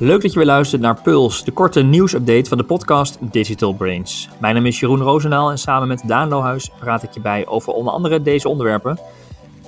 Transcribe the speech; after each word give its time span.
Leuk 0.00 0.22
dat 0.22 0.32
je 0.32 0.38
weer 0.38 0.46
luistert 0.46 0.82
naar 0.82 1.02
Puls, 1.02 1.44
de 1.44 1.52
korte 1.52 1.82
nieuwsupdate 1.82 2.48
van 2.48 2.58
de 2.58 2.64
podcast 2.64 3.18
Digital 3.32 3.74
Brains. 3.74 4.28
Mijn 4.40 4.54
naam 4.54 4.66
is 4.66 4.80
Jeroen 4.80 5.00
Roosendaal 5.02 5.50
en 5.50 5.58
samen 5.58 5.88
met 5.88 6.02
Daan 6.06 6.28
Lohuis 6.28 6.70
praat 6.78 7.02
ik 7.02 7.10
je 7.10 7.20
bij 7.20 7.46
over 7.46 7.72
onder 7.72 7.92
andere 7.92 8.22
deze 8.22 8.48
onderwerpen. 8.48 8.98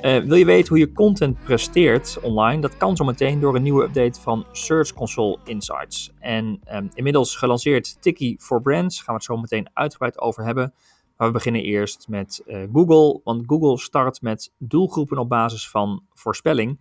Uh, 0.02 0.18
wil 0.18 0.36
je 0.36 0.44
weten 0.44 0.68
hoe 0.68 0.78
je 0.78 0.92
content 0.92 1.42
presteert 1.44 2.18
online? 2.22 2.60
Dat 2.60 2.76
kan 2.76 2.96
zometeen 2.96 3.40
door 3.40 3.56
een 3.56 3.62
nieuwe 3.62 3.84
update 3.84 4.20
van 4.20 4.46
Search 4.52 4.92
Console 4.92 5.38
Insights. 5.44 6.12
En 6.18 6.60
um, 6.74 6.90
inmiddels 6.94 7.36
gelanceerd 7.36 8.02
Tiki 8.02 8.36
for 8.38 8.62
Brands, 8.62 8.96
gaan 8.96 9.06
we 9.06 9.12
het 9.12 9.24
zo 9.24 9.36
meteen 9.36 9.70
uitgebreid 9.72 10.20
over 10.20 10.44
hebben. 10.44 10.74
Maar 11.16 11.26
we 11.26 11.32
beginnen 11.32 11.62
eerst 11.62 12.08
met 12.08 12.42
uh, 12.46 12.62
Google, 12.72 13.20
want 13.24 13.42
Google 13.46 13.78
start 13.78 14.22
met 14.22 14.52
doelgroepen 14.58 15.18
op 15.18 15.28
basis 15.28 15.70
van 15.70 16.02
voorspelling. 16.14 16.80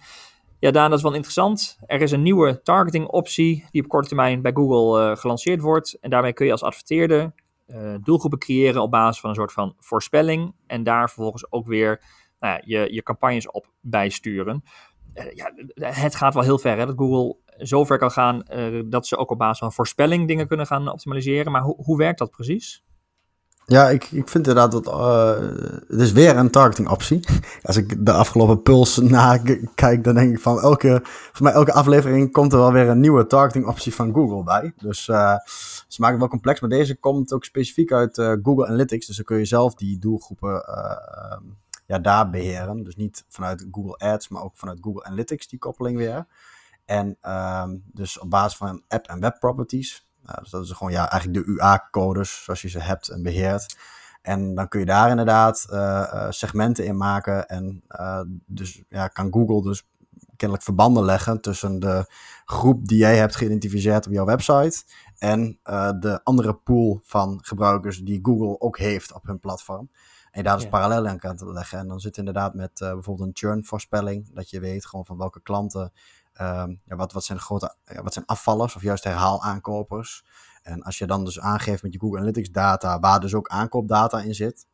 Ja, 0.61 0.71
Daan, 0.71 0.89
dat 0.89 0.97
is 0.97 1.03
wel 1.03 1.13
interessant. 1.13 1.77
Er 1.85 2.01
is 2.01 2.11
een 2.11 2.21
nieuwe 2.21 2.61
targeting 2.61 3.07
optie 3.07 3.65
die 3.71 3.83
op 3.83 3.87
korte 3.87 4.07
termijn 4.07 4.41
bij 4.41 4.51
Google 4.53 5.09
uh, 5.09 5.17
gelanceerd 5.17 5.61
wordt. 5.61 5.97
En 5.99 6.09
daarmee 6.09 6.33
kun 6.33 6.45
je 6.45 6.51
als 6.51 6.63
adverteerder 6.63 7.33
uh, 7.67 7.95
doelgroepen 8.03 8.39
creëren 8.39 8.81
op 8.81 8.91
basis 8.91 9.19
van 9.19 9.29
een 9.29 9.35
soort 9.35 9.51
van 9.51 9.75
voorspelling. 9.79 10.55
En 10.67 10.83
daar 10.83 11.09
vervolgens 11.09 11.51
ook 11.51 11.67
weer 11.67 12.03
nou 12.39 12.53
ja, 12.53 12.61
je, 12.65 12.93
je 12.93 13.03
campagnes 13.03 13.51
op 13.51 13.71
bijsturen. 13.79 14.63
Uh, 15.13 15.31
ja, 15.33 15.53
het 15.75 16.15
gaat 16.15 16.33
wel 16.33 16.43
heel 16.43 16.59
ver 16.59 16.77
hè, 16.77 16.85
dat 16.85 16.97
Google 16.97 17.37
zover 17.57 17.97
kan 17.97 18.11
gaan 18.11 18.43
dat 18.85 19.07
ze 19.07 19.17
ook 19.17 19.31
op 19.31 19.37
basis 19.37 19.59
van 19.59 19.73
voorspelling 19.73 20.27
dingen 20.27 20.47
kunnen 20.47 20.67
gaan 20.67 20.91
optimaliseren. 20.91 21.51
Maar 21.51 21.61
ho 21.61 21.75
hoe 21.77 21.97
werkt 21.97 22.19
dat 22.19 22.31
precies? 22.31 22.83
Ja, 23.65 23.89
ik, 23.89 24.03
ik 24.03 24.29
vind 24.29 24.47
inderdaad 24.47 24.71
dat 24.71 24.87
uh, 24.87 25.29
het 25.87 25.99
is 25.99 26.11
weer 26.11 26.37
een 26.37 26.49
targeting 26.49 26.89
optie. 26.89 27.27
Als 27.61 27.75
ik 27.77 28.05
de 28.05 28.11
afgelopen 28.11 28.61
puls 28.61 28.97
nakijk, 28.97 30.03
dan 30.03 30.15
denk 30.15 30.31
ik 30.31 30.39
van 30.39 30.61
elke, 30.61 30.99
voor 31.03 31.43
mij 31.43 31.53
elke 31.53 31.73
aflevering 31.73 32.31
komt 32.31 32.53
er 32.53 32.59
wel 32.59 32.71
weer 32.71 32.89
een 32.89 32.99
nieuwe 32.99 33.27
targeting 33.27 33.67
optie 33.67 33.95
van 33.95 34.13
Google 34.13 34.43
bij. 34.43 34.73
Dus 34.77 35.07
uh, 35.07 35.35
ze 35.87 36.01
maken 36.01 36.11
het 36.11 36.19
wel 36.19 36.27
complex, 36.27 36.59
maar 36.59 36.69
deze 36.69 36.95
komt 36.95 37.33
ook 37.33 37.43
specifiek 37.43 37.91
uit 37.91 38.17
uh, 38.17 38.33
Google 38.43 38.67
Analytics. 38.67 39.07
Dus 39.07 39.15
dan 39.15 39.25
kun 39.25 39.37
je 39.37 39.45
zelf 39.45 39.75
die 39.75 39.99
doelgroepen 39.99 40.63
ja, 41.85 41.99
daar 41.99 42.29
beheren. 42.29 42.83
Dus 42.83 42.95
niet 42.95 43.25
vanuit 43.27 43.67
Google 43.71 43.97
Ads, 43.97 44.29
maar 44.29 44.43
ook 44.43 44.55
vanuit 44.55 44.77
Google 44.81 45.03
Analytics 45.03 45.47
die 45.47 45.59
koppeling 45.59 45.97
weer. 45.97 46.25
En 46.85 47.17
um, 47.29 47.83
dus 47.93 48.19
op 48.19 48.29
basis 48.29 48.57
van 48.57 48.83
app 48.87 49.07
en 49.07 49.19
web 49.19 49.39
properties 49.39 50.05
dus 50.39 50.49
dat 50.49 50.63
is 50.63 50.71
gewoon 50.71 50.91
ja, 50.91 51.11
eigenlijk 51.11 51.45
de 51.45 51.51
UA-codes 51.51 52.43
zoals 52.43 52.61
je 52.61 52.69
ze 52.69 52.79
hebt 52.79 53.07
en 53.07 53.23
beheert. 53.23 53.77
En 54.21 54.55
dan 54.55 54.67
kun 54.67 54.79
je 54.79 54.85
daar 54.85 55.09
inderdaad 55.09 55.67
uh, 55.69 56.25
segmenten 56.29 56.85
in 56.85 56.97
maken. 56.97 57.47
En 57.47 57.83
uh, 57.89 58.21
dus 58.45 58.83
ja, 58.89 59.07
kan 59.07 59.33
Google 59.33 59.61
dus 59.61 59.87
kennelijk 60.35 60.65
verbanden 60.67 61.03
leggen 61.03 61.41
tussen 61.41 61.79
de 61.79 62.05
groep 62.45 62.87
die 62.87 62.97
jij 62.97 63.17
hebt 63.17 63.35
geïdentificeerd 63.35 64.05
op 64.05 64.11
jouw 64.11 64.25
website. 64.25 64.83
En 65.17 65.59
de 65.99 66.19
andere 66.23 66.53
pool 66.53 66.99
van 67.03 67.39
gebruikers 67.41 67.99
die 67.99 68.19
Google 68.21 68.59
ook 68.59 68.77
heeft 68.77 69.13
op 69.13 69.25
hun 69.25 69.39
platform. 69.39 69.89
En 70.31 70.43
daar 70.43 70.55
dus 70.55 70.63
ja. 70.63 70.69
parallel 70.69 71.07
aan 71.07 71.19
kan 71.19 71.53
leggen. 71.53 71.79
En 71.79 71.87
dan 71.87 71.99
zit 71.99 72.17
inderdaad 72.17 72.53
met 72.53 72.71
bijvoorbeeld 72.73 73.27
een 73.27 73.35
churn 73.35 73.65
voorspelling. 73.65 74.33
Dat 74.33 74.49
je 74.49 74.59
weet 74.59 74.85
gewoon 74.85 75.05
van 75.05 75.17
welke 75.17 75.41
klanten 75.41 75.91
Um, 76.41 76.81
ja, 76.85 76.95
wat, 76.95 77.11
wat 77.11 77.23
zijn 77.23 77.39
grote 77.39 77.75
wat 78.01 78.13
zijn 78.13 78.25
afvallers 78.25 78.75
of 78.75 78.81
juist 78.81 79.03
herhaalaankopers? 79.03 80.25
En 80.63 80.81
als 80.81 80.97
je 80.97 81.05
dan 81.05 81.25
dus 81.25 81.39
aangeeft 81.39 81.83
met 81.83 81.93
je 81.93 81.99
Google 81.99 82.17
Analytics 82.17 82.51
data, 82.51 82.99
waar 82.99 83.19
dus 83.19 83.33
ook 83.33 83.47
aankoopdata 83.47 84.21
in 84.21 84.33
zit, 84.33 84.65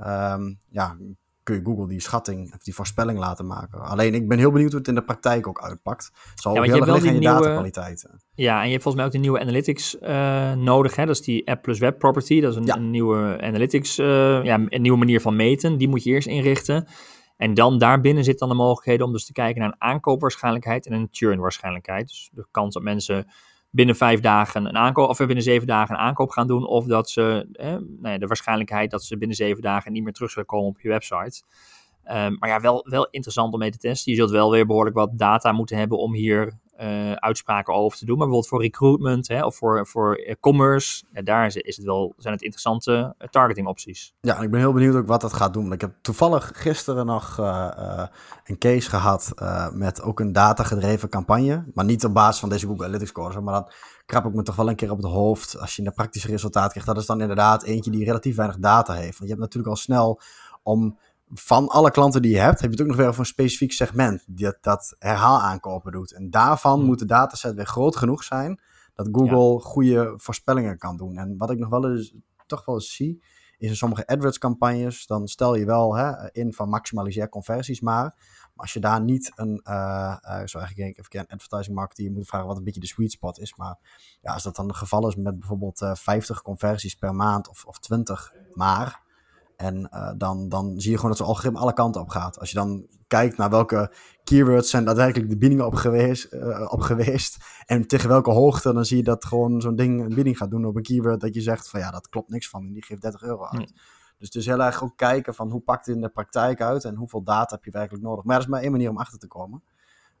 um, 0.00 0.58
ja, 0.68 0.96
kun 1.42 1.54
je 1.54 1.64
Google 1.64 1.88
die 1.88 2.00
schatting 2.00 2.54
of 2.54 2.62
die 2.62 2.74
voorspelling 2.74 3.18
laten 3.18 3.46
maken. 3.46 3.80
Alleen 3.80 4.14
ik 4.14 4.28
ben 4.28 4.38
heel 4.38 4.50
benieuwd 4.50 4.70
hoe 4.70 4.78
het 4.78 4.88
in 4.88 4.94
de 4.94 5.02
praktijk 5.02 5.46
ook 5.46 5.62
uitpakt. 5.62 6.10
Het 6.30 6.40
zal 6.40 6.54
ja, 6.54 6.58
ook 6.58 6.66
heel 6.66 6.76
erg 6.76 6.86
liggen 6.86 7.06
in 7.06 7.14
je 7.14 7.20
nieuwe, 7.20 7.34
datakwaliteit. 7.34 8.08
Ja, 8.34 8.58
en 8.58 8.64
je 8.64 8.70
hebt 8.70 8.82
volgens 8.82 8.94
mij 8.94 9.04
ook 9.04 9.12
de 9.12 9.18
nieuwe 9.18 9.40
analytics 9.40 9.96
uh, 10.00 10.52
nodig. 10.52 10.96
Hè? 10.96 11.06
Dat 11.06 11.14
is 11.14 11.22
die 11.22 11.48
app 11.48 11.62
plus 11.62 11.78
web 11.78 11.98
property. 11.98 12.40
Dat 12.40 12.50
is 12.50 12.56
een, 12.56 12.66
ja. 12.66 12.76
een 12.76 12.90
nieuwe 12.90 13.38
analytics, 13.40 13.98
uh, 13.98 14.44
ja, 14.44 14.54
een 14.68 14.82
nieuwe 14.82 14.98
manier 14.98 15.20
van 15.20 15.36
meten. 15.36 15.78
Die 15.78 15.88
moet 15.88 16.02
je 16.02 16.10
eerst 16.10 16.28
inrichten. 16.28 16.86
En 17.36 17.54
dan 17.54 17.78
daarbinnen 17.78 18.24
zit 18.24 18.38
dan 18.38 18.48
de 18.48 18.54
mogelijkheden 18.54 19.06
om 19.06 19.12
dus 19.12 19.26
te 19.26 19.32
kijken 19.32 19.60
naar 19.60 19.70
een 19.70 19.80
aankoopwaarschijnlijkheid 19.80 20.86
en 20.86 20.92
een 20.92 21.08
churnwaarschijnlijkheid. 21.10 22.08
Dus 22.08 22.30
de 22.32 22.46
kans 22.50 22.74
dat 22.74 22.82
mensen 22.82 23.26
binnen 23.70 23.96
vijf 23.96 24.20
dagen 24.20 24.64
een 24.64 24.76
aankoop, 24.76 25.08
of 25.08 25.18
binnen 25.18 25.42
zeven 25.42 25.66
dagen 25.66 25.94
een 25.94 26.00
aankoop 26.00 26.30
gaan 26.30 26.46
doen, 26.46 26.66
of 26.66 26.86
dat 26.86 27.10
ze, 27.10 27.48
nou 28.00 28.12
ja, 28.12 28.18
de 28.18 28.26
waarschijnlijkheid 28.26 28.90
dat 28.90 29.04
ze 29.04 29.18
binnen 29.18 29.36
zeven 29.36 29.62
dagen 29.62 29.92
niet 29.92 30.02
meer 30.02 30.12
terug 30.12 30.30
zullen 30.30 30.46
komen 30.46 30.68
op 30.68 30.80
je 30.80 30.88
website. 30.88 31.42
Um, 32.04 32.36
maar 32.38 32.48
ja, 32.48 32.60
wel, 32.60 32.86
wel 32.88 33.08
interessant 33.10 33.52
om 33.52 33.58
mee 33.58 33.70
te 33.70 33.78
testen. 33.78 34.12
Je 34.12 34.18
zult 34.18 34.30
wel 34.30 34.50
weer 34.50 34.66
behoorlijk 34.66 34.96
wat 34.96 35.18
data 35.18 35.52
moeten 35.52 35.76
hebben 35.76 35.98
om 35.98 36.14
hier 36.14 36.58
uh, 36.80 37.12
uitspraken 37.12 37.74
over 37.74 37.98
te 37.98 38.04
doen. 38.04 38.18
Maar 38.18 38.26
bijvoorbeeld 38.26 38.48
voor 38.48 38.62
recruitment 38.62 39.28
hè, 39.28 39.44
of 39.44 39.56
voor, 39.56 39.86
voor 39.86 40.20
uh, 40.20 40.34
commerce, 40.40 41.04
ja, 41.12 41.22
daar 41.22 41.46
is, 41.46 41.76
het 41.76 41.84
wel, 41.84 42.14
zijn 42.16 42.34
het 42.34 42.42
interessante 42.42 43.14
targeting 43.30 43.66
opties. 43.66 44.14
Ja, 44.20 44.36
en 44.36 44.42
ik 44.42 44.50
ben 44.50 44.60
heel 44.60 44.72
benieuwd 44.72 44.94
ook 44.94 45.06
wat 45.06 45.20
dat 45.20 45.32
gaat 45.32 45.52
doen. 45.52 45.72
Ik 45.72 45.80
heb 45.80 45.94
toevallig 46.00 46.50
gisteren 46.54 47.06
nog 47.06 47.38
een 48.44 48.58
case 48.58 48.90
gehad 48.90 49.32
met 49.72 50.02
ook 50.02 50.20
een 50.20 50.32
datagedreven 50.32 51.08
campagne. 51.08 51.64
Maar 51.74 51.84
niet 51.84 52.04
op 52.04 52.14
basis 52.14 52.40
van 52.40 52.48
deze 52.48 52.66
Google 52.66 52.84
Analytics 52.84 53.10
scores. 53.10 53.40
Maar 53.40 53.54
dat 53.54 53.74
krap 54.06 54.24
ik 54.24 54.34
me 54.34 54.42
toch 54.42 54.56
wel 54.56 54.68
een 54.68 54.76
keer 54.76 54.90
op 54.90 55.02
het 55.02 55.12
hoofd 55.12 55.58
als 55.58 55.76
je 55.76 55.86
een 55.86 55.92
praktische 55.94 56.28
resultaat 56.28 56.70
krijgt. 56.70 56.88
Dat 56.88 56.96
is 56.96 57.06
dan 57.06 57.20
inderdaad 57.20 57.62
eentje 57.62 57.90
die 57.90 58.04
relatief 58.04 58.36
weinig 58.36 58.58
data 58.58 58.92
heeft. 58.92 59.18
Want 59.18 59.30
je 59.30 59.36
hebt 59.36 59.40
natuurlijk 59.40 59.68
al 59.68 59.76
snel 59.76 60.20
om 60.62 60.98
van 61.34 61.68
alle 61.68 61.90
klanten 61.90 62.22
die 62.22 62.30
je 62.30 62.38
hebt, 62.38 62.60
heb 62.60 62.70
je 62.70 62.76
het 62.76 62.80
ook 62.80 62.86
nog 62.86 62.96
weer 62.96 63.08
over 63.08 63.20
een 63.20 63.26
specifiek 63.26 63.72
segment 63.72 64.24
dat, 64.26 64.56
dat 64.60 64.96
herhaal 64.98 65.40
aankopen 65.40 65.92
doet. 65.92 66.12
En 66.12 66.30
daarvan 66.30 66.84
moet 66.84 66.98
de 66.98 67.04
dataset 67.04 67.54
weer 67.54 67.66
groot 67.66 67.96
genoeg 67.96 68.24
zijn 68.24 68.60
dat 68.94 69.08
Google 69.12 69.52
ja. 69.52 69.58
goede 69.58 70.14
voorspellingen 70.16 70.78
kan 70.78 70.96
doen. 70.96 71.16
En 71.16 71.36
wat 71.36 71.50
ik 71.50 71.58
nog 71.58 71.68
wel 71.68 71.90
eens, 71.90 72.14
toch 72.46 72.64
wel 72.64 72.74
eens 72.74 72.94
zie, 72.94 73.22
is 73.58 73.68
in 73.68 73.76
sommige 73.76 74.06
AdWords 74.06 74.38
campagnes, 74.38 75.06
dan 75.06 75.28
stel 75.28 75.54
je 75.54 75.64
wel 75.64 75.96
hè, 75.96 76.32
in 76.32 76.52
van 76.52 76.68
maximaliseer 76.68 77.28
conversies 77.28 77.80
maar. 77.80 78.04
Maar 78.04 78.64
als 78.64 78.72
je 78.72 78.80
daar 78.80 79.00
niet 79.00 79.32
een, 79.34 79.60
uh, 79.64 80.16
uh, 80.28 80.40
ik 80.40 80.48
zou 80.48 80.64
eigenlijk 80.64 80.98
even 80.98 81.20
een 81.20 81.26
advertising 81.26 81.76
marketeer 81.76 82.12
moet 82.12 82.26
vragen 82.26 82.46
wat 82.46 82.56
een 82.56 82.64
beetje 82.64 82.80
de 82.80 82.86
sweet 82.86 83.12
spot 83.12 83.38
is. 83.38 83.56
Maar 83.56 83.78
ja, 84.20 84.32
als 84.32 84.42
dat 84.42 84.56
dan 84.56 84.66
het 84.68 84.76
geval 84.76 85.08
is 85.08 85.16
met 85.16 85.38
bijvoorbeeld 85.38 85.80
uh, 85.80 85.94
50 85.94 86.42
conversies 86.42 86.94
per 86.94 87.14
maand 87.14 87.48
of, 87.48 87.64
of 87.64 87.78
20 87.78 88.32
maar, 88.52 89.04
en 89.56 89.88
uh, 89.94 90.12
dan, 90.16 90.48
dan 90.48 90.80
zie 90.80 90.90
je 90.90 90.96
gewoon 90.96 91.10
dat 91.10 91.18
zo'n 91.18 91.28
algoritme 91.28 91.58
alle 91.58 91.72
kanten 91.72 92.00
op 92.00 92.08
gaat. 92.08 92.38
Als 92.38 92.50
je 92.50 92.56
dan 92.56 92.86
kijkt 93.06 93.36
naar 93.36 93.50
welke 93.50 93.92
keywords 94.24 94.70
zijn 94.70 94.84
daadwerkelijk 94.84 95.30
de 95.30 95.36
biedingen 95.36 95.66
op 95.66 95.74
geweest, 95.74 96.32
uh, 96.32 96.66
op 96.72 96.80
geweest 96.80 97.36
en 97.66 97.86
tegen 97.86 98.08
welke 98.08 98.30
hoogte, 98.30 98.72
dan 98.72 98.84
zie 98.84 98.96
je 98.96 99.02
dat 99.02 99.24
gewoon 99.24 99.60
zo'n 99.60 99.76
ding 99.76 100.00
een 100.00 100.14
bieding 100.14 100.36
gaat 100.36 100.50
doen 100.50 100.64
op 100.64 100.76
een 100.76 100.82
keyword 100.82 101.20
dat 101.20 101.34
je 101.34 101.40
zegt 101.40 101.70
van 101.70 101.80
ja, 101.80 101.90
dat 101.90 102.08
klopt 102.08 102.30
niks 102.30 102.48
van 102.48 102.66
en 102.66 102.72
die 102.72 102.84
geeft 102.84 103.02
30 103.02 103.22
euro 103.22 103.44
uit. 103.44 103.52
Nee. 103.52 103.72
Dus 104.18 104.26
het 104.26 104.34
is 104.34 104.46
heel 104.46 104.62
erg 104.62 104.82
ook 104.82 104.96
kijken 104.96 105.34
van 105.34 105.50
hoe 105.50 105.60
pakt 105.60 105.86
het 105.86 105.94
in 105.94 106.00
de 106.00 106.08
praktijk 106.08 106.60
uit 106.60 106.84
en 106.84 106.94
hoeveel 106.94 107.22
data 107.22 107.54
heb 107.54 107.64
je 107.64 107.70
werkelijk 107.70 108.04
nodig. 108.04 108.24
Maar 108.24 108.36
dat 108.36 108.44
is 108.44 108.50
maar 108.50 108.62
één 108.62 108.70
manier 108.70 108.90
om 108.90 108.98
achter 108.98 109.18
te 109.18 109.26
komen. 109.26 109.62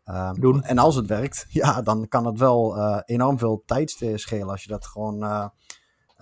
Um, 0.04 0.40
Doen. 0.40 0.62
En 0.62 0.78
als 0.78 0.94
het 0.94 1.06
werkt, 1.06 1.46
ja, 1.60 1.82
dan 1.82 2.08
kan 2.08 2.26
het 2.26 2.38
wel 2.38 2.76
uh, 2.76 3.00
enorm 3.04 3.38
veel 3.38 3.62
tijd 3.66 3.90
schelen 4.14 4.48
als 4.48 4.62
je 4.62 4.68
dat 4.68 4.86
gewoon 4.86 5.22
uh, 5.22 5.48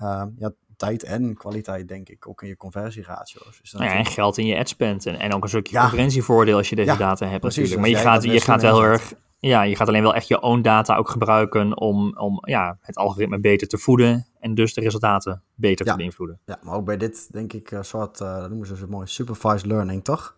uh, 0.03 0.25
ja, 0.37 0.53
tijd 0.77 1.03
en 1.03 1.35
kwaliteit, 1.35 1.89
denk 1.89 2.09
ik, 2.09 2.29
ook 2.29 2.43
in 2.43 2.49
je 2.49 2.57
conversieratio's. 2.57 3.59
Dus 3.61 3.71
ja, 3.71 3.95
en 3.95 4.05
geld 4.05 4.39
in 4.39 4.47
je 4.47 4.59
ad 4.59 4.69
spend 4.69 5.07
en, 5.07 5.19
en 5.19 5.35
ook 5.35 5.43
een 5.43 5.49
stukje 5.49 5.75
ja. 5.75 5.81
concurrentievoordeel 5.81 6.57
als 6.57 6.69
je 6.69 6.77
deze 6.77 6.91
ja, 6.91 6.97
data 6.97 7.27
hebt 7.27 7.41
precies, 7.41 7.71
natuurlijk. 7.71 7.93
Maar 7.93 8.03
je 8.03 8.09
gaat, 8.09 8.23
je 8.25 8.41
gaat 8.41 8.62
wel 8.62 8.83
erg, 8.83 9.13
ja, 9.39 9.63
je 9.63 9.77
gaat 9.77 9.89
alleen 9.89 10.03
wel 10.03 10.15
echt 10.15 10.29
je 10.29 10.41
own 10.41 10.61
data 10.61 10.97
ook 10.97 11.09
gebruiken 11.09 11.81
om, 11.81 12.19
om 12.19 12.39
ja, 12.41 12.79
het 12.81 12.97
algoritme 12.97 13.41
beter 13.41 13.69
te 13.69 13.79
voeden 13.79 14.27
en 14.41 14.55
dus 14.55 14.75
de 14.75 14.81
resultaten 14.81 15.43
beter 15.55 15.87
te 15.87 15.97
beïnvloeden. 15.97 16.41
Ja, 16.45 16.59
maar 16.63 16.75
ook 16.75 16.84
bij 16.84 16.97
dit 16.97 17.33
denk 17.33 17.53
ik 17.53 17.71
een 17.71 17.84
soort, 17.84 18.21
uh, 18.21 18.39
dat 18.41 18.48
noemen 18.48 18.66
ze 18.66 18.77
zo 18.77 18.87
mooi, 18.87 19.07
supervised 19.07 19.66
learning, 19.66 20.04
toch? 20.04 20.37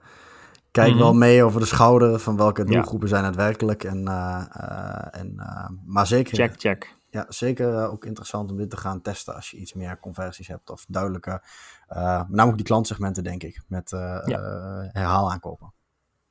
Kijk 0.71 0.87
mm 0.87 0.93
-hmm. 0.93 1.03
wel 1.03 1.15
mee 1.15 1.45
over 1.45 1.61
de 1.61 1.67
schouder 1.67 2.19
van 2.19 2.37
welke 2.37 2.65
doelgroepen 2.65 3.09
zijn 3.09 3.25
het 3.25 3.37
werkelijk. 3.37 3.85
En, 3.85 3.99
uh, 4.09 4.43
uh, 4.61 5.21
en, 5.21 5.35
maar 5.87 6.07
zeker... 6.07 6.35
Check, 6.35 6.55
check 6.57 6.96
ja, 7.11 7.25
zeker 7.29 7.73
uh, 7.73 7.93
ook 7.93 8.05
interessant 8.05 8.51
om 8.51 8.57
dit 8.57 8.71
te 8.71 8.77
gaan 8.77 9.01
testen 9.01 9.35
als 9.35 9.51
je 9.51 9.57
iets 9.57 9.75
meer 9.75 10.01
conversies 10.01 10.49
hebt 10.49 10.71
of 10.71 10.85
duidelijke, 10.89 11.43
uh, 11.89 12.19
met 12.19 12.31
name 12.31 12.51
ook 12.51 12.57
die 12.57 12.67
klantsegmenten 12.67 13.25
denk 13.25 13.43
ik, 13.43 13.63
met 13.69 13.93
uh, 13.93 14.01
ja. 14.25 14.41
herhaal 14.93 15.31
aankopen. 15.33 15.75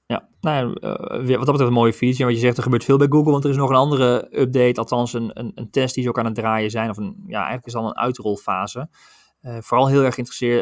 Ja, 0.07 0.27
nou, 0.39 0.67
wat 0.67 1.27
dat 1.27 1.39
betreft 1.39 1.59
een 1.59 1.73
mooie 1.73 1.93
feature. 1.93 2.25
Wat 2.25 2.33
je 2.33 2.39
zegt, 2.39 2.57
er 2.57 2.63
gebeurt 2.63 2.83
veel 2.83 2.97
bij 2.97 3.07
Google, 3.09 3.31
want 3.31 3.43
er 3.43 3.49
is 3.49 3.55
nog 3.55 3.69
een 3.69 3.75
andere 3.75 4.39
update, 4.39 4.79
althans 4.79 5.13
een, 5.13 5.31
een, 5.33 5.51
een 5.55 5.69
test 5.69 5.93
die 5.93 6.03
ze 6.03 6.09
ook 6.09 6.19
aan 6.19 6.25
het 6.25 6.35
draaien 6.35 6.69
zijn, 6.69 6.89
of 6.89 6.97
een, 6.97 7.23
ja, 7.27 7.37
eigenlijk 7.37 7.65
is 7.65 7.73
het 7.73 7.81
al 7.81 7.87
een 7.87 7.97
uitrolfase. 7.97 8.89
vooral 9.41 9.87
heel 9.87 10.03
erg 10.03 10.17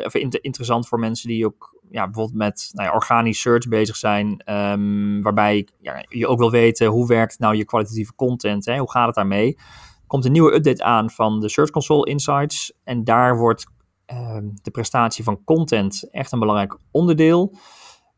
of 0.05 0.13
interessant 0.15 0.87
voor 0.87 0.99
mensen 0.99 1.27
die 1.27 1.45
ook 1.45 1.73
ja, 1.93 2.03
bijvoorbeeld 2.05 2.37
met 2.37 2.69
nou 2.71 2.87
ja, 2.87 2.93
organisch 2.93 3.41
search 3.41 3.67
bezig 3.67 3.95
zijn, 3.95 4.51
um, 4.51 5.21
waarbij 5.21 5.67
ja, 5.81 6.05
je 6.09 6.27
ook 6.27 6.39
wil 6.39 6.51
weten 6.51 6.87
hoe 6.87 7.07
werkt 7.07 7.39
nou 7.39 7.55
je 7.55 7.65
kwalitatieve 7.65 8.15
content, 8.15 8.65
hè? 8.65 8.77
hoe 8.77 8.91
gaat 8.91 9.05
het 9.05 9.15
daarmee? 9.15 9.57
Komt 10.13 10.25
een 10.25 10.31
nieuwe 10.31 10.53
update 10.53 10.83
aan 10.83 11.09
van 11.09 11.39
de 11.39 11.49
Search 11.49 11.69
Console 11.69 12.09
Insights. 12.09 12.73
En 12.83 13.03
daar 13.03 13.37
wordt 13.37 13.65
uh, 14.13 14.37
de 14.61 14.71
prestatie 14.71 15.23
van 15.23 15.43
content 15.43 16.07
echt 16.11 16.31
een 16.31 16.39
belangrijk 16.39 16.77
onderdeel. 16.91 17.53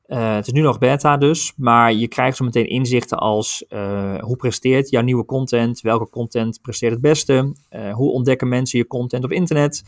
Uh, 0.08 0.36
het 0.36 0.48
is 0.48 0.54
nu 0.54 0.62
nog 0.62 0.78
beta 0.78 1.18
dus, 1.18 1.54
maar 1.58 1.94
je 1.94 2.08
krijgt 2.08 2.38
zo 2.38 2.44
meteen 2.44 2.70
inzichten 2.70 3.18
als 3.18 3.66
uh, 3.70 4.18
hoe 4.18 4.36
presteert 4.36 4.90
jouw 4.90 5.02
nieuwe 5.02 5.26
content, 5.26 5.82
welke 5.82 6.10
content 6.10 6.62
presteert 6.62 6.92
het 6.92 7.02
beste, 7.02 7.56
uh, 7.70 7.94
hoe 7.94 8.12
ontdekken 8.12 8.48
mensen 8.48 8.80
je 8.80 8.88
content 8.88 9.24
op 9.24 9.32
internet, 9.32 9.84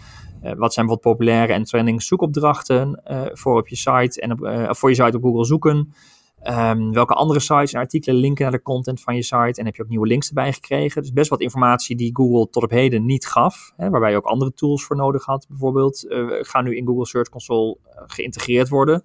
wat 0.58 0.74
zijn 0.74 0.88
wat 0.88 1.02
populaire 1.02 1.54
en 1.54 1.64
trending 1.64 2.04
zoekopdrachten 2.04 3.02
voor 3.34 3.58
op 3.58 3.68
je 3.68 3.76
site 3.76 4.22
en 4.22 4.32
op, 4.32 4.76
voor 4.78 4.90
je 4.90 4.96
site 4.96 5.18
op 5.18 5.24
Google 5.24 5.46
zoeken. 5.46 5.94
Um, 6.44 6.94
welke 6.94 7.14
andere 7.14 7.40
sites 7.40 7.74
en 7.74 7.80
artikelen 7.80 8.20
linken 8.20 8.44
naar 8.44 8.52
de 8.52 8.62
content 8.62 9.02
van 9.02 9.16
je 9.16 9.24
site 9.24 9.60
en 9.60 9.66
heb 9.66 9.76
je 9.76 9.84
ook 9.84 9.90
nieuwe 9.90 10.08
links 10.08 10.28
erbij 10.28 10.54
gekregen. 10.54 11.02
Dus 11.02 11.14
best 11.14 11.30
wat 11.30 11.42
informatie 11.42 11.96
die 11.96 12.16
Google 12.16 12.50
tot 12.50 12.64
op 12.64 12.70
heden 12.70 13.06
niet 13.06 13.28
gaf, 13.28 13.74
hè, 13.78 13.90
waarbij 13.90 14.12
je 14.12 14.18
ook 14.18 14.26
andere 14.26 14.54
tools 14.54 14.84
voor 14.84 14.96
nodig 14.96 15.26
had 15.26 15.46
bijvoorbeeld, 15.50 16.06
gaan 16.42 16.64
nu 16.64 16.76
in 16.76 16.86
Google 16.86 17.06
Search 17.06 17.30
Console 17.30 17.78
geïntegreerd 18.06 18.70
worden. 18.70 19.04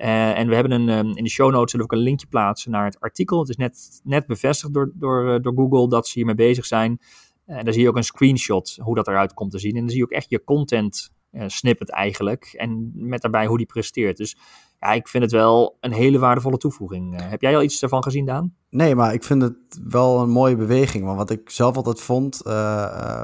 Uh, 0.00 0.38
en 0.38 0.48
we 0.48 0.54
hebben 0.54 0.72
een, 0.72 0.88
um, 0.88 1.16
in 1.16 1.24
de 1.24 1.30
show 1.30 1.50
notes 1.50 1.70
zullen 1.70 1.86
we 1.86 1.92
ook 1.92 1.98
een 1.98 2.04
linkje 2.04 2.26
plaatsen 2.26 2.70
naar 2.70 2.84
het 2.84 3.00
artikel. 3.00 3.38
Het 3.38 3.48
is 3.48 3.56
net, 3.56 4.00
net 4.04 4.26
bevestigd 4.26 4.74
door, 4.74 4.92
door, 4.94 5.34
uh, 5.34 5.42
door 5.42 5.54
Google 5.54 5.88
dat 5.88 6.06
ze 6.06 6.12
hiermee 6.14 6.34
bezig 6.34 6.66
zijn. 6.66 7.00
En 7.46 7.56
uh, 7.56 7.62
daar 7.62 7.72
zie 7.72 7.82
je 7.82 7.88
ook 7.88 7.96
een 7.96 8.04
screenshot 8.04 8.78
hoe 8.82 8.94
dat 8.94 9.08
eruit 9.08 9.34
komt 9.34 9.50
te 9.50 9.58
zien. 9.58 9.74
En 9.74 9.80
dan 9.80 9.88
zie 9.88 9.98
je 9.98 10.04
ook 10.04 10.10
echt 10.10 10.30
je 10.30 10.44
content 10.44 11.12
snippet 11.46 11.90
eigenlijk. 11.90 12.44
En 12.44 12.90
met 12.94 13.22
daarbij 13.22 13.46
hoe 13.46 13.56
die 13.56 13.66
presteert. 13.66 14.16
Dus 14.16 14.36
ja, 14.80 14.92
ik 14.92 15.08
vind 15.08 15.22
het 15.22 15.32
wel 15.32 15.76
een 15.80 15.92
hele 15.92 16.18
waardevolle 16.18 16.56
toevoeging. 16.56 17.22
heb 17.22 17.40
jij 17.40 17.56
al 17.56 17.62
iets 17.62 17.82
ervan 17.82 18.02
gezien, 18.02 18.24
Daan? 18.24 18.54
Nee, 18.70 18.94
maar 18.94 19.12
ik 19.12 19.24
vind 19.24 19.42
het 19.42 19.80
wel 19.84 20.20
een 20.20 20.30
mooie 20.30 20.56
beweging. 20.56 21.04
Want 21.04 21.16
wat 21.16 21.30
ik 21.30 21.50
zelf 21.50 21.76
altijd 21.76 22.00
vond, 22.00 22.42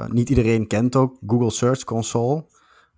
niet 0.07 0.29
iedereen 0.29 0.67
kent 0.67 0.95
ook 0.95 1.17
Google 1.27 1.51
Search 1.51 1.83
Console. 1.83 2.45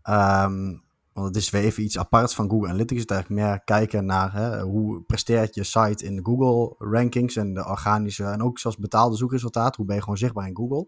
Um, 0.10 0.82
want 1.20 1.28
het 1.36 1.44
is 1.44 1.50
weer 1.50 1.62
even 1.62 1.84
iets 1.84 1.98
aparts 1.98 2.36
van 2.36 2.50
Google 2.50 2.68
Analytics. 2.68 3.02
Het 3.02 3.10
is 3.10 3.16
eigenlijk 3.16 3.46
meer 3.46 3.62
kijken 3.64 4.06
naar 4.06 4.34
hè, 4.34 4.62
hoe 4.62 5.02
presteert 5.02 5.56
je 5.56 5.64
site 5.64 6.06
in 6.06 6.16
de 6.16 6.22
Google 6.24 6.76
rankings 6.78 7.36
en 7.36 7.54
de 7.54 7.66
organische 7.66 8.24
en 8.24 8.44
ook 8.44 8.60
zelfs 8.60 8.78
betaalde 8.78 9.16
zoekresultaten. 9.16 9.76
Hoe 9.76 9.86
ben 9.86 9.96
je 9.96 10.02
gewoon 10.02 10.18
zichtbaar 10.18 10.48
in 10.48 10.56
Google? 10.56 10.88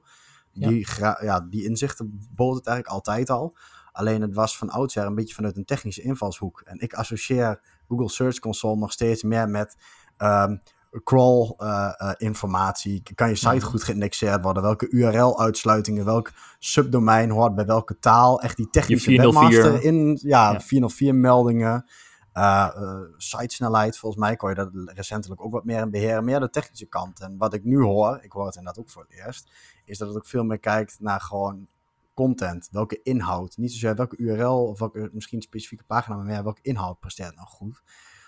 Die, 0.53 0.87
ja. 0.99 1.17
ja 1.21 1.47
die 1.49 1.63
inzichten 1.63 2.19
bood 2.35 2.55
het 2.55 2.67
eigenlijk 2.67 2.95
altijd 2.95 3.29
al. 3.29 3.57
Alleen 3.91 4.21
het 4.21 4.33
was 4.33 4.57
van 4.57 4.69
oudsher 4.69 5.05
een 5.05 5.15
beetje 5.15 5.35
vanuit 5.35 5.57
een 5.57 5.65
technische 5.65 6.01
invalshoek. 6.01 6.61
En 6.65 6.79
ik 6.79 6.93
associeer 6.93 7.59
Google 7.87 8.09
Search 8.09 8.39
Console 8.39 8.77
nog 8.77 8.91
steeds 8.91 9.23
meer 9.23 9.49
met 9.49 9.77
um, 10.17 10.61
crawl 11.03 11.55
uh, 11.57 11.93
uh, 11.97 12.11
informatie. 12.17 13.03
Kan 13.15 13.29
je 13.29 13.35
site 13.35 13.65
goed 13.65 13.83
geïndexeerd 13.83 14.43
worden? 14.43 14.63
Welke 14.63 14.89
URL-uitsluitingen? 14.89 16.05
Welk 16.05 16.31
subdomein 16.59 17.29
hoort 17.29 17.55
bij 17.55 17.65
welke 17.65 17.99
taal? 17.99 18.41
Echt 18.41 18.57
die 18.57 18.69
technische 18.69 19.15
webmaster 19.15 19.83
in 19.83 20.19
ja, 20.21 20.51
ja. 20.51 20.59
404 20.59 21.15
meldingen. 21.15 21.85
Uh, 22.33 22.69
sitesnelheid, 23.17 23.97
volgens 23.97 24.21
mij 24.21 24.35
kon 24.35 24.49
je 24.49 24.55
dat 24.55 24.69
recentelijk 24.73 25.41
ook 25.43 25.51
wat 25.51 25.65
meer 25.65 25.81
in 25.81 25.91
beheren. 25.91 26.23
Meer 26.23 26.39
de 26.39 26.49
technische 26.49 26.85
kant. 26.85 27.19
En 27.19 27.37
wat 27.37 27.53
ik 27.53 27.63
nu 27.63 27.81
hoor, 27.81 28.19
ik 28.21 28.31
hoor 28.31 28.45
het 28.45 28.55
inderdaad 28.55 28.83
ook 28.83 28.89
voor 28.89 29.05
het 29.09 29.25
eerst, 29.25 29.51
is 29.85 29.97
dat 29.97 30.07
het 30.07 30.17
ook 30.17 30.27
veel 30.27 30.43
meer 30.43 30.59
kijkt 30.59 30.97
naar 30.99 31.21
gewoon 31.21 31.67
content. 32.13 32.67
Welke 32.71 33.01
inhoud. 33.03 33.57
Niet 33.57 33.71
zozeer 33.71 33.95
welke 33.95 34.17
URL 34.17 34.67
of 34.67 34.79
welke 34.79 35.09
misschien 35.13 35.41
specifieke 35.41 35.83
pagina, 35.83 36.15
maar 36.15 36.25
meer 36.25 36.43
welke 36.43 36.61
inhoud 36.61 36.99
presteert 36.99 37.35
nou 37.35 37.47
goed. 37.47 37.81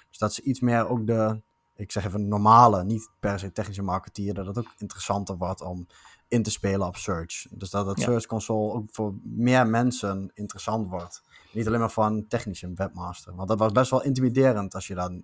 Dus 0.09 0.17
dat 0.17 0.33
ze 0.33 0.41
iets 0.41 0.59
meer 0.59 0.87
ook 0.87 1.07
de 1.07 1.41
ik 1.75 1.91
zeg 1.91 2.05
even 2.05 2.27
normale, 2.27 2.83
niet 2.83 3.09
per 3.19 3.39
se 3.39 3.51
technische 3.51 3.81
marketeer, 3.81 4.33
dat 4.33 4.45
het 4.45 4.57
ook 4.57 4.73
interessanter 4.77 5.37
wordt 5.37 5.61
om 5.61 5.87
in 6.27 6.43
te 6.43 6.51
spelen 6.51 6.87
op 6.87 6.95
search. 6.95 7.45
Dus 7.51 7.69
dat 7.69 7.85
het 7.87 7.99
Search 7.99 8.25
Console 8.25 8.73
ook 8.73 8.87
voor 8.91 9.13
meer 9.23 9.67
mensen 9.67 10.31
interessant 10.33 10.89
wordt. 10.89 11.23
Niet 11.53 11.67
alleen 11.67 11.79
maar 11.79 11.91
voor 11.91 12.05
een 12.05 12.27
technische 12.27 12.71
webmaster. 12.73 13.35
Want 13.35 13.47
dat 13.47 13.59
was 13.59 13.71
best 13.71 13.91
wel 13.91 14.03
intimiderend 14.03 14.75
als 14.75 14.87
je 14.87 14.95
dan 14.95 15.23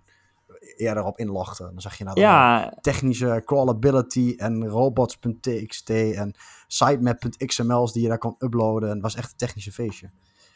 eerder 0.76 1.04
op 1.04 1.18
inlogde. 1.18 1.64
Dan 1.64 1.80
zag 1.80 1.98
je 1.98 2.04
nou 2.04 2.20
ja. 2.20 2.74
technische 2.80 3.42
crawlability 3.44 4.34
en 4.36 4.68
robots.txt 4.68 5.90
en 5.90 6.34
sitemap.xml's 6.66 7.92
die 7.92 8.02
je 8.02 8.08
daar 8.08 8.18
kon 8.18 8.34
uploaden. 8.38 8.88
En 8.88 8.94
het 8.94 9.02
was 9.02 9.14
echt 9.14 9.30
een 9.30 9.36
technische 9.36 9.72
feestje. 9.72 10.10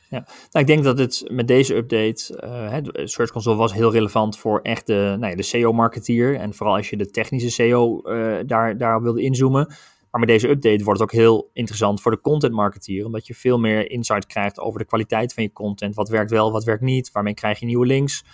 Ja, 0.08 0.26
nou, 0.50 0.64
ik 0.64 0.66
denk 0.66 0.84
dat 0.84 0.98
het 0.98 1.24
met 1.30 1.48
deze 1.48 1.74
update, 1.74 2.42
uh, 2.96 3.06
Search 3.06 3.30
Console 3.30 3.56
was 3.56 3.72
heel 3.72 3.92
relevant 3.92 4.38
voor 4.38 4.60
echt 4.60 4.86
de, 4.86 5.16
nou 5.18 5.30
ja, 5.30 5.36
de 5.36 5.42
SEO-marketeer. 5.42 6.36
En 6.36 6.54
vooral 6.54 6.76
als 6.76 6.90
je 6.90 6.96
de 6.96 7.10
technische 7.10 7.50
SEO 7.50 8.00
uh, 8.04 8.36
daar, 8.46 8.78
daar 8.78 9.02
wilde 9.02 9.22
inzoomen. 9.22 9.66
Maar 10.10 10.20
met 10.20 10.28
deze 10.28 10.48
update 10.48 10.84
wordt 10.84 11.00
het 11.00 11.08
ook 11.10 11.18
heel 11.18 11.50
interessant 11.52 12.00
voor 12.00 12.10
de 12.10 12.20
content 12.20 12.52
marketeer. 12.52 13.04
Omdat 13.04 13.26
je 13.26 13.34
veel 13.34 13.58
meer 13.58 13.90
insight 13.90 14.26
krijgt 14.26 14.60
over 14.60 14.78
de 14.78 14.86
kwaliteit 14.86 15.34
van 15.34 15.42
je 15.42 15.52
content. 15.52 15.94
Wat 15.94 16.08
werkt 16.08 16.30
wel, 16.30 16.52
wat 16.52 16.64
werkt 16.64 16.82
niet. 16.82 17.12
Waarmee 17.12 17.34
krijg 17.34 17.60
je 17.60 17.66
nieuwe 17.66 17.86
links. 17.86 18.24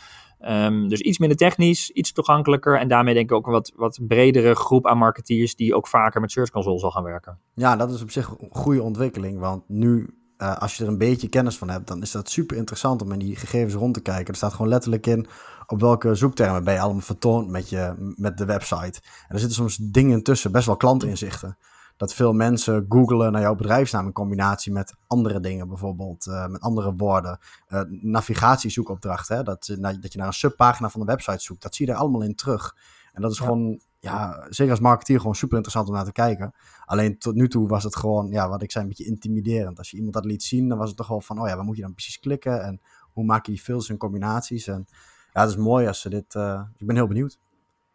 Um, 0.49 0.89
dus 0.89 1.01
iets 1.01 1.19
minder 1.19 1.39
technisch, 1.39 1.91
iets 1.91 2.13
toegankelijker. 2.13 2.79
En 2.79 2.89
daarmee 2.89 3.15
denk 3.15 3.31
ik 3.31 3.37
ook 3.37 3.47
een 3.47 3.53
wat, 3.53 3.73
wat 3.77 3.99
bredere 4.03 4.55
groep 4.55 4.87
aan 4.87 4.99
marketeers 4.99 5.57
die 5.57 5.75
ook 5.75 5.89
vaker 5.89 6.21
met 6.21 6.31
Search 6.31 6.51
Console 6.51 6.79
zal 6.79 6.91
gaan 6.91 7.03
werken. 7.03 7.39
Ja, 7.55 7.77
dat 7.77 7.93
is 7.93 8.03
op 8.03 8.11
zich 8.11 8.29
een 8.29 8.49
goede 8.51 8.83
ontwikkeling. 8.83 9.39
Want 9.39 9.69
nu 9.69 10.09
uh, 10.39 10.57
als 10.57 10.77
je 10.77 10.83
er 10.85 10.91
een 10.91 10.99
beetje 10.99 11.29
kennis 11.29 11.59
van 11.59 11.71
hebt, 11.71 11.87
dan 11.87 12.03
is 12.03 12.11
dat 12.11 12.31
super 12.31 12.57
interessant 12.57 13.03
om 13.03 13.13
in 13.13 13.19
die 13.19 13.37
gegevens 13.37 13.75
rond 13.75 13.95
te 13.95 14.03
kijken. 14.03 14.27
Er 14.27 14.35
staat 14.35 14.53
gewoon 14.53 14.71
letterlijk 14.71 15.07
in 15.07 15.27
op 15.67 15.81
welke 15.81 16.15
zoektermen 16.15 16.65
ben 16.65 16.75
je 16.75 16.81
allemaal 16.81 17.01
vertoond 17.01 17.49
met, 17.49 17.69
je, 17.69 18.13
met 18.17 18.39
de 18.39 18.45
website. 18.45 19.01
En 19.29 19.35
er 19.35 19.39
zitten 19.39 19.57
soms 19.57 19.77
dingen 19.77 20.23
tussen, 20.23 20.53
best 20.53 20.67
wel 20.67 20.77
klantinzichten. 20.77 21.57
Dat 22.01 22.15
veel 22.15 22.33
mensen 22.33 22.87
googelen 22.89 23.33
naar 23.33 23.41
jouw 23.41 23.55
bedrijfsnaam 23.55 24.07
in 24.07 24.13
combinatie 24.13 24.73
met 24.73 24.95
andere 25.07 25.41
dingen, 25.41 25.69
bijvoorbeeld 25.69 26.27
uh, 26.27 26.47
met 26.47 26.61
andere 26.61 26.95
woorden. 26.97 27.39
Uh, 27.69 27.81
navigatiezoekopdrachten, 27.89 29.37
hè? 29.37 29.43
Dat, 29.43 29.77
dat 29.81 30.13
je 30.13 30.19
naar 30.19 30.27
een 30.27 30.33
subpagina 30.33 30.91
van 30.91 31.01
de 31.01 31.07
website 31.07 31.39
zoekt, 31.39 31.63
dat 31.63 31.75
zie 31.75 31.87
je 31.87 31.93
er 31.93 31.99
allemaal 31.99 32.23
in 32.23 32.35
terug. 32.35 32.77
En 33.13 33.23
dat 33.23 33.31
is 33.31 33.39
gewoon 33.39 33.81
ja, 33.99 34.47
zeker 34.49 34.71
als 34.71 34.81
marketeer 34.81 35.19
gewoon 35.19 35.35
super 35.35 35.55
interessant 35.55 35.89
om 35.89 35.95
naar 35.95 36.05
te 36.05 36.13
kijken. 36.13 36.55
Alleen 36.85 37.19
tot 37.19 37.35
nu 37.35 37.49
toe 37.49 37.69
was 37.69 37.85
het 37.85 37.97
gewoon, 37.97 38.31
ja, 38.31 38.49
wat 38.49 38.63
ik 38.63 38.71
zei, 38.71 38.85
een 38.85 38.91
beetje 38.91 39.11
intimiderend. 39.11 39.79
Als 39.79 39.91
je 39.91 39.97
iemand 39.97 40.15
dat 40.15 40.25
liet 40.25 40.43
zien, 40.43 40.69
dan 40.69 40.79
was 40.79 40.89
het 40.89 40.97
toch 40.97 41.09
wel 41.09 41.21
van, 41.21 41.41
oh 41.41 41.49
ja, 41.49 41.57
waar 41.57 41.65
moet 41.65 41.77
je 41.77 41.83
dan 41.83 41.95
precies 41.95 42.19
klikken? 42.19 42.63
En 42.63 42.81
hoe 43.13 43.25
maak 43.25 43.47
je 43.47 43.53
die 43.53 43.61
filters 43.61 43.91
en 43.91 43.97
combinaties? 43.97 44.67
En 44.67 44.87
ja, 45.33 45.41
het 45.41 45.51
is 45.51 45.57
mooi 45.57 45.87
als 45.87 46.01
ze 46.01 46.09
dit, 46.09 46.35
uh, 46.35 46.63
ik 46.77 46.87
ben 46.87 46.97
heel 46.97 47.07
benieuwd. 47.07 47.39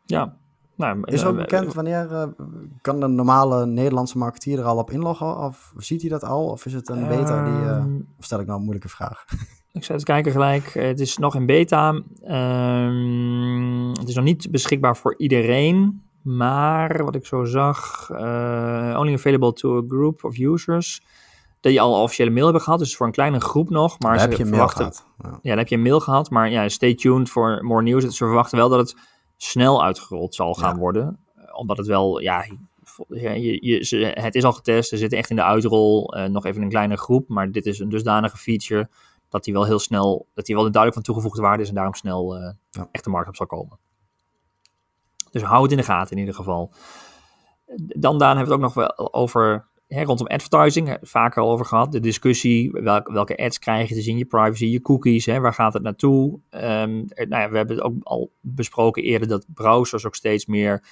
Ja. 0.06 0.38
Nou, 0.76 1.00
is 1.04 1.22
er 1.22 1.28
ook 1.28 1.38
bekend 1.38 1.74
wanneer, 1.74 2.12
uh, 2.12 2.24
kan 2.82 3.00
de 3.00 3.08
normale 3.08 3.66
Nederlandse 3.66 4.18
marketeer 4.18 4.60
er 4.60 4.66
al 4.66 4.78
op 4.78 4.92
inloggen? 4.92 5.38
Of 5.38 5.74
ziet 5.78 6.02
hij 6.02 6.10
dat 6.10 6.24
al? 6.24 6.46
Of 6.46 6.66
is 6.66 6.74
het 6.74 6.90
een 6.90 7.08
beta 7.08 7.44
die, 7.44 7.64
uh, 7.64 7.86
of 8.18 8.26
stel 8.26 8.40
ik 8.40 8.46
nou 8.46 8.58
een 8.58 8.64
moeilijke 8.64 8.90
vraag? 8.90 9.26
Ik 9.76 9.84
zou 9.84 9.98
het 9.98 10.08
kijken 10.08 10.32
gelijk. 10.32 10.74
Het 10.74 11.00
is 11.00 11.18
nog 11.18 11.36
in 11.36 11.46
beta. 11.46 11.90
Um, 12.28 13.90
het 13.90 14.08
is 14.08 14.16
nog 14.16 14.24
niet 14.24 14.52
beschikbaar 14.52 14.98
voor 14.98 15.18
iedereen. 15.18 16.04
Maar 16.22 17.04
wat 17.04 17.16
ik 17.16 17.26
zo 17.26 17.44
zag, 17.44 18.10
uh, 18.12 18.96
only 19.00 19.14
available 19.14 19.54
to 19.54 19.78
a 19.78 19.84
group 19.88 20.24
of 20.24 20.38
users. 20.38 21.02
Dat 21.60 21.74
je 21.74 21.80
al 21.80 22.02
officiële 22.02 22.30
mail 22.30 22.44
hebben 22.44 22.62
gehad. 22.62 22.80
Dus 22.80 22.96
voor 22.96 23.06
een 23.06 23.12
kleine 23.12 23.40
groep 23.40 23.70
nog. 23.70 24.00
Maar 24.00 24.12
daar 24.12 24.20
ze 24.20 24.28
heb 24.28 24.38
je 24.38 24.46
verwachten, 24.46 24.84
mail 24.84 24.94
gehad. 25.18 25.42
Ja. 25.42 25.56
heb 25.56 25.68
je 25.68 25.76
een 25.76 25.82
mail 25.82 26.00
gehad. 26.00 26.30
Maar 26.30 26.50
ja, 26.50 26.70
stay 26.70 26.96
tuned 26.96 27.30
voor 27.30 27.60
more 27.64 27.84
news. 27.84 28.04
Ze 28.04 28.26
verwachten 28.26 28.58
wel 28.58 28.70
dat 28.70 28.80
het 28.80 28.96
snel 29.38 29.84
uitgerold 29.84 30.36
zal 30.36 30.54
gaan 30.54 30.74
ja. 30.74 30.80
worden. 30.80 31.20
Omdat 31.54 31.78
het 31.78 31.88
wel, 31.88 32.20
ja, 32.20 32.46
je, 33.08 33.66
je, 33.66 33.84
ze, 33.84 33.98
het 33.98 34.36
is 34.36 34.44
al 34.44 34.54
getest. 34.54 34.90
Ze 34.90 34.98
zitten 34.98 35.18
echt 35.18 35.30
in 35.30 35.36
de 35.36 35.44
uitrol. 35.44 36.18
Uh, 36.18 36.26
nog 36.26 36.46
even 36.46 36.62
een 36.62 36.70
kleine 36.70 36.98
groep. 36.98 37.30
Maar 37.30 37.52
dit 37.52 37.66
is 37.66 37.80
een 37.80 37.90
dusdanige 37.90 38.38
feature 38.38 38.90
dat 39.30 39.44
die 39.44 39.54
wel 39.54 39.66
heel 39.66 39.80
snel, 39.80 40.28
dat 40.34 40.46
die 40.46 40.56
wel 40.56 40.64
duidelijk 40.64 40.94
van 40.94 41.04
toegevoegde 41.04 41.42
waarde 41.42 41.64
is 41.64 41.70
en 41.70 41.76
daarom 41.76 41.94
snel 41.94 42.38
uh, 42.38 42.52
ja. 42.70 42.88
echt 42.92 43.04
de 43.04 43.10
markt 43.10 43.28
op 43.28 43.36
zal 43.36 43.46
komen. 43.46 43.80
Dus 45.32 45.44
hou 45.44 45.62
het 45.62 45.72
in 45.72 45.78
de 45.78 45.84
gaten 45.84 46.12
in 46.12 46.18
ieder 46.18 46.36
geval. 46.36 46.72
Dan 47.76 48.18
Daan 48.18 48.38
hebben 48.38 48.58
we 48.58 48.64
het 48.64 48.74
ook 48.74 48.76
nog 48.76 48.98
wel 48.98 49.14
over 49.14 49.68
hè, 49.88 50.04
rondom 50.04 50.28
advertising, 50.28 50.98
vaker 51.02 51.42
al 51.42 51.52
over 51.52 51.66
gehad. 51.66 51.92
De 51.92 52.00
discussie, 52.00 52.72
welke, 52.72 53.14
welke 53.14 53.38
ads 53.38 53.60
krijg 53.60 53.90
je 53.90 53.96
te 53.96 54.02
zien, 54.02 54.18
je 54.18 54.26
privacy, 54.26 54.66
je 54.66 54.82
cookies, 54.82 55.26
hè, 55.26 55.40
waar 55.40 55.54
gaat 55.54 55.74
het 55.74 55.84
naartoe? 55.84 56.40
Um, 56.50 57.06
nou 57.16 57.42
ja, 57.42 57.50
we 57.50 57.58
hebben 57.58 57.76
het 57.76 57.86
ook 57.86 57.96
al 58.04 58.32
besproken 58.42 59.04
eerder 59.04 59.28
dat 59.28 59.46
browsers 59.54 60.06
ook 60.06 60.16
steeds 60.16 60.46
meer 60.46 60.84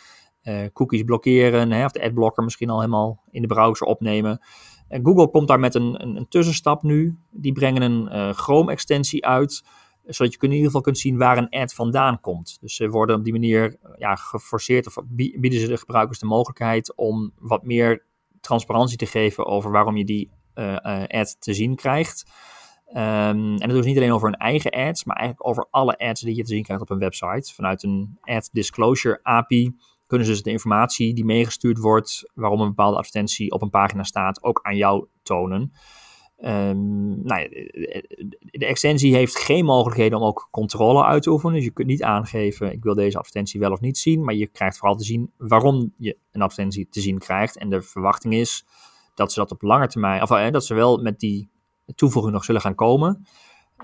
uh, 0.43 0.65
cookies 0.73 1.03
blokkeren, 1.03 1.71
hè, 1.71 1.85
of 1.85 1.91
de 1.91 2.03
adblocker 2.03 2.43
misschien 2.43 2.69
al 2.69 2.79
helemaal 2.79 3.23
in 3.31 3.41
de 3.41 3.47
browser 3.47 3.87
opnemen. 3.87 4.41
En 4.87 5.05
Google 5.05 5.29
komt 5.29 5.47
daar 5.47 5.59
met 5.59 5.75
een, 5.75 6.01
een, 6.01 6.15
een 6.15 6.27
tussenstap 6.27 6.83
nu. 6.83 7.17
Die 7.31 7.51
brengen 7.51 7.81
een 7.81 8.09
uh, 8.11 8.33
Chrome-extensie 8.33 9.25
uit, 9.25 9.63
zodat 10.05 10.33
je 10.33 10.39
in 10.39 10.51
ieder 10.51 10.65
geval 10.65 10.81
kunt 10.81 10.97
zien 10.97 11.17
waar 11.17 11.37
een 11.37 11.49
ad 11.49 11.73
vandaan 11.73 12.19
komt. 12.19 12.57
Dus 12.61 12.75
ze 12.75 12.89
worden 12.89 13.15
op 13.15 13.23
die 13.23 13.33
manier 13.33 13.77
ja, 13.97 14.15
geforceerd 14.15 14.87
of 14.87 14.97
bieden 15.07 15.59
ze 15.59 15.67
de 15.67 15.77
gebruikers 15.77 16.19
de 16.19 16.25
mogelijkheid 16.25 16.95
om 16.95 17.31
wat 17.39 17.63
meer 17.63 18.03
transparantie 18.43 18.97
te 18.97 19.05
geven 19.05 19.45
over 19.45 19.71
waarom 19.71 19.97
je 19.97 20.05
die 20.05 20.29
uh, 20.55 20.65
uh, 20.65 21.03
ad 21.07 21.41
te 21.41 21.53
zien 21.53 21.75
krijgt. 21.75 22.31
Um, 22.89 22.99
en 22.99 23.57
dat 23.57 23.69
doen 23.69 23.81
ze 23.81 23.87
niet 23.87 23.97
alleen 23.97 24.11
over 24.11 24.29
hun 24.29 24.37
eigen 24.37 24.71
ads, 24.71 25.03
maar 25.03 25.15
eigenlijk 25.15 25.47
over 25.47 25.67
alle 25.71 25.97
ads 25.97 26.21
die 26.21 26.35
je 26.35 26.43
te 26.43 26.53
zien 26.53 26.63
krijgt 26.63 26.83
op 26.83 26.89
een 26.89 26.99
website. 26.99 27.53
Vanuit 27.53 27.83
een 27.83 28.17
ad 28.21 28.49
disclosure 28.51 29.19
API 29.23 29.75
kunnen 30.07 30.27
ze 30.27 30.33
dus 30.33 30.43
de 30.43 30.51
informatie 30.51 31.13
die 31.13 31.25
meegestuurd 31.25 31.77
wordt, 31.77 32.31
waarom 32.33 32.61
een 32.61 32.67
bepaalde 32.67 32.97
advertentie 32.97 33.51
op 33.51 33.61
een 33.61 33.69
pagina 33.69 34.03
staat, 34.03 34.43
ook 34.43 34.59
aan 34.63 34.75
jou 34.75 35.07
tonen. 35.23 35.73
Um, 36.45 37.23
nou, 37.23 37.49
de 38.41 38.65
extensie 38.65 39.15
heeft 39.15 39.37
geen 39.37 39.65
mogelijkheden 39.65 40.19
om 40.19 40.23
ook 40.25 40.47
controle 40.51 41.03
uit 41.03 41.23
te 41.23 41.29
oefenen. 41.29 41.55
Dus 41.55 41.63
je 41.63 41.71
kunt 41.71 41.87
niet 41.87 42.03
aangeven, 42.03 42.71
ik 42.71 42.83
wil 42.83 42.95
deze 42.95 43.17
advertentie 43.17 43.59
wel 43.59 43.71
of 43.71 43.79
niet 43.79 43.97
zien. 43.97 44.23
Maar 44.23 44.33
je 44.33 44.47
krijgt 44.47 44.77
vooral 44.77 44.97
te 44.97 45.03
zien 45.03 45.31
waarom 45.37 45.93
je 45.97 46.17
een 46.31 46.41
advertentie 46.41 46.87
te 46.89 47.01
zien 47.01 47.17
krijgt. 47.17 47.57
En 47.57 47.69
de 47.69 47.81
verwachting 47.81 48.33
is 48.33 48.65
dat 49.13 49.31
ze 49.33 49.39
dat 49.39 49.51
op 49.51 49.61
lange 49.61 49.87
termijn, 49.87 50.21
of 50.21 50.31
eh, 50.31 50.51
dat 50.51 50.65
ze 50.65 50.73
wel 50.73 50.97
met 50.97 51.19
die 51.19 51.49
toevoeging 51.95 52.33
nog 52.33 52.43
zullen 52.43 52.61
gaan 52.61 52.75
komen. 52.75 53.25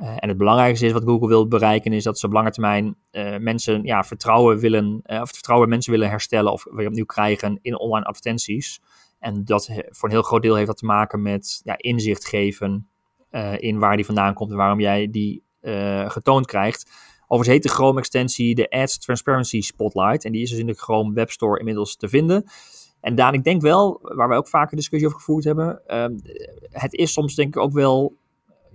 Uh, 0.01 0.15
en 0.19 0.29
het 0.29 0.37
belangrijkste 0.37 0.85
is 0.85 0.91
wat 0.91 1.03
Google 1.03 1.27
wil 1.27 1.47
bereiken, 1.47 1.93
is 1.93 2.03
dat 2.03 2.19
ze 2.19 2.25
op 2.25 2.33
lange 2.33 2.51
termijn 2.51 2.95
uh, 3.11 3.37
mensen 3.37 3.83
ja, 3.83 4.03
vertrouwen 4.03 4.59
willen, 4.59 5.01
uh, 5.05 5.21
of 5.21 5.29
vertrouwen 5.29 5.69
mensen 5.69 5.91
willen 5.91 6.09
herstellen 6.09 6.51
of 6.51 6.65
weer 6.71 6.87
opnieuw 6.87 7.05
krijgen 7.05 7.59
in 7.61 7.79
online 7.79 8.05
advertenties. 8.05 8.81
En 9.19 9.45
dat 9.45 9.65
voor 9.89 10.09
een 10.09 10.15
heel 10.15 10.23
groot 10.23 10.41
deel 10.41 10.55
heeft 10.55 10.67
dat 10.67 10.77
te 10.77 10.85
maken 10.85 11.21
met 11.21 11.61
ja, 11.63 11.77
inzicht 11.77 12.27
geven 12.27 12.89
in 13.57 13.79
waar 13.79 13.95
die 13.95 14.05
vandaan 14.05 14.33
komt 14.33 14.51
en 14.51 14.57
waarom 14.57 14.79
jij 14.79 15.09
die 15.11 15.43
getoond 16.07 16.45
krijgt. 16.45 16.91
Overigens 17.27 17.47
heet 17.47 17.63
de 17.63 17.69
Chrome-extensie 17.69 18.55
de 18.55 18.69
Ads 18.69 18.97
Transparency 18.97 19.61
Spotlight. 19.61 20.25
En 20.25 20.31
die 20.31 20.41
is 20.41 20.49
dus 20.49 20.59
in 20.59 20.65
de 20.65 20.73
Chrome 20.73 21.13
Web 21.13 21.29
Store 21.31 21.59
inmiddels 21.59 21.95
te 21.95 22.09
vinden. 22.09 22.49
En 23.01 23.15
Daan, 23.15 23.33
ik 23.33 23.43
denk 23.43 23.61
wel, 23.61 23.99
waar 24.01 24.27
wij 24.27 24.37
ook 24.37 24.47
vaker 24.47 24.75
discussie 24.75 25.07
over 25.07 25.19
gevoerd 25.19 25.43
hebben, 25.43 25.81
uh, 25.87 26.05
het 26.69 26.93
is 26.93 27.13
soms 27.13 27.35
denk 27.35 27.55
ik 27.55 27.61
ook 27.61 27.73
wel, 27.73 28.17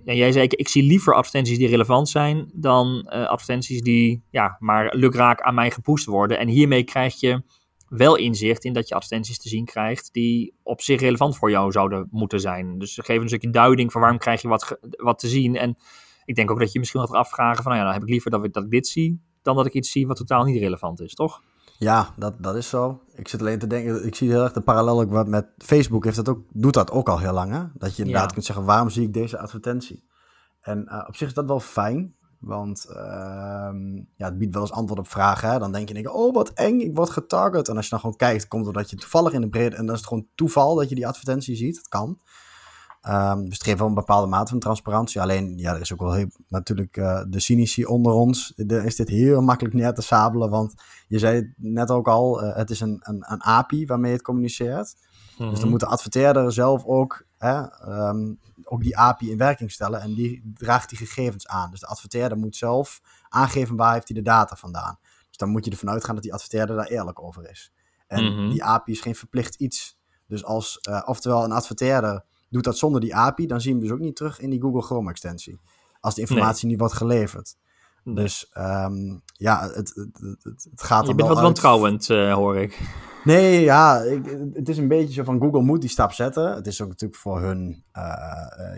ja, 0.03 0.13
jij 0.13 0.31
zei, 0.31 0.47
ik 0.47 0.67
zie 0.67 0.83
liever 0.83 1.13
advertenties 1.13 1.57
die 1.57 1.67
relevant 1.67 2.09
zijn 2.09 2.51
dan 2.53 3.09
uh, 3.09 3.25
advertenties 3.27 3.81
die 3.81 4.23
ja, 4.29 4.57
maar 4.59 4.95
lukraak 4.95 5.41
aan 5.41 5.55
mij 5.55 5.71
gepoest 5.71 6.05
worden. 6.05 6.39
En 6.39 6.47
hiermee 6.47 6.83
krijg 6.83 7.19
je 7.19 7.41
wel 7.87 8.15
inzicht 8.15 8.63
in 8.63 8.73
dat 8.73 8.87
je 8.87 8.95
advertenties 8.95 9.39
te 9.39 9.49
zien 9.49 9.65
krijgt 9.65 10.13
die 10.13 10.55
op 10.63 10.81
zich 10.81 10.99
relevant 10.99 11.37
voor 11.37 11.49
jou 11.49 11.71
zouden 11.71 12.07
moeten 12.11 12.39
zijn. 12.39 12.77
Dus 12.77 12.99
geef 13.03 13.21
een 13.21 13.27
stukje 13.27 13.49
duiding 13.49 13.91
van 13.91 14.01
waarom 14.01 14.19
krijg 14.19 14.41
je 14.41 14.47
wat, 14.47 14.77
wat 14.81 15.19
te 15.19 15.27
zien. 15.27 15.55
En 15.55 15.77
ik 16.25 16.35
denk 16.35 16.51
ook 16.51 16.59
dat 16.59 16.71
je 16.71 16.79
misschien 16.79 17.01
wat 17.01 17.11
afvragen 17.11 17.63
van, 17.63 17.71
nou 17.71 17.77
ja, 17.77 17.83
dan 17.83 17.93
heb 17.93 18.03
ik 18.03 18.09
liever 18.09 18.31
dat 18.31 18.43
ik, 18.43 18.53
dat 18.53 18.63
ik 18.63 18.69
dit 18.69 18.87
zie, 18.87 19.21
dan 19.41 19.55
dat 19.55 19.65
ik 19.65 19.73
iets 19.73 19.91
zie 19.91 20.07
wat 20.07 20.17
totaal 20.17 20.43
niet 20.43 20.59
relevant 20.59 21.01
is, 21.01 21.13
toch? 21.13 21.41
Ja, 21.77 22.13
dat, 22.17 22.35
dat 22.39 22.55
is 22.55 22.69
zo. 22.69 23.01
Ik 23.15 23.27
zit 23.27 23.39
alleen 23.39 23.59
te 23.59 23.67
denken, 23.67 24.05
ik 24.05 24.15
zie 24.15 24.29
heel 24.29 24.43
erg 24.43 24.53
de 24.53 24.61
parallel 24.61 25.01
ook 25.01 25.27
met 25.27 25.47
Facebook 25.57 26.03
heeft 26.03 26.15
dat 26.15 26.29
ook, 26.29 26.45
doet 26.49 26.73
dat 26.73 26.91
ook 26.91 27.09
al 27.09 27.19
heel 27.19 27.33
lang. 27.33 27.51
Hè? 27.51 27.63
Dat 27.73 27.95
je 27.95 28.03
inderdaad 28.03 28.33
kunt 28.33 28.45
zeggen, 28.45 28.65
waarom 28.65 28.89
zie 28.89 29.03
ik 29.03 29.13
deze 29.13 29.39
advertentie? 29.39 30.03
En 30.61 30.85
uh, 30.87 31.03
op 31.07 31.15
zich 31.15 31.27
is 31.27 31.33
dat 31.33 31.45
wel 31.45 31.59
fijn, 31.59 32.15
want 32.45 32.85
uh, 32.89 32.95
ja, 34.15 34.25
het 34.25 34.37
biedt 34.37 34.53
wel 34.53 34.63
eens 34.63 34.71
antwoord 34.71 34.99
op 34.99 35.07
vragen. 35.07 35.49
Hè? 35.49 35.59
Dan 35.59 35.71
denk 35.71 35.89
je, 35.89 36.13
oh 36.13 36.33
wat 36.33 36.49
eng, 36.49 36.79
ik 36.79 36.95
word 36.95 37.09
getarget. 37.09 37.67
En 37.67 37.75
als 37.75 37.85
je 37.85 37.89
dan 37.89 37.99
gewoon 37.99 38.15
kijkt, 38.15 38.47
komt 38.47 38.65
het 38.65 38.75
dat 38.75 38.89
je 38.89 38.95
toevallig 38.95 39.33
in 39.33 39.41
de 39.41 39.49
breedte, 39.49 39.77
en 39.77 39.85
dan 39.85 39.95
is 39.95 40.01
het 40.01 40.09
gewoon 40.09 40.27
toeval 40.35 40.75
dat 40.75 40.89
je 40.89 40.95
die 40.95 41.07
advertentie 41.07 41.55
ziet. 41.55 41.75
Dat 41.75 41.87
kan. 41.87 42.19
Um, 43.09 43.43
dus 43.43 43.53
het 43.53 43.63
geeft 43.63 43.79
wel 43.79 43.87
een 43.87 43.93
bepaalde 43.93 44.27
mate 44.27 44.49
van 44.49 44.59
transparantie. 44.59 45.21
Alleen, 45.21 45.57
ja, 45.57 45.73
er 45.73 45.81
is 45.81 45.93
ook 45.93 45.99
wel 45.99 46.13
heel, 46.13 46.27
natuurlijk 46.47 46.97
uh, 46.97 47.21
de 47.27 47.39
cynici 47.39 47.85
onder 47.85 48.13
ons. 48.13 48.53
De, 48.55 48.83
is 48.83 48.95
dit 48.95 49.09
heel 49.09 49.41
makkelijk 49.41 49.75
neer 49.75 49.93
te 49.93 50.01
sabelen. 50.01 50.49
Want 50.49 50.73
je 51.07 51.19
zei 51.19 51.53
net 51.57 51.91
ook 51.91 52.07
al, 52.07 52.43
uh, 52.43 52.55
het 52.55 52.69
is 52.69 52.79
een, 52.79 52.99
een, 53.03 53.25
een 53.27 53.43
API 53.43 53.85
waarmee 53.85 54.11
het 54.11 54.21
communiceert. 54.21 54.95
Mm 54.95 55.35
-hmm. 55.37 55.49
Dus 55.49 55.59
dan 55.59 55.69
moet 55.69 55.79
de 55.79 55.85
adverteerder 55.85 56.51
zelf 56.51 56.85
ook, 56.85 57.25
hè, 57.37 57.87
um, 58.09 58.39
ook 58.63 58.83
die 58.83 58.97
API 58.97 59.31
in 59.31 59.37
werking 59.37 59.71
stellen. 59.71 60.01
En 60.01 60.13
die 60.13 60.51
draagt 60.53 60.89
die 60.89 60.97
gegevens 60.97 61.47
aan. 61.47 61.71
Dus 61.71 61.79
de 61.79 61.85
adverteerder 61.85 62.37
moet 62.37 62.55
zelf 62.55 63.01
aangeven 63.29 63.75
waar 63.75 63.93
heeft 63.93 64.07
hij 64.07 64.17
de 64.17 64.23
data 64.23 64.55
vandaan. 64.55 64.99
Dus 65.27 65.37
dan 65.37 65.49
moet 65.49 65.65
je 65.65 65.71
ervan 65.71 65.89
uitgaan 65.89 66.13
dat 66.13 66.23
die 66.23 66.33
adverteerder 66.33 66.75
daar 66.75 66.87
eerlijk 66.87 67.21
over 67.21 67.49
is. 67.49 67.71
En 68.07 68.23
mm 68.23 68.37
-hmm. 68.37 68.49
die 68.49 68.63
API 68.63 68.91
is 68.91 69.01
geen 69.01 69.15
verplicht 69.15 69.55
iets. 69.55 69.97
Dus 70.27 70.43
als, 70.43 70.79
uh, 70.89 71.01
oftewel 71.05 71.43
een 71.43 71.51
adverteerder 71.51 72.25
doet 72.49 72.63
dat 72.63 72.77
zonder 72.77 73.01
die 73.01 73.15
API, 73.15 73.45
dan 73.45 73.61
zien 73.61 73.73
we 73.73 73.79
hem 73.79 73.87
dus 73.87 73.97
ook 73.97 74.03
niet 74.05 74.15
terug 74.15 74.39
in 74.39 74.49
die 74.49 74.61
Google 74.61 74.81
Chrome 74.81 75.09
extensie. 75.09 75.59
Als 75.99 76.15
de 76.15 76.21
informatie 76.21 76.61
nee. 76.61 76.71
niet 76.71 76.79
wordt 76.79 76.95
geleverd. 76.95 77.55
Nee. 78.03 78.15
Dus 78.15 78.51
um, 78.57 79.21
ja, 79.37 79.69
het, 79.69 79.93
het, 79.95 80.37
het, 80.43 80.67
het 80.71 80.83
gaat 80.83 81.07
Je 81.07 81.15
bent 81.15 81.27
wat 81.27 81.41
wantrouwend, 81.41 82.09
uh, 82.09 82.33
hoor 82.33 82.57
ik. 82.57 82.81
Nee, 83.23 83.61
ja, 83.61 83.99
ik, 83.99 84.25
het 84.53 84.69
is 84.69 84.77
een 84.77 84.87
beetje 84.87 85.13
zo 85.13 85.23
van 85.23 85.39
Google 85.39 85.61
moet 85.61 85.81
die 85.81 85.89
stap 85.89 86.11
zetten. 86.11 86.53
Het 86.55 86.67
is 86.67 86.81
ook 86.81 86.87
natuurlijk 86.87 87.19
voor 87.19 87.41
hun, 87.41 87.83
uh, 87.93 88.03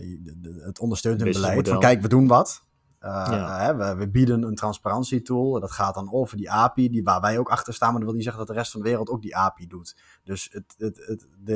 uh, 0.02 0.66
het 0.66 0.80
ondersteunt 0.80 1.22
hun 1.22 1.32
beleid. 1.32 1.68
Van 1.68 1.80
kijk, 1.80 2.02
we 2.02 2.08
doen 2.08 2.28
wat. 2.28 2.66
Uh, 3.02 3.28
ja. 3.30 3.60
hè, 3.60 3.76
we, 3.76 3.96
we, 3.96 4.10
bieden 4.10 4.44
een 4.44 4.56
transparantietool. 4.56 5.60
Dat 5.60 5.72
gaat 5.72 5.94
dan 5.94 6.14
over 6.14 6.38
die 6.38 6.52
API, 6.52 6.90
die, 6.90 7.04
waar 7.04 7.22
wij 7.22 7.38
ook 7.38 7.50
achter 7.50 7.74
staan. 7.74 7.90
Maar 7.90 7.98
dat 7.98 8.06
wil 8.06 8.16
niet 8.16 8.24
zeggen 8.24 8.46
dat 8.46 8.56
de 8.56 8.60
rest 8.62 8.72
van 8.72 8.82
de 8.82 8.88
wereld 8.88 9.10
ook 9.10 9.22
die 9.22 9.36
API 9.36 9.68
doet. 9.68 9.96
Dus 10.24 10.50
het, 10.52 10.76
het, 10.78 11.06
het, 11.06 11.28
de, 11.44 11.54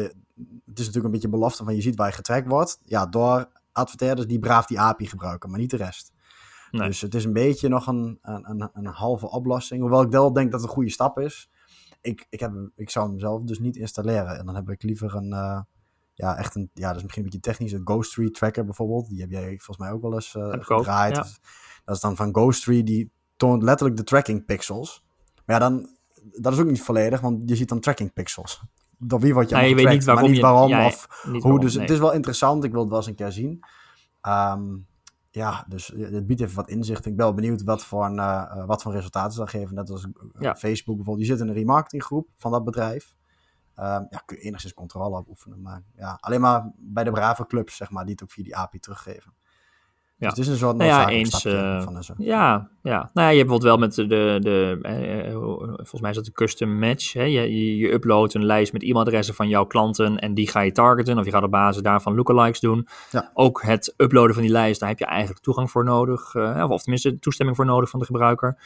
het 0.66 0.80
is 0.80 0.86
natuurlijk 0.86 1.06
een 1.06 1.12
beetje 1.12 1.30
belofte 1.30 1.64
van 1.64 1.76
je 1.76 1.82
ziet 1.82 1.96
waar 1.96 2.08
je 2.08 2.14
getrackt 2.14 2.48
wordt. 2.48 2.80
Ja, 2.84 3.06
door 3.06 3.48
adverteerders 3.72 4.28
die 4.28 4.40
braaf 4.40 4.66
die 4.66 4.80
API 4.80 5.08
gebruiken, 5.08 5.50
maar 5.50 5.60
niet 5.60 5.70
de 5.70 5.78
rest. 5.78 6.12
Nee. 6.72 6.88
Dus 6.88 7.02
het 7.02 7.16
is 7.16 7.26
een 7.26 7.34
beetje 7.34 7.70
nog 7.70 7.88
een, 7.88 8.20
een, 8.22 8.50
een, 8.50 8.70
een 8.74 8.86
halve 8.86 9.30
oplossing. 9.30 9.82
Hoewel 9.82 10.02
ik 10.02 10.12
wel 10.12 10.34
denk 10.34 10.52
dat 10.52 10.60
het 10.60 10.70
een 10.70 10.76
goede 10.76 10.92
stap 10.92 11.20
is. 11.20 11.50
Ik, 12.02 12.28
ik, 12.30 12.40
heb, 12.40 12.52
ik 12.76 12.90
zou 12.90 13.10
hem 13.10 13.20
zelf 13.20 13.42
dus 13.42 13.60
niet 13.60 13.76
installeren. 13.76 14.38
En 14.38 14.46
dan 14.46 14.56
heb 14.56 14.70
ik 14.70 14.84
liever 14.84 15.16
een... 15.16 15.32
Uh, 15.32 15.62
ja, 16.14 16.38
echt 16.38 16.56
een, 16.56 16.70
ja, 16.74 16.88
dat 16.88 16.96
is 16.96 17.04
misschien 17.04 17.24
een 17.24 17.30
beetje 17.30 17.50
technisch, 17.50 17.72
een 17.72 17.82
Ghost 17.84 18.14
Tree 18.14 18.32
Tracker 18.32 18.66
bijvoorbeeld. 18.66 19.10
Die 19.10 19.22
heb 19.22 19.32
jij 19.32 19.48
volgens 19.48 19.78
mij 19.78 19.92
ook 19.92 20.02
wel 20.02 20.14
eens 20.14 20.36
uh, 20.36 20.54
gedraaid. 20.60 21.16
Ja. 21.16 21.26
Dat 21.86 21.96
is 21.96 22.02
dan 22.02 22.16
van 22.16 22.34
Ghost 22.34 22.64
Tree, 22.64 22.84
die 22.84 23.12
toont 23.36 23.64
letterlijk 23.64 23.98
de 23.98 24.04
tracking 24.04 24.46
pixels. 24.46 25.04
Maar 25.46 25.60
ja, 25.60 25.70
dan, 25.70 25.90
dat 26.32 26.54
is 26.54 26.60
ook 26.60 26.68
niet 26.68 26.82
volledig, 26.82 27.22
want 27.22 27.50
je 27.50 27.56
ziet 27.56 27.70
dan 27.70 27.80
tracking 27.80 28.14
pixels. 28.14 28.62
Door 28.98 29.20
wie 29.20 29.34
word 29.34 29.50
je 29.50 29.56
ja, 29.56 29.62
je 29.62 29.76
weet 29.76 29.90
niet 29.90 30.04
waarom, 30.04 30.28
niet 30.28 30.36
je, 30.36 30.42
waarom 30.42 30.70
ja, 30.70 30.86
of 30.86 31.08
niet 31.24 31.32
hoe. 31.32 31.42
waarom, 31.42 31.60
dus 31.60 31.74
nee. 31.74 31.82
het 31.84 31.92
is 31.92 32.00
wel 32.00 32.14
interessant, 32.14 32.64
ik 32.64 32.72
wil 32.72 32.80
het 32.80 32.90
wel 32.90 32.98
eens 32.98 33.08
een 33.08 33.16
keer 33.16 33.32
zien. 33.32 33.64
Um, 34.28 34.88
ja, 35.32 35.66
dus 35.68 35.88
het 35.88 36.28
biedt 36.28 36.42
even 36.42 36.56
wat 36.56 36.70
inzicht. 36.70 37.06
Ik 37.06 37.16
ben 37.16 37.26
wel 37.26 37.34
benieuwd 37.34 37.64
wat 37.64 37.86
voor, 37.86 38.06
een, 38.06 38.18
uh, 38.18 38.66
wat 38.66 38.82
voor 38.82 38.92
resultaten 38.92 39.32
ze 39.32 39.38
dan 39.38 39.48
geven. 39.48 39.76
Net 39.76 39.90
als 39.90 40.08
Ja. 40.40 40.56
Facebook 40.56 40.96
bijvoorbeeld. 40.96 41.28
Je 41.28 41.34
zit 41.34 41.42
in 41.42 41.48
een 41.48 41.54
remarketinggroep 41.54 42.28
van 42.36 42.52
dat 42.52 42.64
bedrijf. 42.64 43.16
Um, 43.76 44.08
ja, 44.10 44.24
kun 44.26 44.38
je 44.38 44.44
enigszins 44.44 44.74
controle 44.74 45.18
op 45.18 45.30
oefenen. 45.30 45.62
Maar 45.62 45.84
ja, 45.96 46.18
alleen 46.22 46.42
maar 46.42 46.72
bij 46.78 47.04
de 47.04 47.12
brave 47.12 47.46
clubs, 47.48 47.76
zeg 47.76 47.90
maar, 47.90 48.04
die 48.04 48.12
het 48.14 48.24
ook 48.24 48.32
via 48.32 48.44
die 48.44 48.56
API 48.56 48.80
teruggeven. 48.80 49.34
Ja. 50.22 50.30
Dus 50.30 50.38
het 50.38 50.48
is 50.48 50.54
een 50.54 50.60
soort 50.60 50.78
Nou 50.78 50.90
ja, 50.90 51.10
eens, 51.10 51.46
eh, 51.46 51.82
van. 51.82 52.04
Ja, 52.18 52.70
ja. 52.82 53.10
Nou 53.14 53.28
ja, 53.28 53.30
je 53.30 53.46
hebt 53.46 53.64
wel 53.64 53.78
met 53.78 53.96
de, 53.96 54.08
de, 54.08 54.38
de 54.42 54.80
eh, 54.82 55.28
eh, 55.28 55.34
volgens 55.34 56.02
mij 56.02 56.10
is 56.10 56.16
dat 56.16 56.26
een 56.26 56.34
custom 56.34 56.80
match. 56.80 57.14
Hè? 57.14 57.24
Je, 57.24 57.78
je, 57.78 57.94
uploadt 57.94 58.34
een 58.34 58.46
lijst 58.46 58.74
met 58.74 58.84
e-mailadressen 58.84 59.36
van 59.36 59.48
jouw 59.48 59.66
klanten 59.66 60.20
en 60.20 60.34
die 60.34 60.50
ga 60.50 60.60
je 60.60 60.72
targeten 60.72 61.18
of 61.18 61.26
je 61.26 61.32
gaat 61.32 61.44
op 61.44 61.52
basis 61.52 61.82
daarvan 61.82 62.16
lookalikes 62.16 62.60
doen. 62.60 62.88
Ja. 63.12 63.32
Ook 63.34 63.62
het 63.62 63.94
uploaden 63.98 64.34
van 64.34 64.44
die 64.44 64.52
lijst, 64.52 64.80
daar 64.80 64.90
heb 64.90 65.00
je 65.00 65.06
eigenlijk 65.06 65.44
toegang 65.44 65.72
voor 65.72 65.84
nodig, 65.84 66.34
uh, 66.34 66.66
of 66.70 66.82
tenminste 66.82 67.20
toestemming 67.20 67.58
voor 67.58 67.66
nodig 67.66 67.90
van 67.90 68.00
de 68.00 68.06
gebruiker. 68.06 68.58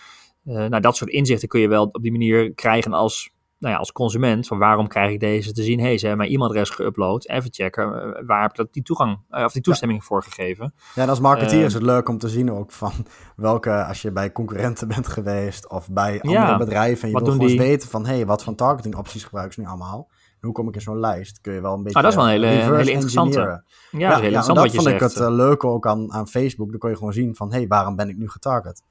Nou, 0.43 0.79
dat 0.79 0.95
soort 0.95 1.09
inzichten 1.09 1.47
kun 1.47 1.59
je 1.59 1.67
wel 1.67 1.83
op 1.91 2.01
die 2.01 2.11
manier 2.11 2.53
krijgen 2.53 2.93
als 2.93 3.34
nou 3.59 3.73
ja, 3.73 3.79
als 3.79 3.91
consument, 3.91 4.47
van 4.47 4.57
waarom 4.57 4.87
krijg 4.87 5.11
ik 5.11 5.19
deze 5.19 5.51
te 5.51 5.63
zien? 5.63 5.79
Hé, 5.79 5.85
hey, 5.85 5.97
ze 5.97 6.07
hebben 6.07 6.25
mijn 6.25 6.35
e-mailadres 6.37 6.69
geüpload. 6.71 7.31
Even 7.31 7.53
checken, 7.53 7.85
uh, 7.85 8.27
waar 8.27 8.41
heb 8.41 8.49
ik 8.49 8.55
dat 8.57 8.73
die 8.73 8.83
toegang 8.83 9.19
uh, 9.29 9.43
of 9.43 9.51
die 9.51 9.61
toestemming 9.61 9.99
ja. 9.99 10.05
voor 10.05 10.23
gegeven? 10.23 10.73
Ja, 10.95 11.01
en 11.01 11.09
als 11.09 11.19
marketeer 11.19 11.59
Uh, 11.59 11.65
is 11.65 11.73
het 11.73 11.83
leuk 11.83 12.09
om 12.09 12.17
te 12.17 12.29
zien 12.29 12.51
ook 12.51 12.71
van 12.71 12.91
welke, 13.35 13.85
als 13.85 14.01
je 14.01 14.11
bij 14.11 14.31
concurrenten 14.31 14.87
bent 14.95 15.07
geweest 15.07 15.69
of 15.69 15.89
bij 15.89 16.21
andere 16.21 16.45
Ja, 16.45 16.57
bedrijven 16.57 17.03
en 17.03 17.09
je 17.09 17.23
wil 17.23 17.31
gewoon 17.33 17.47
die? 17.47 17.57
weten 17.57 17.89
van 17.89 18.05
hé, 18.05 18.13
hey, 18.15 18.25
wat 18.25 18.43
voor 18.43 18.55
targeting 18.55 18.95
opties 18.95 19.23
gebruiken 19.23 19.53
ze 19.55 19.61
nu 19.61 19.67
allemaal? 19.67 20.07
En 20.11 20.51
hoe 20.51 20.51
kom 20.51 20.67
ik 20.67 20.75
in 20.75 20.81
zo'n 20.81 20.99
lijst? 20.99 21.41
Kun 21.41 21.53
je 21.53 21.61
wel 21.61 21.73
een 21.73 21.83
beetje 21.83 21.97
Ah, 21.97 22.03
dat 22.03 22.11
is 22.11 22.17
wel 22.17 22.27
een 22.27 22.31
hele- 22.31 22.91
interessante. 22.91 23.39
ja, 23.39 23.63
ja, 23.91 24.09
dat 24.09 24.17
is 24.17 24.17
heel 24.17 24.17
en 24.17 24.23
interessant 24.23 24.57
dat 24.57 24.75
vond 24.75 24.87
ik 24.87 24.99
het 24.99 25.15
uh, 25.15 25.29
leuke 25.29 25.67
ook 25.67 25.87
aan, 25.87 26.13
aan 26.13 26.27
Facebook. 26.27 26.69
Dan 26.69 26.79
kon 26.79 26.89
je 26.89 26.95
gewoon 26.95 27.13
zien 27.13 27.35
van 27.35 27.51
hé, 27.51 27.57
hey, 27.57 27.67
waarom 27.67 27.95
ben 27.95 28.09
ik 28.09 28.17
nu 28.17 28.29
getarget? 28.29 28.83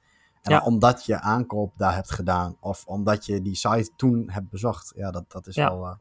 En 0.45 0.51
Ja. 0.51 0.61
omdat 0.63 1.05
je 1.05 1.19
aankoop 1.21 1.73
daar 1.77 1.93
hebt 1.95 2.11
gedaan 2.11 2.57
of 2.59 2.83
omdat 2.85 3.25
je 3.25 3.41
die 3.41 3.55
site 3.55 3.89
toen 3.95 4.23
hebt 4.27 4.49
bezocht. 4.49 4.93
Ja, 4.95 5.11
dat, 5.11 5.31
dat 5.31 5.47
is 5.47 5.55
wel 5.55 5.83
uh, 5.83 5.91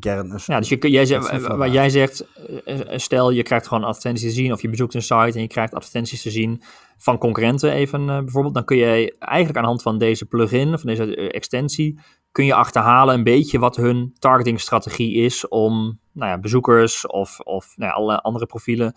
een. 0.00 0.40
Ja, 0.46 0.58
dus 0.58 0.68
je, 0.68 0.76
kun- 0.76 0.90
jij 0.90 1.06
zegt, 1.06 1.30
wat 1.46 1.56
waar. 1.56 1.68
jij 1.68 1.90
zegt, 1.90 2.26
eh, 2.64 2.80
eh, 2.92 2.98
stel 2.98 3.30
je 3.30 3.42
krijgt 3.42 3.66
gewoon 3.66 3.84
advertenties 3.84 4.28
te 4.28 4.34
zien 4.34 4.52
of 4.52 4.62
je 4.62 4.68
bezoekt 4.68 4.94
een 4.94 5.02
site 5.02 5.32
en 5.34 5.40
je 5.40 5.46
krijgt 5.46 5.74
advertenties 5.74 6.22
te 6.22 6.30
zien 6.30 6.62
van 6.96 7.18
concurrenten 7.18 7.72
even 7.72 8.00
eh, 8.08 8.18
bijvoorbeeld, 8.18 8.54
dan 8.54 8.64
kun 8.64 8.76
je 8.76 9.16
eigenlijk 9.18 9.56
aan 9.56 9.62
de 9.62 9.68
hand 9.68 9.82
van 9.82 9.98
deze 9.98 10.26
plugin, 10.26 10.78
van 10.78 10.88
deze 10.88 11.16
eh, 11.16 11.28
extensie, 11.34 12.00
kun 12.32 12.44
je 12.44 12.54
achterhalen 12.54 13.14
een 13.14 13.24
beetje 13.24 13.58
wat 13.58 13.76
hun 13.76 14.14
targetingstrategie 14.18 15.14
is 15.14 15.48
om 15.48 15.98
nou 16.12 16.30
ja, 16.30 16.38
bezoekers 16.38 17.06
of, 17.06 17.40
of 17.40 17.72
nou 17.76 17.90
ja, 17.90 17.96
alle 17.96 18.20
andere 18.20 18.46
profielen, 18.46 18.94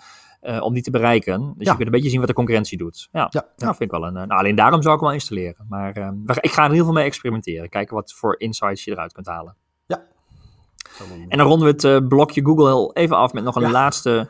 eh, 0.48 0.62
om 0.62 0.74
die 0.74 0.84
te 0.84 0.92
bereiken. 0.92 1.40
Dus 1.40 1.66
Ja. 1.66 1.72
je 1.72 1.76
kunt 1.78 1.82
een 1.86 1.92
beetje 1.92 2.10
zien 2.10 2.20
wat 2.20 2.28
de 2.28 2.34
concurrentie 2.34 2.78
doet. 2.78 3.08
Ja, 3.12 3.20
Ja, 3.20 3.28
ja. 3.30 3.46
Nou, 3.58 3.76
vind 3.76 3.92
ik 3.92 4.00
wel 4.00 4.06
een. 4.08 4.18
eh, 4.18 4.24
Nou, 4.28 4.40
alleen 4.40 4.56
daarom 4.56 4.82
zou 4.82 4.94
ik 4.94 5.00
hem 5.00 5.10
wel 5.10 5.18
installeren. 5.20 5.66
Maar 5.70 5.92
eh, 5.94 6.10
we- 6.26 6.38
ik 6.42 6.52
ga 6.52 6.60
er 6.62 6.66
in 6.66 6.72
ieder 6.72 6.78
geval 6.78 6.94
mee 6.94 7.04
experimenteren. 7.06 7.70
Kijken 7.70 7.96
wat 7.96 8.14
voor 8.14 8.40
insights 8.40 8.84
je 8.84 8.92
eruit 8.92 9.14
kunt 9.14 9.28
halen. 9.28 9.56
En 11.30 11.38
dan 11.38 11.48
ronden 11.48 11.68
we 11.68 11.74
het 11.74 11.84
eh, 11.84 12.08
blokje 12.08 12.46
Google 12.46 12.92
even 12.94 13.18
af 13.18 13.34
met 13.34 13.44
nog 13.44 13.56
een 13.56 13.62
Ja. 13.62 13.72
laatste. 13.72 14.10
Ja, 14.10 14.28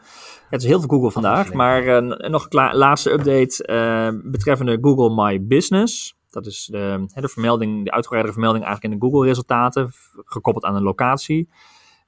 het 0.50 0.62
is 0.62 0.68
heel 0.68 0.80
veel 0.80 0.90
Google 0.90 1.12
vandaag, 1.12 1.54
maar 1.54 2.04
nog 2.32 2.46
een 2.50 2.76
laatste 2.76 3.12
update 3.12 4.22
betreffende 4.24 4.78
Google 4.82 5.24
My 5.24 5.46
Business. 5.46 6.16
Dat 6.30 6.46
is 6.46 6.66
de, 6.72 7.06
de 7.16 7.28
vermelding, 7.28 7.86
de 7.86 7.92
uitgebreide 7.92 8.32
vermelding 8.32 8.64
eigenlijk 8.66 8.94
in 8.94 9.00
de 9.00 9.06
Google-resultaten, 9.06 9.92
gekoppeld 10.26 10.66
aan 10.66 10.76
een 10.76 10.84
locatie. 10.84 11.50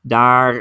Daar 0.02 0.56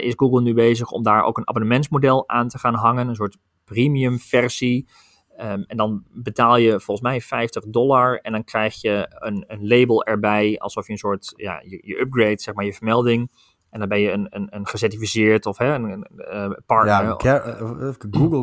is 0.00 0.12
Google 0.16 0.42
nu 0.42 0.54
bezig 0.54 0.90
om 0.90 1.02
daar 1.02 1.24
ook 1.24 1.38
een 1.38 1.48
abonnementsmodel 1.48 2.28
aan 2.28 2.48
te 2.48 2.58
gaan 2.58 2.74
hangen. 2.74 3.08
Een 3.08 3.14
soort 3.14 3.36
premium 3.64 4.18
versie. 4.18 4.88
Ehm, 5.36 5.62
en 5.66 5.76
dan 5.76 6.04
betaal 6.12 6.56
je 6.56 6.70
volgens 6.70 7.00
mij 7.00 7.20
50 7.20 7.64
dollar 7.64 8.18
en 8.18 8.32
dan 8.32 8.44
krijg 8.44 8.80
je 8.80 9.06
een, 9.10 9.44
een 9.46 9.68
label 9.68 10.04
erbij, 10.04 10.58
alsof 10.58 10.86
je 10.86 10.92
een 10.92 10.98
soort, 10.98 11.32
ja, 11.36 11.62
je, 11.64 11.80
je 11.82 12.00
upgrade, 12.00 12.40
zeg 12.40 12.54
maar, 12.54 12.64
je 12.64 12.72
vermelding. 12.72 13.30
En 13.70 13.78
dan 13.78 13.88
ben 13.88 14.00
je 14.00 14.10
een, 14.10 14.26
een, 14.30 14.46
een 14.50 14.66
gecertificeerd 14.66 15.46
of 15.46 15.58
hè, 15.58 15.74
een, 15.74 15.90
een 15.90 16.06
uh, 16.16 16.50
partner. 16.66 17.14
Ja, 17.18 17.40
eh, 17.40 17.88
Google 18.10 18.42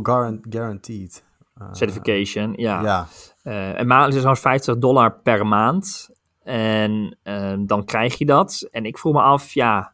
Guaranteed. 0.49 1.23
Certification, 1.71 2.53
ja. 2.55 2.81
ja. 2.81 3.07
Uh, 3.43 3.79
en 3.79 4.07
is 4.13 4.21
zo'n 4.21 4.35
50 4.35 4.77
dollar 4.77 5.19
per 5.21 5.47
maand. 5.47 6.09
En 6.43 7.17
ehm, 7.23 7.65
dan 7.65 7.85
krijg 7.85 8.17
je 8.17 8.25
dat. 8.25 8.67
En 8.71 8.85
ik 8.85 8.97
vroeg 8.97 9.13
me 9.13 9.21
af, 9.21 9.53
ja, 9.53 9.92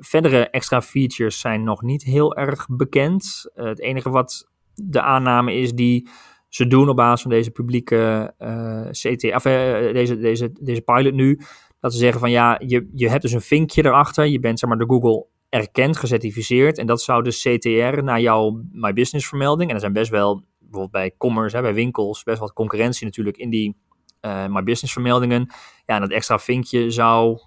verdere 0.00 0.50
extra 0.50 0.82
features 0.82 1.40
zijn 1.40 1.62
nog 1.62 1.82
niet 1.82 2.02
heel 2.02 2.36
erg 2.36 2.66
bekend. 2.70 3.50
het 3.54 3.80
enige 3.80 4.10
wat 4.10 4.50
de 4.74 5.02
aanname 5.02 5.54
is 5.54 5.72
die 5.72 6.08
ze 6.48 6.66
doen 6.66 6.88
op 6.88 6.96
basis 6.96 7.22
van 7.22 7.30
deze 7.30 7.50
publieke 7.50 8.34
uh, 8.38 8.80
eh, 8.80 8.90
CT, 8.90 9.22
uh, 9.22 9.92
deze, 9.92 10.18
deze, 10.18 10.52
deze 10.60 10.80
pilot 10.80 11.14
nu, 11.14 11.40
dat 11.80 11.92
ze 11.92 11.98
zeggen 11.98 12.20
van 12.20 12.30
ja, 12.30 12.60
je, 12.66 12.90
je 12.94 13.08
hebt 13.08 13.22
dus 13.22 13.32
een 13.32 13.40
vinkje 13.40 13.84
erachter, 13.84 14.26
je 14.26 14.40
bent 14.40 14.58
zeg 14.58 14.68
maar 14.68 14.78
door 14.78 14.88
Google 14.88 15.26
erkend, 15.48 15.96
gecertificeerd 15.96 16.78
en 16.78 16.86
dat 16.86 17.02
zou 17.02 17.22
de 17.22 17.30
CTR 17.30 18.02
naar 18.02 18.20
jouw 18.20 18.62
My 18.72 18.92
Business 18.92 19.28
vermelding, 19.28 19.68
en 19.68 19.74
er 19.74 19.80
zijn 19.80 19.92
best 19.92 20.10
wel, 20.10 20.44
bijvoorbeeld 20.58 20.90
bij 20.90 21.14
commerce, 21.18 21.56
hè, 21.56 21.62
bij 21.62 21.74
winkels, 21.74 22.22
best 22.22 22.38
wat 22.38 22.52
concurrentie 22.52 23.04
natuurlijk 23.06 23.36
in 23.36 23.50
die 23.50 23.76
uh, 24.20 24.46
My 24.46 24.62
Business 24.62 24.92
vermeldingen. 24.92 25.52
Ja, 25.86 25.98
dat 25.98 26.10
extra 26.10 26.38
vinkje 26.38 26.90
zou 26.90 27.40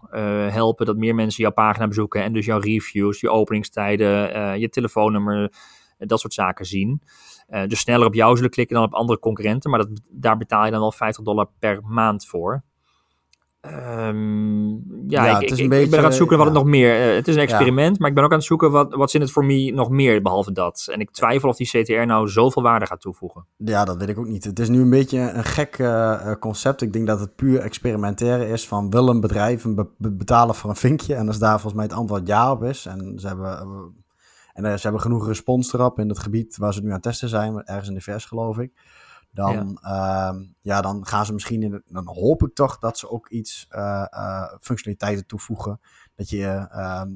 helpen 0.51 0.85
dat 0.85 0.97
meer 0.97 1.15
mensen 1.15 1.43
jouw 1.43 1.51
pagina 1.51 1.87
bezoeken 1.87 2.23
en 2.23 2.33
dus 2.33 2.45
jouw 2.45 2.59
reviews, 2.59 3.19
je 3.19 3.29
openingstijden, 3.29 4.59
je 4.59 4.69
telefoonnummer, 4.69 5.53
dat 5.97 6.19
soort 6.19 6.33
zaken 6.33 6.65
zien. 6.65 7.01
Dus 7.67 7.79
sneller 7.79 8.07
op 8.07 8.13
jou 8.13 8.35
zullen 8.35 8.51
klikken 8.51 8.75
dan 8.75 8.85
op 8.85 8.93
andere 8.93 9.19
concurrenten. 9.19 9.69
Maar 9.69 9.79
dat, 9.79 10.01
daar 10.09 10.37
betaal 10.37 10.65
je 10.65 10.71
dan 10.71 10.79
wel 10.79 10.91
50 10.91 11.23
dollar 11.23 11.49
per 11.59 11.81
maand 11.83 12.27
voor. 12.27 12.63
Um, 13.72 14.84
ja, 15.08 15.25
ja 15.25 15.39
ik, 15.39 15.50
ik, 15.50 15.70
beetje, 15.70 15.84
ik, 15.84 15.89
ben 15.89 16.00
aan 16.00 16.05
het 16.05 16.13
zoeken 16.13 16.38
wat 16.38 16.46
het 16.46 16.55
nog 16.55 16.65
meer. 16.65 17.10
Uh, 17.10 17.15
het 17.15 17.27
is 17.27 17.36
een 17.36 17.41
experiment, 17.41 18.00
maar 18.00 18.10
ik 18.10 18.15
ben 18.15 18.24
ook 18.24 18.32
aan 18.32 18.38
het 18.38 18.46
zoeken 18.46 18.72
wat, 18.72 18.93
wat 18.93 19.08
is 19.08 19.13
in 19.13 19.22
het 19.22 19.32
voor 19.32 19.46
me 19.46 19.72
nog 19.72 19.89
meer 19.89 20.22
behalve 20.22 20.51
dat. 20.51 20.88
En 20.91 21.00
ik 21.00 21.12
twijfel 21.12 21.50
of 21.50 21.55
die 21.55 21.67
CTR 21.67 22.05
nou 22.05 22.27
zoveel 22.27 22.62
waarde 22.62 22.86
gaat 22.86 23.01
toevoegen. 23.01 23.46
Ja, 23.58 23.86
dat 23.86 23.98
weet 23.98 24.10
ik 24.10 24.17
ook 24.17 24.27
niet. 24.27 24.43
Het 24.43 24.60
is 24.60 24.70
nu 24.70 24.82
een 24.82 24.89
beetje 24.89 25.20
een 25.20 25.43
gek 25.43 25.77
uh, 25.77 26.32
concept. 26.39 26.82
Ik 26.82 26.93
denk 26.93 27.08
dat 27.08 27.20
het 27.20 27.36
puur 27.36 27.60
experimenteren 27.60 28.48
is 28.48 28.67
van 28.67 28.89
wil 28.89 29.08
een 29.08 29.22
bedrijf 29.22 29.63
een 29.63 29.75
be 29.75 29.88
betalen 29.98 30.55
voor 30.55 30.70
een 30.70 30.75
vinkje. 30.75 31.15
En 31.15 31.27
als 31.27 31.39
daar 31.39 31.60
volgens 31.60 31.74
mij 31.74 31.84
het 31.84 31.93
antwoord 31.93 32.27
ja 32.27 32.51
op 32.51 32.63
is. 32.63 32.86
En 32.86 33.20
ze 33.20 33.27
hebben 33.27 33.93
en 34.53 34.63
ze 34.63 34.84
hebben 34.84 35.01
genoeg 35.01 35.27
respons 35.27 35.74
erop 35.74 36.00
in 36.00 36.10
het 36.10 36.20
gebied 36.20 36.58
waar 36.58 36.74
ze 36.74 36.82
nu 36.82 36.88
aan 36.88 36.93
het 36.93 37.03
testen 37.03 37.29
zijn, 37.29 37.63
ergens 37.63 37.88
in 37.88 37.93
de 37.93 38.01
vers 38.01 38.25
geloof 38.25 38.58
ik. 38.58 38.72
Dan, 39.33 39.79
ja. 39.81 40.31
Uh, 40.31 40.39
ja. 40.61 40.81
dan 40.81 41.05
gaan 41.05 41.25
ze 41.25 41.33
misschien 41.33 41.63
in. 41.63 41.83
dan 41.85 42.07
hoop 42.07 42.43
ik 42.43 42.53
toch 42.53 42.79
dat 42.79 42.97
ze 42.97 43.09
ook 43.09 43.29
iets 43.29 43.67
uh, 43.71 44.05
uh, 44.13 44.53
functionaliteiten 44.61 45.25
toevoegen. 45.25 45.79
Dat 46.15 46.29
je 46.29 46.67
ehm, 46.71 47.09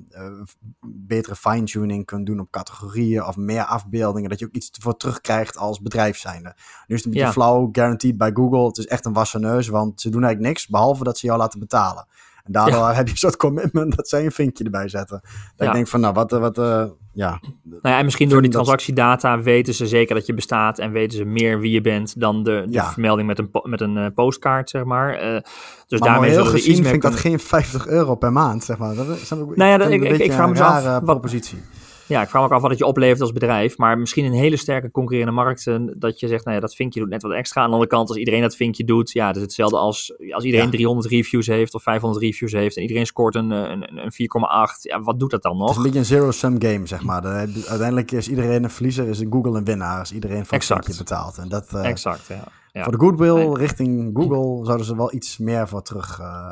betere 0.82 1.36
fine-tuning 1.36 2.06
kunt 2.06 2.26
doen 2.26 2.40
op 2.40 2.52
categorieën 2.52 3.24
of 3.24 3.38
meer 3.38 3.64
afbeeldingen. 3.64 4.30
Dat 4.30 4.40
je 4.40 4.46
ook 4.46 4.56
iets 4.56 4.72
voor 4.82 4.98
terugkrijgt 4.98 5.58
als 5.58 5.82
bedrijf 5.82 6.18
zijnde. 6.18 6.56
Nu 6.88 6.96
is 6.96 7.04
het 7.04 7.06
een 7.06 7.20
beetje 7.20 7.32
flauw, 7.32 7.70
guaranteed 7.72 8.18
bij 8.18 8.32
Google. 8.34 8.66
Het 8.66 8.78
is 8.78 8.88
echt 8.88 9.06
een 9.06 9.14
wassen 9.14 9.42
neus, 9.42 9.68
want 9.68 10.02
ze 10.02 10.10
doen 10.10 10.24
eigenlijk 10.24 10.54
niks 10.54 10.68
behalve 10.68 11.04
dat 11.04 11.18
ze 11.18 11.26
jou 11.26 11.40
laten 11.40 11.60
betalen. 11.60 12.08
En 12.48 12.54
daardoor 12.54 12.88
heb 12.88 13.06
je 13.06 13.12
een 13.12 13.18
soort 13.18 13.38
commitment 13.38 13.96
dat 13.96 14.08
zij 14.08 14.26
een 14.26 14.32
vinkje 14.32 14.64
erbij 14.64 14.88
zetten. 14.88 15.22
Dat 15.56 15.68
ik 15.68 15.74
denk 15.74 15.88
van, 15.88 16.00
nou, 16.00 16.14
wat, 16.14 16.32
wat, 16.32 16.58
uh, 16.58 16.84
ja. 17.14 17.40
Nou 17.64 17.80
ja, 17.82 17.98
en 17.98 18.06
misschien 18.06 18.30
door 18.30 18.42
die 18.42 18.52
transactiedata 18.52 19.42
weten 19.42 19.74
ze 19.74 19.88
zeker 19.88 20.16
dat 20.16 20.26
je 20.26 20.34
bestaat 20.34 20.80
en 20.80 20.92
weten 20.92 21.18
ze 21.18 21.26
meer 21.26 21.60
wie 21.60 21.72
je 21.72 21.82
bent 21.82 22.20
dan 22.20 22.44
de, 22.44 22.66
de 22.70 22.84
vermelding 22.84 23.28
met 23.28 23.40
een, 23.40 23.50
met 23.64 23.82
een 23.82 23.98
uh, 23.98 24.06
postkaart, 24.16 24.70
zeg 24.70 24.84
maar. 24.84 25.24
Uh, 25.24 25.40
dus 25.88 26.00
maar 26.00 26.10
daarmee 26.10 26.30
heel 26.30 26.46
gezien 26.46 26.84
vind 26.84 26.96
ik 26.96 27.02
dat 27.02 27.16
geen 27.16 27.40
50 27.40 27.88
euro 27.88 28.16
per 28.16 28.32
maand, 28.32 28.64
zeg 28.64 28.78
maar. 28.78 28.96
Dat 28.96 29.08
is 29.08 29.30
nou 29.30 29.56
ja, 29.56 29.78
dat, 29.78 29.90
ik, 29.90 30.04
ik, 30.04 30.20
ik 30.20 30.32
vraag 30.32 30.50
me 30.50 30.64
af, 30.64 31.04
propositie. 31.04 31.58
Ja, 32.08 32.22
ik 32.22 32.30
vraag 32.30 32.42
me 32.42 32.48
ook 32.48 32.54
af 32.54 32.62
wat 32.62 32.70
het 32.70 32.80
je 32.80 32.86
oplevert 32.86 33.22
als 33.22 33.32
bedrijf. 33.32 33.78
Maar 33.78 33.98
misschien 33.98 34.26
een 34.26 34.34
hele 34.34 34.58
sterke 34.58 34.92
concurrerende 34.92 35.34
markt. 35.34 35.66
Dat 36.00 36.20
je 36.20 36.28
zegt, 36.28 36.44
nou 36.44 36.56
ja, 36.56 36.62
dat 36.62 36.76
vinkje 36.76 37.00
doet 37.00 37.10
net 37.10 37.22
wat 37.22 37.32
extra. 37.32 37.62
Aan 37.62 37.68
de 37.68 37.74
andere 37.74 37.92
kant, 37.92 38.10
als 38.10 38.18
iedereen 38.18 38.42
dat 38.42 38.56
vinkje 38.56 38.84
doet. 38.84 39.12
Ja, 39.12 39.28
dat 39.28 39.36
is 39.36 39.42
hetzelfde 39.42 39.78
als 39.78 40.16
als 40.32 40.44
iedereen 40.44 40.70
300 40.70 41.08
reviews 41.08 41.48
heeft 41.48 41.74
of 41.74 41.84
500 41.84 42.24
reviews 42.24 42.52
heeft. 42.52 42.76
En 42.76 42.82
iedereen 42.82 43.06
scoort 43.06 43.36
een, 43.36 43.52
een, 43.52 43.98
een 43.98 44.12
4,8. 44.12 44.18
Ja, 44.82 45.02
wat 45.02 45.20
doet 45.20 45.32
dat 45.32 45.42
dan 45.42 45.58
nog? 45.58 45.68
Het 45.68 45.70
is 45.70 45.78
een 45.78 45.84
beetje 45.84 46.00
een 46.00 46.06
zero-sum 46.06 46.62
game, 46.62 46.88
zeg 46.88 47.04
maar. 47.04 47.26
uiteindelijk 47.26 48.12
is 48.12 48.30
iedereen 48.30 48.64
een 48.64 48.70
verliezer, 48.70 49.08
is 49.08 49.24
Google 49.30 49.58
een 49.58 49.66
winnaar. 49.66 50.00
Als 50.00 50.12
iedereen 50.12 50.46
van 50.46 50.58
exact. 50.58 50.86
vinkje 50.86 51.04
betaalt. 51.04 51.38
En 51.38 51.50
dat, 51.50 51.72
uh, 51.74 51.86
exact, 51.86 52.28
ja. 52.28 52.44
ja. 52.72 52.84
Voor 52.84 52.92
de 52.92 53.00
goodwill 53.00 53.54
richting 53.54 54.10
Google 54.14 54.66
zouden 54.66 54.86
ze 54.86 54.96
wel 54.96 55.14
iets 55.14 55.38
meer 55.38 55.68
voor 55.68 55.82
terug... 55.82 56.20
Uh, 56.20 56.52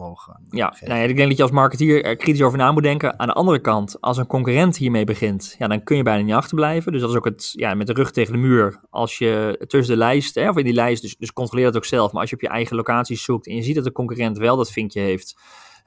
mogen. 0.00 0.40
Ja, 0.50 0.74
nou 0.80 1.00
ja, 1.00 1.06
ik 1.06 1.16
denk 1.16 1.28
dat 1.28 1.36
je 1.36 1.42
als 1.42 1.52
marketeer 1.52 2.04
er 2.04 2.16
kritisch 2.16 2.42
over 2.42 2.58
na 2.58 2.72
moet 2.72 2.82
denken. 2.82 3.18
Aan 3.18 3.26
de 3.26 3.32
andere 3.32 3.60
kant, 3.60 4.00
als 4.00 4.16
een 4.16 4.26
concurrent 4.26 4.76
hiermee 4.76 5.04
begint, 5.04 5.54
ja, 5.58 5.68
dan 5.68 5.82
kun 5.82 5.96
je 5.96 6.02
bijna 6.02 6.24
niet 6.24 6.34
achterblijven. 6.34 6.92
Dus 6.92 7.00
dat 7.00 7.10
is 7.10 7.16
ook 7.16 7.24
het, 7.24 7.52
ja, 7.52 7.74
met 7.74 7.86
de 7.86 7.92
rug 7.92 8.10
tegen 8.10 8.32
de 8.32 8.38
muur. 8.38 8.80
Als 8.90 9.18
je 9.18 9.64
tussen 9.66 9.94
de 9.94 10.00
lijst, 10.00 10.34
hè, 10.34 10.48
of 10.48 10.56
in 10.56 10.64
die 10.64 10.74
lijst, 10.74 11.02
dus, 11.02 11.16
dus 11.16 11.32
controleer 11.32 11.66
dat 11.66 11.76
ook 11.76 11.84
zelf. 11.84 12.12
Maar 12.12 12.20
als 12.20 12.30
je 12.30 12.36
op 12.36 12.42
je 12.42 12.48
eigen 12.48 12.76
locaties 12.76 13.24
zoekt 13.24 13.46
en 13.46 13.54
je 13.54 13.62
ziet 13.62 13.74
dat 13.74 13.84
de 13.84 13.92
concurrent 13.92 14.38
wel 14.38 14.56
dat 14.56 14.70
vinkje 14.70 15.00
heeft, 15.00 15.40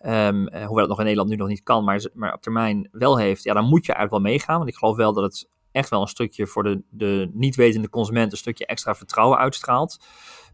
um, 0.06 0.48
hoewel 0.54 0.78
het 0.78 0.88
nog 0.88 0.98
in 0.98 1.04
Nederland 1.04 1.30
nu 1.30 1.36
nog 1.36 1.48
niet 1.48 1.64
kan, 1.64 1.84
maar, 1.84 2.10
maar 2.14 2.34
op 2.34 2.42
termijn 2.42 2.90
wel 2.92 3.18
heeft, 3.18 3.44
ja, 3.44 3.54
dan 3.54 3.66
moet 3.66 3.86
je 3.86 3.94
eigenlijk 3.94 4.24
wel 4.24 4.34
meegaan. 4.34 4.58
Want 4.58 4.70
ik 4.70 4.76
geloof 4.76 4.96
wel 4.96 5.14
dat 5.14 5.24
het 5.24 5.50
echt 5.72 5.90
wel 5.90 6.02
een 6.02 6.08
stukje 6.08 6.48
voor 6.48 6.64
de, 6.64 6.84
de 6.90 7.30
niet 7.34 7.56
wetende 7.56 7.90
consument 7.90 8.32
een 8.32 8.38
stukje 8.38 8.66
extra 8.66 8.96
vertrouwen 8.96 9.38
uitstraalt. 9.38 9.98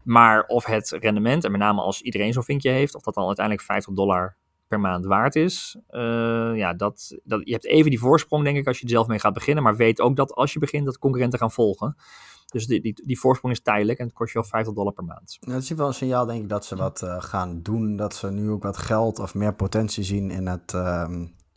Maar 0.02 0.44
of 0.46 0.64
het 0.64 0.96
rendement, 1.00 1.44
en 1.44 1.50
met 1.50 1.60
name 1.60 1.80
als 1.80 2.00
iedereen 2.00 2.32
zo'n 2.32 2.42
vinkje 2.42 2.70
heeft, 2.70 2.94
of 2.94 3.02
dat 3.02 3.14
dan 3.14 3.26
uiteindelijk 3.26 3.66
50 3.66 3.94
dollar 3.94 4.36
per 4.70 4.80
maand 4.80 5.04
waard 5.04 5.36
is. 5.36 5.78
Uh, 5.90 6.52
ja, 6.56 6.72
dat, 6.74 7.18
dat, 7.24 7.40
je 7.44 7.52
hebt 7.52 7.66
even 7.66 7.90
die 7.90 7.98
voorsprong, 7.98 8.44
denk 8.44 8.56
ik, 8.56 8.66
als 8.66 8.78
je 8.78 8.84
er 8.84 8.90
zelf 8.90 9.06
mee 9.06 9.18
gaat 9.18 9.34
beginnen. 9.34 9.62
Maar 9.62 9.76
weet 9.76 10.00
ook 10.00 10.16
dat 10.16 10.32
als 10.32 10.52
je 10.52 10.58
begint, 10.58 10.84
dat 10.84 10.98
concurrenten 10.98 11.38
gaan 11.38 11.50
volgen. 11.50 11.96
Dus 12.46 12.66
die, 12.66 12.80
die, 12.80 13.02
die 13.06 13.18
voorsprong 13.18 13.54
is 13.54 13.62
tijdelijk 13.62 13.98
en 13.98 14.06
het 14.06 14.14
kost 14.14 14.32
je 14.32 14.38
al 14.38 14.44
50 14.44 14.74
dollar 14.74 14.92
per 14.92 15.04
maand. 15.04 15.36
Ja, 15.40 15.52
dat 15.52 15.62
is 15.62 15.70
wel 15.70 15.86
een 15.86 15.94
signaal, 15.94 16.26
denk 16.26 16.42
ik, 16.42 16.48
dat 16.48 16.64
ze 16.64 16.76
wat 16.76 17.02
uh, 17.02 17.22
gaan 17.22 17.62
doen. 17.62 17.96
Dat 17.96 18.14
ze 18.14 18.30
nu 18.30 18.50
ook 18.50 18.62
wat 18.62 18.76
geld 18.76 19.18
of 19.18 19.34
meer 19.34 19.54
potentie 19.54 20.04
zien 20.04 20.30
in 20.30 20.46
het, 20.46 20.72
uh, 20.72 21.08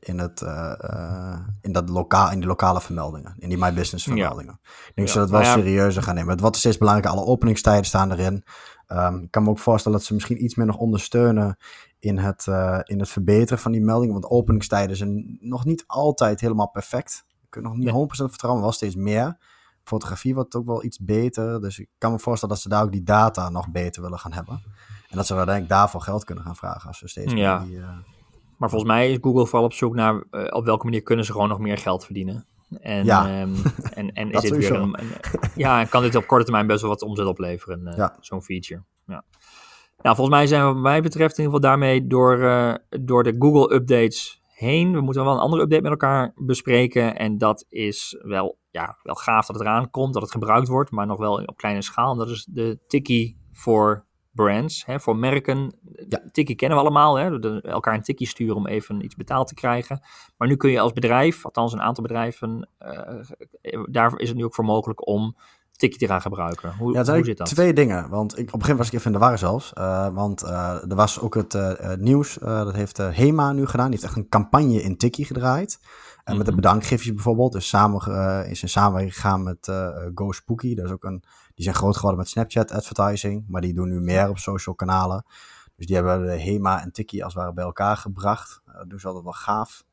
in, 0.04 0.20
het, 0.20 0.42
uh, 0.42 1.40
in, 1.62 1.72
dat 1.72 1.90
lokaal, 1.90 2.32
in 2.32 2.40
die 2.40 2.48
lokale 2.48 2.82
vermeldingen, 2.82 3.36
in 3.38 3.50
die 3.50 3.58
My 3.58 3.74
Business 3.74 4.04
vermeldingen. 4.04 4.60
Ja. 4.64 4.70
Ik 4.88 4.92
denk 4.96 5.08
dat 5.08 5.10
ze 5.10 5.20
dat 5.20 5.30
wel 5.30 5.44
serieuzer 5.44 6.04
gaan 6.04 6.16
nemen. 6.16 6.40
Wat 6.40 6.54
is 6.54 6.60
steeds 6.60 6.78
belangrijker, 6.78 7.18
alle 7.18 7.28
openingstijden 7.28 7.86
staan 7.86 8.12
erin. 8.12 8.44
Um, 8.88 9.22
ik 9.22 9.32
kan 9.32 9.44
me 9.44 9.50
ook 9.50 9.60
voorstellen 9.60 9.98
dat 9.98 10.08
ze 10.08 10.14
misschien 10.14 10.44
iets 10.44 10.56
meer 10.56 10.66
nog 10.66 10.78
ondersteunen 10.78 11.58
in 12.00 12.18
het, 12.18 12.46
uh, 12.50 12.80
in 12.84 13.00
het 13.00 13.10
verbeteren 13.10 13.60
van 13.60 13.72
die 13.72 13.82
meldingen. 13.82 14.14
Want 14.14 14.30
openingstijden 14.30 14.98
zijn 14.98 15.38
nog 15.42 15.66
niet 15.66 15.84
altijd 15.88 16.40
helemaal 16.40 16.70
perfect. 16.70 17.26
Je 17.42 17.48
kunt 17.50 17.66
nog 17.66 17.76
niet 17.76 17.94
nee. 17.94 18.08
100% 18.08 18.08
vertrouwen, 18.08 18.62
wel 18.64 18.72
steeds 18.72 18.96
meer. 18.96 19.38
Fotografie 19.84 20.34
wordt 20.34 20.56
ook 20.56 20.66
wel 20.66 20.84
iets 20.84 21.00
beter. 21.00 21.62
Dus 21.62 21.80
ik 21.80 21.90
kan 21.98 22.12
me 22.12 22.20
voorstellen 22.20 22.56
dat 22.56 22.64
ze 22.64 22.70
daar 22.70 22.84
ook 22.84 22.92
die 22.92 23.04
data 23.04 23.50
nog 23.50 23.72
beter 23.72 24.02
willen 24.02 24.20
gaan 24.20 24.34
hebben. 24.34 24.62
En 25.10 25.18
dat 25.18 25.26
ze 25.26 25.36
uiteindelijk 25.36 25.76
daarvoor 25.76 26.02
geld 26.02 26.24
kunnen 26.24 26.44
gaan 26.44 26.56
vragen 26.56 26.88
als 26.88 26.98
ze 26.98 27.08
steeds 27.08 27.34
ja. 27.34 27.60
meer 27.60 27.68
die... 27.68 27.82
Maar 28.64 28.72
volgens 28.72 28.92
mij 28.92 29.12
is 29.12 29.18
Google 29.22 29.46
vooral 29.46 29.66
op 29.66 29.74
zoek 29.74 29.96
naar 29.96 30.24
uh, 30.32 30.48
op 30.50 30.66
welke 30.66 30.86
manier 30.86 31.02
kunnen 31.02 31.26
ze 31.26 31.32
gewoon 31.32 31.48
nog 31.48 31.60
meer 31.60 31.78
geld 31.78 32.06
verdienen. 32.06 32.46
En, 32.80 33.06
ja. 33.06 33.42
Um, 33.42 33.56
en, 33.94 34.14
en 34.14 34.32
is 34.32 34.42
dit 34.42 34.56
weer 34.56 34.74
een, 34.74 35.00
een, 35.00 35.08
ja, 35.56 35.86
kan 35.86 36.02
dit 36.02 36.16
op 36.16 36.28
korte 36.28 36.44
termijn 36.44 36.68
best 36.68 36.82
wel 36.82 36.90
wat 36.90 37.02
omzet 37.02 37.26
opleveren, 37.26 37.88
uh, 37.88 37.98
ja. 37.98 38.18
zo'n 38.20 38.44
feature. 38.44 38.84
Ja. 39.06 39.24
Nou, 40.02 40.16
volgens 40.16 40.38
mij 40.38 40.48
zijn 40.48 40.68
we 40.68 40.74
wat 40.74 40.82
mij 40.82 41.02
betreft 41.02 41.38
in 41.38 41.44
ieder 41.44 41.56
geval 41.56 41.70
daarmee 41.70 42.08
door, 42.08 42.38
uh, 42.38 42.74
door 42.90 43.24
de 43.24 43.36
Google 43.40 43.76
updates 43.76 44.42
heen. 44.46 44.94
We 44.94 45.02
moeten 45.02 45.24
wel 45.24 45.34
een 45.34 45.40
andere 45.40 45.62
update 45.62 45.82
met 45.82 45.92
elkaar 45.92 46.34
bespreken. 46.36 47.18
En 47.18 47.38
dat 47.38 47.66
is 47.70 48.18
wel, 48.22 48.58
ja, 48.72 48.98
wel 49.02 49.16
gaaf 49.16 49.46
dat 49.46 49.56
het 49.56 49.66
eraan 49.66 49.90
komt, 49.90 50.14
dat 50.14 50.22
het 50.22 50.32
gebruikt 50.32 50.68
wordt, 50.68 50.92
maar 50.92 51.06
nog 51.06 51.18
wel 51.18 51.44
op 51.46 51.58
kleine 51.58 51.82
schaal. 51.82 52.12
En 52.12 52.18
dat 52.18 52.30
is 52.30 52.48
de 52.52 52.80
Tiki 52.88 53.38
voor 53.52 54.06
brands, 54.34 54.86
hè, 54.86 55.00
voor 55.00 55.16
merken. 55.16 55.76
Ja. 56.10 56.22
Tikkie 56.32 56.56
kennen 56.56 56.78
we 56.78 56.84
allemaal, 56.84 57.16
hè, 57.16 57.40
elkaar 57.62 57.94
een 57.94 58.02
tikkie 58.02 58.28
sturen 58.28 58.56
om 58.56 58.68
even 58.68 59.04
iets 59.04 59.16
betaald 59.16 59.48
te 59.48 59.54
krijgen. 59.54 60.02
Maar 60.38 60.48
nu 60.48 60.56
kun 60.56 60.72
je 60.72 60.80
als 60.80 60.94
bedrijf, 60.94 61.46
althans 61.46 61.74
een 61.74 61.82
aantal 61.82 62.04
bedrijven, 62.04 62.70
uh, 62.80 63.80
daar 63.86 64.20
is 64.20 64.28
het 64.28 64.38
nu 64.38 64.44
ook 64.44 64.56
voor 64.56 64.66
mogelijk 64.66 65.08
om 65.08 65.36
tikkie 65.78 66.00
te 66.00 66.08
gaan 66.08 66.22
gebruiken. 66.22 66.76
Hoe, 66.78 66.94
ja, 66.94 67.04
hoe 67.06 67.24
zit 67.24 67.38
dat? 67.38 67.48
Twee 67.48 67.74
dingen, 67.74 68.10
want 68.10 68.38
ik, 68.38 68.46
op 68.46 68.52
het 68.52 68.60
begin 68.60 68.78
was 68.78 68.88
ik 68.88 68.94
even 68.94 69.06
in 69.06 69.12
de 69.12 69.26
war 69.26 69.38
zelfs. 69.38 69.72
Uh, 69.78 70.14
want 70.14 70.44
uh, 70.44 70.90
er 70.90 70.96
was 70.96 71.20
ook 71.20 71.34
het 71.34 71.58
nieuws, 72.00 72.38
dat 72.42 72.74
heeft 72.74 72.98
HEMA 72.98 73.52
nu 73.52 73.66
gedaan. 73.66 73.92
Die 73.92 74.00
heeft 74.00 74.10
echt 74.10 74.18
een 74.24 74.30
campagne 74.30 74.82
in 74.82 74.98
Tikkie 74.98 75.26
gedraaid. 75.26 75.80
En 76.24 76.38
met 76.38 76.46
de 76.46 76.52
mhm. 76.52 76.62
bedankgifjes 76.62 77.14
bijvoorbeeld. 77.14 77.52
Dus 77.52 77.68
samen 77.68 78.48
is 78.50 78.62
in 78.62 78.70
samenwerking 78.70 79.14
gegaan 79.14 79.44
met 79.44 79.72
Go 80.16 80.32
Spooky. 80.32 80.76
Dat 80.76 80.86
is 80.86 80.92
ook 80.92 81.04
een, 81.04 81.24
die 81.56 81.64
zijn 81.64 81.76
groot 81.76 81.96
geworden 81.96 82.20
met 82.20 82.30
Snapchat 82.30 82.72
advertising. 82.72 83.46
Maar 83.48 83.62
die 83.62 83.74
doen 83.74 83.90
nu 83.90 84.00
meer 84.00 84.30
op 84.30 84.38
social 84.38 84.76
kanalen. 84.76 85.26
Dus 85.76 85.86
die 85.86 85.96
hebben 85.96 86.28
de 86.28 86.42
HEMA 86.42 86.82
en 86.82 86.92
Tikkie 86.92 87.24
als 87.24 87.34
het 87.34 87.42
ware 87.42 87.56
bij 87.56 87.64
elkaar 87.64 87.98
gebracht. 87.98 88.62
Dat 88.66 88.90
doen 88.90 89.00
ze 89.00 89.08
altijd 89.08 89.24
wel 89.24 89.34
gaaf. 89.34 89.84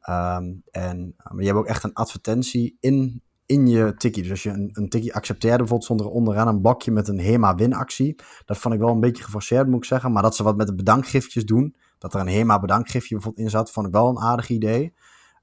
Ehm, 0.00 0.52
en 0.70 1.14
maar 1.16 1.40
je 1.40 1.46
hebt 1.46 1.58
ook 1.58 1.66
echt 1.66 1.84
een 1.84 1.92
advertentie 1.92 2.76
in, 2.80 3.22
in 3.52 3.66
je 3.66 3.94
tikkie. 3.96 4.22
Dus 4.22 4.30
als 4.30 4.42
je 4.42 4.50
een, 4.50 4.70
een 4.72 4.88
tikkie 4.88 5.14
accepteerde, 5.14 5.56
bijvoorbeeld 5.56 5.84
stond 5.84 6.00
er 6.00 6.06
onderaan 6.06 6.48
een 6.48 6.60
blokje 6.60 6.90
met 6.90 7.08
een 7.08 7.20
HEMA 7.20 7.54
winactie. 7.54 8.14
Dat 8.44 8.58
vond 8.58 8.74
ik 8.74 8.80
wel 8.80 8.90
een 8.90 9.00
beetje 9.00 9.24
geforceerd, 9.24 9.66
moet 9.66 9.76
ik 9.76 9.84
zeggen. 9.84 10.12
Maar 10.12 10.22
dat 10.22 10.36
ze 10.36 10.42
wat 10.42 10.56
met 10.56 10.66
de 10.66 10.74
bedankgiftjes 10.74 11.44
doen, 11.44 11.74
dat 11.98 12.14
er 12.14 12.20
een 12.20 12.28
HEMA 12.28 12.60
bedankgiftje 12.60 13.14
bijvoorbeeld 13.14 13.44
in 13.44 13.50
zat, 13.50 13.70
vond 13.70 13.86
ik 13.86 13.92
wel 13.92 14.08
een 14.08 14.18
aardig 14.18 14.48
idee. 14.48 14.94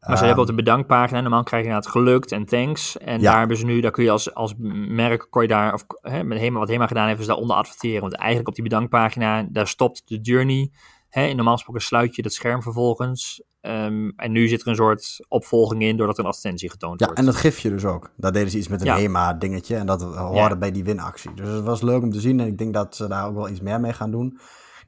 Maar 0.08 0.18
ze 0.18 0.26
hebben 0.26 0.44
op 0.44 0.50
de 0.50 0.56
bedankpagina, 0.56 1.22
normaal 1.22 1.44
krijg 1.44 1.66
je 1.66 1.72
het 1.72 1.88
gelukt 1.88 2.32
en 2.32 2.46
thanks. 2.46 2.98
En 2.98 3.22
daar 3.22 3.40
hebben 3.40 3.58
ze 3.58 3.66
nu, 3.66 3.82
daar 3.82 3.92
kun 3.92 4.04
je 4.04 4.12
als, 4.12 4.34
als 4.34 4.54
merk, 4.88 5.28
kon 5.30 5.42
je 5.42 5.48
daar, 5.48 5.74
of 5.74 5.86
hè, 6.02 6.24
met 6.24 6.40
HEMA, 6.40 6.60
wat 6.60 6.70
HEMA 6.70 6.88
gedaan 6.88 7.08
heeft, 7.08 7.20
is 7.20 7.26
daaronder 7.26 7.56
adverteren. 7.56 8.02
Want 8.02 8.16
eigenlijk 8.16 8.48
op 8.48 8.56
die 8.56 8.64
bedankpagina, 8.64 9.48
daar 9.52 9.68
stopt 9.68 10.02
de 10.06 10.20
journey. 10.22 10.72
Hè, 11.10 11.26
in 11.26 11.36
normaal 11.36 11.56
gesproken 11.56 11.82
sluit 11.82 12.16
je 12.16 12.22
dat 12.22 12.34
scherm 12.34 12.62
vervolgens. 12.62 13.44
Um, 13.62 14.14
en 14.16 14.32
nu 14.32 14.48
zit 14.48 14.62
er 14.62 14.68
een 14.68 14.76
soort 14.76 15.26
opvolging 15.28 15.82
in, 15.82 15.98
doordat 15.98 16.18
er 16.18 16.24
een 16.24 16.30
advertentie 16.30 16.70
getoond 16.70 17.00
ja, 17.00 17.06
wordt. 17.06 17.20
en 17.22 17.28
dat 17.28 17.36
gifje 17.36 17.70
dus 17.70 17.86
ook. 17.86 18.12
Daar 18.18 18.32
deden 18.32 18.52
ze 18.52 18.58
iets 18.58 18.68
met 18.68 18.82
een 18.82 18.88
HEMA-dingetje 18.88 19.76
en 19.76 19.86
dat 19.86 20.02
hoorde 20.02 20.58
bij 20.58 20.72
die 20.72 20.84
winactie. 20.84 21.34
Dus 21.34 21.48
het 21.48 21.64
was 21.64 21.82
leuk 21.82 22.02
om 22.02 22.12
te 22.12 22.20
zien 22.20 22.40
en 22.40 22.48
ik 22.48 22.58
denk 22.58 22.74
dat 22.74 22.96
ze 22.96 23.08
daar 23.08 23.28
ook 23.28 23.36
wel 23.36 23.50
iets 23.50 23.62
meer 23.62 23.80
mee 23.80 23.94
gaan 23.94 24.12
doen 24.12 24.40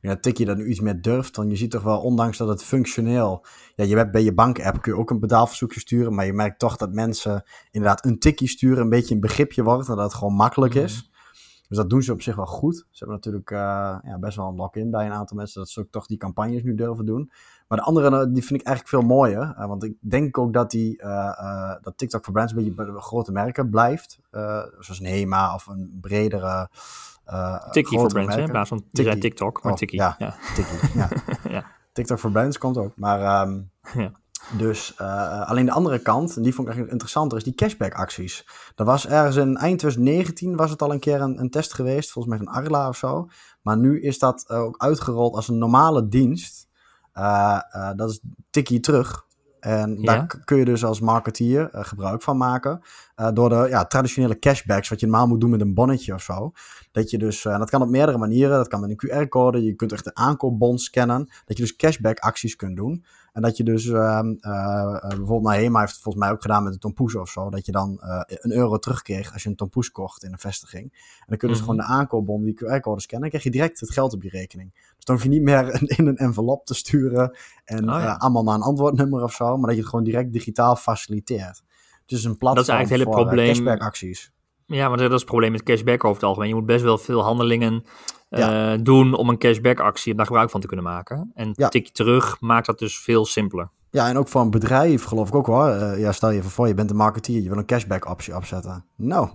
ja, 0.01 0.15
Tikkie 0.15 0.45
dat 0.45 0.57
nu 0.57 0.67
iets 0.67 0.79
meer 0.79 1.01
durft. 1.01 1.35
Want 1.35 1.49
je 1.49 1.55
ziet 1.55 1.71
toch 1.71 1.83
wel, 1.83 1.99
ondanks 1.99 2.37
dat 2.37 2.47
het 2.47 2.63
functioneel... 2.63 3.45
Ja, 3.75 3.83
je 3.83 3.95
hebt 3.95 4.11
bij 4.11 4.23
je 4.23 4.33
bank-app 4.33 4.81
kun 4.81 4.93
je 4.93 4.99
ook 4.99 5.09
een 5.09 5.19
betaalverzoekje 5.19 5.79
sturen. 5.79 6.15
Maar 6.15 6.25
je 6.25 6.33
merkt 6.33 6.59
toch 6.59 6.77
dat 6.77 6.93
mensen 6.93 7.43
inderdaad 7.71 8.05
een 8.05 8.19
tikkie 8.19 8.47
sturen 8.47 8.83
een 8.83 8.89
beetje 8.89 9.15
een 9.15 9.21
begripje 9.21 9.63
wordt. 9.63 9.89
En 9.89 9.95
dat 9.95 10.03
het 10.03 10.13
gewoon 10.13 10.33
makkelijk 10.33 10.73
is. 10.73 11.10
Dus 11.71 11.79
dat 11.79 11.89
doen 11.89 12.01
ze 12.01 12.11
op 12.11 12.21
zich 12.21 12.35
wel 12.35 12.45
goed. 12.45 12.75
Ze 12.75 12.97
hebben 12.97 13.15
natuurlijk 13.15 13.51
uh, 13.51 13.59
ja, 14.03 14.17
best 14.19 14.37
wel 14.37 14.47
een 14.47 14.55
lock-in 14.55 14.91
bij 14.91 15.05
een 15.05 15.11
aantal 15.11 15.37
mensen. 15.37 15.59
Dat 15.59 15.69
ze 15.69 15.79
ook 15.79 15.91
toch 15.91 16.05
die 16.05 16.17
campagnes 16.17 16.63
nu 16.63 16.75
durven 16.75 17.05
doen. 17.05 17.31
Maar 17.67 17.77
de 17.77 17.83
andere, 17.83 18.07
eh, 18.07 18.33
die 18.33 18.45
vind 18.45 18.59
ik 18.59 18.65
eigenlijk 18.65 18.87
veel 18.87 19.15
mooier. 19.15 19.55
Uh, 19.59 19.65
want 19.65 19.83
ik 19.83 19.93
denk 19.99 20.37
ook 20.37 20.53
dat, 20.53 20.71
die, 20.71 21.01
uh, 21.01 21.73
dat 21.81 21.97
TikTok 21.97 22.23
voor 22.23 22.33
brands 22.33 22.51
een 22.51 22.57
beetje 22.57 22.73
bij 22.73 22.85
de 22.85 23.01
grote 23.01 23.31
merken 23.31 23.69
blijft. 23.69 24.19
zoals 24.79 24.99
een 24.99 25.05
HEMA 25.05 25.53
of 25.53 25.67
een 25.67 25.97
bredere 26.01 26.69
Tikkie 27.71 27.99
voor 27.99 28.07
brands, 28.07 28.35
hè? 28.35 28.41
in 28.41 28.49
plaats 28.49 28.69
van. 28.69 28.83
TikTok, 28.91 29.63
maar 29.63 29.71
oh, 29.71 29.77
Tikkie. 29.77 29.99
Ja, 29.99 30.15
ja. 30.17 30.35
Tikkie, 30.55 30.99
ja. 30.99 31.09
ja. 31.55 31.65
TikTok 31.91 32.19
voor 32.19 32.31
brands 32.31 32.57
komt 32.57 32.77
ook. 32.77 32.95
Maar 32.95 33.47
um, 33.47 33.69
ja. 33.93 34.11
Dus 34.57 34.95
uh, 35.01 35.49
alleen 35.49 35.65
de 35.65 35.71
andere 35.71 35.99
kant, 35.99 36.35
en 36.35 36.41
die 36.41 36.53
vond 36.53 36.67
ik 36.67 36.73
eigenlijk 36.73 36.91
interessanter, 36.91 37.37
is 37.37 37.43
die 37.43 37.55
cashback 37.55 37.93
acties. 37.93 38.47
Er 38.75 38.85
was 38.85 39.07
ergens 39.07 39.35
in 39.35 39.57
eind 39.57 39.79
2019 39.79 40.55
was 40.55 40.69
het 40.69 40.81
al 40.81 40.91
een 40.91 40.99
keer 40.99 41.21
een, 41.21 41.39
een 41.39 41.49
test 41.49 41.73
geweest, 41.73 42.11
volgens 42.11 42.35
mij 42.35 42.45
van 42.45 42.53
Arla 42.53 42.87
of 42.87 42.97
zo. 42.97 43.27
Maar 43.61 43.77
nu 43.77 44.01
is 44.01 44.19
dat 44.19 44.49
ook 44.49 44.77
uitgerold 44.77 45.35
als 45.35 45.47
een 45.47 45.57
normale 45.57 46.07
dienst. 46.07 46.67
Uh, 47.13 47.59
dat 47.95 48.09
is 48.09 48.19
tikkie 48.49 48.79
terug. 48.79 49.25
En 49.59 50.01
daar 50.01 50.41
kun 50.45 50.57
je 50.57 50.65
dus 50.65 50.85
als 50.85 50.99
marketeer 50.99 51.69
gebruik 51.71 52.21
van 52.21 52.37
maken. 52.37 52.81
Door 53.33 53.49
de 53.49 53.65
ja, 53.69 53.85
traditionele 53.85 54.39
cashbacks, 54.39 54.89
wat 54.89 54.99
je 54.99 55.05
normaal 55.05 55.27
moet 55.27 55.41
doen 55.41 55.49
met 55.49 55.61
een 55.61 55.73
bonnetje 55.73 56.13
of 56.13 56.21
zo. 56.21 56.51
Dat 56.91 57.09
je 57.09 57.17
dus, 57.17 57.41
dat 57.41 57.69
kan 57.69 57.81
op 57.81 57.89
meerdere 57.89 58.17
manieren. 58.17 58.57
Dat 58.57 58.67
kan 58.67 58.79
met 58.79 58.89
een 58.89 59.27
QR-code. 59.27 59.63
Je 59.63 59.75
kunt 59.75 59.91
echt 59.91 60.03
de 60.03 60.13
aankoopbon 60.13 60.77
scannen. 60.77 61.25
Dat 61.45 61.57
je 61.57 61.63
dus 61.63 61.75
cashback 61.75 62.19
acties 62.19 62.55
kunt 62.55 62.75
doen. 62.75 63.05
En 63.31 63.41
dat 63.41 63.57
je 63.57 63.63
dus, 63.63 63.87
ehm, 63.87 64.33
bijvoorbeeld 65.01 65.43
naar 65.43 65.57
HEMA 65.57 65.79
heeft 65.79 65.91
het 65.91 66.01
volgens 66.01 66.23
mij 66.23 66.33
ook 66.33 66.41
gedaan 66.41 66.63
met 66.63 66.73
een 66.73 66.79
tompoes 66.79 67.15
of 67.15 67.29
zo. 67.29 67.49
Dat 67.49 67.65
je 67.65 67.71
dan 67.71 67.97
een 68.27 68.51
euro 68.51 68.77
terugkreeg 68.77 69.33
als 69.33 69.43
je 69.43 69.49
een 69.49 69.55
tompoes 69.55 69.91
kocht 69.91 70.23
in 70.23 70.31
een 70.31 70.39
vestiging. 70.39 70.83
En 70.93 71.25
dan 71.27 71.37
kun 71.37 71.47
je 71.47 71.53
dus 71.53 71.63
gewoon 71.63 71.77
de 71.77 71.83
aankoopbon, 71.83 72.43
die 72.43 72.53
QR-code 72.53 73.01
scannen. 73.01 73.29
Dan 73.29 73.39
krijg 73.39 73.43
je 73.43 73.59
direct 73.59 73.79
het 73.79 73.91
geld 73.91 74.13
op 74.13 74.23
je 74.23 74.29
rekening. 74.29 74.73
Dus 74.95 75.05
dan 75.05 75.15
hoef 75.15 75.23
je 75.23 75.29
niet 75.29 75.41
meer 75.41 75.81
in 75.97 76.07
een 76.07 76.17
envelop 76.17 76.65
te 76.65 76.73
sturen. 76.73 77.37
En 77.65 77.89
oh, 77.89 78.17
allemaal 78.17 78.43
naar 78.43 78.55
een 78.55 78.61
antwoordnummer 78.61 79.23
of 79.23 79.33
zo 79.33 79.57
maar 79.57 79.67
dat 79.67 79.75
je 79.75 79.81
het 79.81 79.89
gewoon 79.89 80.05
direct 80.05 80.33
digitaal 80.33 80.75
faciliteert. 80.75 81.63
Dus 82.05 82.23
een 82.23 82.37
platform 82.37 82.55
dat 82.55 82.63
is 82.63 82.69
eigenlijk 82.69 83.09
het 83.09 83.15
hele 83.17 83.25
eh, 83.25 83.25
probleem. 83.25 83.53
cashback-acties. 83.53 84.31
Ja, 84.65 84.87
maar 84.87 84.97
dat 84.97 85.11
is 85.11 85.15
het 85.15 85.25
probleem 85.25 85.51
met 85.51 85.63
cashback 85.63 86.03
over 86.03 86.15
het 86.15 86.23
algemeen. 86.23 86.49
Je 86.49 86.55
moet 86.55 86.65
best 86.65 86.83
wel 86.83 86.97
veel 86.97 87.23
handelingen 87.23 87.83
uh, 88.39 88.73
doen 88.81 89.13
om 89.13 89.29
een 89.29 89.37
cashback-actie 89.37 90.15
daar 90.15 90.25
gebruik 90.25 90.49
van 90.49 90.61
te 90.61 90.67
kunnen 90.67 90.85
maken. 90.85 91.31
En 91.33 91.51
ja. 91.53 91.69
tik 91.69 91.89
terug 91.89 92.39
maakt 92.39 92.65
dat 92.65 92.79
dus 92.79 92.99
veel 92.99 93.25
simpeler. 93.25 93.69
Ja, 93.89 94.07
en 94.07 94.17
ook 94.17 94.27
voor 94.27 94.41
een 94.41 94.51
bedrijf 94.51 95.03
geloof 95.03 95.27
ik 95.27 95.35
ook 95.35 95.45
hoor. 95.45 95.69
Uh, 95.69 95.99
ja, 95.99 96.11
stel 96.11 96.29
je 96.29 96.37
even 96.37 96.51
voor, 96.51 96.67
je 96.67 96.73
bent 96.73 96.89
een 96.89 96.95
marketeer, 96.95 97.41
je 97.41 97.49
wil 97.49 97.57
een 97.57 97.65
cashback-optie 97.65 98.35
opzetten. 98.35 98.85
Nou, 98.95 99.29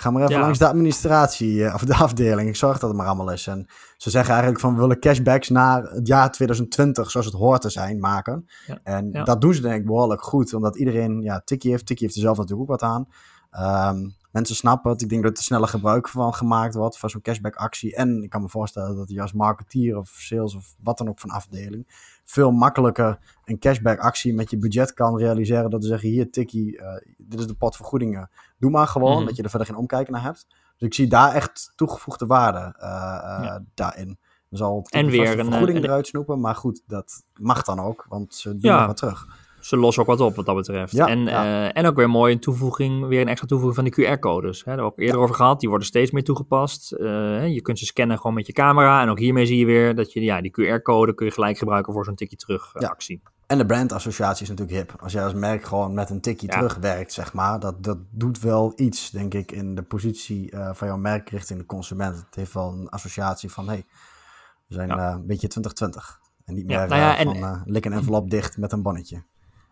Ga 0.00 0.10
maar 0.10 0.22
even 0.22 0.40
langs 0.40 0.58
de 0.58 0.68
administratie 0.68 1.54
uh, 1.54 1.74
of 1.74 1.84
de 1.84 1.94
afdeling. 1.94 2.48
Ik 2.48 2.56
zorg 2.56 2.78
dat 2.78 2.88
het 2.88 2.98
maar 2.98 3.06
allemaal 3.06 3.32
is. 3.32 3.46
En 3.46 3.66
ze 3.96 4.10
zeggen 4.10 4.30
eigenlijk 4.30 4.60
van 4.60 4.74
we 4.74 4.80
willen 4.80 5.00
cashbacks 5.00 5.48
naar 5.48 5.82
het 5.82 6.06
jaar 6.06 6.30
2020 6.30 7.10
zoals 7.10 7.26
het 7.26 7.34
hoort 7.34 7.60
te 7.60 7.70
zijn 7.70 8.00
maken. 8.00 8.48
En 8.82 9.12
dat 9.12 9.40
doen 9.40 9.54
ze 9.54 9.60
denk 9.60 9.80
ik 9.80 9.86
behoorlijk 9.86 10.22
goed. 10.22 10.54
Omdat 10.54 10.76
iedereen 10.76 11.22
ja, 11.22 11.42
Tikkie 11.44 11.70
heeft. 11.70 11.86
Tikkie 11.86 12.06
heeft 12.06 12.18
er 12.18 12.24
zelf 12.24 12.36
natuurlijk 12.36 12.70
ook 12.70 12.80
wat 12.80 12.90
aan. 12.90 13.08
Um, 13.90 14.14
mensen 14.30 14.56
snappen 14.56 14.90
het. 14.90 15.02
Ik 15.02 15.08
denk 15.08 15.22
dat 15.22 15.36
er 15.36 15.42
sneller 15.42 15.68
gebruik 15.68 16.08
van 16.08 16.34
gemaakt 16.34 16.74
wordt 16.74 16.98
van 16.98 17.10
zo'n 17.10 17.20
cashback 17.20 17.56
actie. 17.56 17.96
En 17.96 18.22
ik 18.22 18.30
kan 18.30 18.42
me 18.42 18.48
voorstellen 18.48 18.96
dat 18.96 19.10
je 19.10 19.20
als 19.20 19.32
marketeer 19.32 19.96
of 19.96 20.08
sales 20.08 20.54
of 20.54 20.74
wat 20.82 20.98
dan 20.98 21.08
ook 21.08 21.20
van 21.20 21.30
afdeling 21.30 21.86
veel 22.30 22.50
makkelijker 22.50 23.18
een 23.44 23.58
cashback 23.58 23.98
actie 23.98 24.34
met 24.34 24.50
je 24.50 24.58
budget 24.58 24.94
kan 24.94 25.18
realiseren. 25.18 25.70
Dat 25.70 25.82
ze 25.82 25.88
zeggen, 25.88 26.08
hier 26.08 26.30
tikkie, 26.30 26.76
uh, 26.76 26.94
dit 27.16 27.40
is 27.40 27.46
de 27.46 27.54
pot 27.54 27.76
vergoedingen. 27.76 28.30
Doe 28.58 28.70
maar 28.70 28.86
gewoon, 28.86 29.16
mhm. 29.16 29.26
dat 29.26 29.36
je 29.36 29.42
er 29.42 29.50
verder 29.50 29.68
geen 29.68 29.76
omkijken 29.76 30.12
naar 30.12 30.22
hebt. 30.22 30.46
Dus 30.48 30.88
ik 30.88 30.94
zie 30.94 31.06
daar 31.06 31.34
echt 31.34 31.72
toegevoegde 31.76 32.26
waarde 32.26 32.58
uh, 32.58 32.84
ja. 33.42 33.64
daarin. 33.74 34.18
Er 34.50 34.56
zal 34.56 34.86
en 34.90 35.06
weer 35.06 35.38
een 35.38 35.44
vergoeding 35.44 35.84
eruit 35.84 36.06
snoepen, 36.06 36.40
maar 36.40 36.54
goed, 36.54 36.82
dat 36.86 37.22
mag 37.40 37.62
dan 37.62 37.80
ook, 37.80 38.06
want 38.08 38.34
ze 38.34 38.48
doen 38.48 38.70
ja. 38.70 38.86
wat 38.86 38.96
terug 38.96 39.26
ze 39.60 39.76
lossen 39.76 40.02
ook 40.02 40.08
wat 40.08 40.20
op 40.20 40.36
wat 40.36 40.46
dat 40.46 40.56
betreft. 40.56 40.92
Ja, 40.92 41.06
en, 41.06 41.18
ja. 41.24 41.72
en 41.72 41.86
ook 41.86 41.96
weer 41.96 42.10
mooi 42.10 42.32
een 42.32 42.40
toevoeging, 42.40 43.06
weer 43.06 43.20
een 43.20 43.28
extra 43.28 43.46
toevoeging 43.46 43.74
van 43.74 44.04
die 44.04 44.16
QR-codes. 44.16 44.56
Daar 44.56 44.66
hebben 44.66 44.84
we 44.84 44.92
ook 44.92 44.98
eerder 44.98 45.20
over 45.20 45.34
gehad. 45.34 45.60
Die 45.60 45.68
worden 45.68 45.86
steeds 45.86 46.10
meer 46.10 46.24
toegepast. 46.24 46.92
Uh, 46.92 47.48
je 47.48 47.62
kunt 47.62 47.78
ze 47.78 47.84
scannen 47.84 48.16
gewoon 48.16 48.34
met 48.34 48.46
je 48.46 48.52
camera. 48.52 49.02
En 49.02 49.08
ook 49.08 49.18
hiermee 49.18 49.46
zie 49.46 49.58
je 49.58 49.66
weer 49.66 49.94
dat 49.94 50.12
je 50.12 50.22
ja, 50.22 50.40
die 50.40 50.50
QR-code 50.50 51.14
kun 51.14 51.26
je 51.26 51.32
gelijk 51.32 51.58
gebruiken 51.58 51.92
voor 51.92 52.04
zo'n 52.04 52.14
tikje 52.14 52.36
terug 52.36 52.74
actie. 52.74 53.22
En 53.46 53.58
de 53.58 53.66
brandassociatie 53.66 54.42
is 54.42 54.48
natuurlijk 54.48 54.78
hip. 54.78 55.02
Als 55.02 55.12
jij 55.12 55.24
als 55.24 55.34
merk 55.34 55.64
gewoon 55.64 55.94
met 55.94 56.10
een 56.10 56.20
tikje 56.20 56.46
terug 56.46 56.76
werkt, 56.76 57.12
zeg 57.12 57.32
maar, 57.32 57.60
dat, 57.60 57.84
dat 57.84 57.98
doet 58.10 58.40
wel 58.40 58.72
iets, 58.76 59.10
denk 59.10 59.34
ik, 59.34 59.52
in 59.52 59.74
de 59.74 59.82
positie 59.82 60.52
uh, 60.52 60.70
van 60.74 60.88
jouw 60.88 60.96
merk 60.96 61.30
richting 61.30 61.58
de 61.58 61.66
consument. 61.66 62.16
Het 62.16 62.34
heeft 62.34 62.52
wel 62.52 62.72
een 62.72 62.88
associatie 62.88 63.50
van, 63.50 63.68
hey, 63.68 63.84
we 64.66 64.74
zijn 64.74 64.88
uh, 64.88 65.12
een 65.14 65.26
beetje 65.26 65.48
2020. 65.48 66.20
En 66.44 66.54
niet 66.54 66.66
meer 66.66 66.88
nou 66.88 67.16
van 67.22 67.36
en, 67.36 67.62
lik 67.64 67.84
een 67.84 67.92
envelop 67.92 68.30
dicht 68.30 68.56
met 68.56 68.72
een 68.72 68.82
bonnetje. 68.82 69.22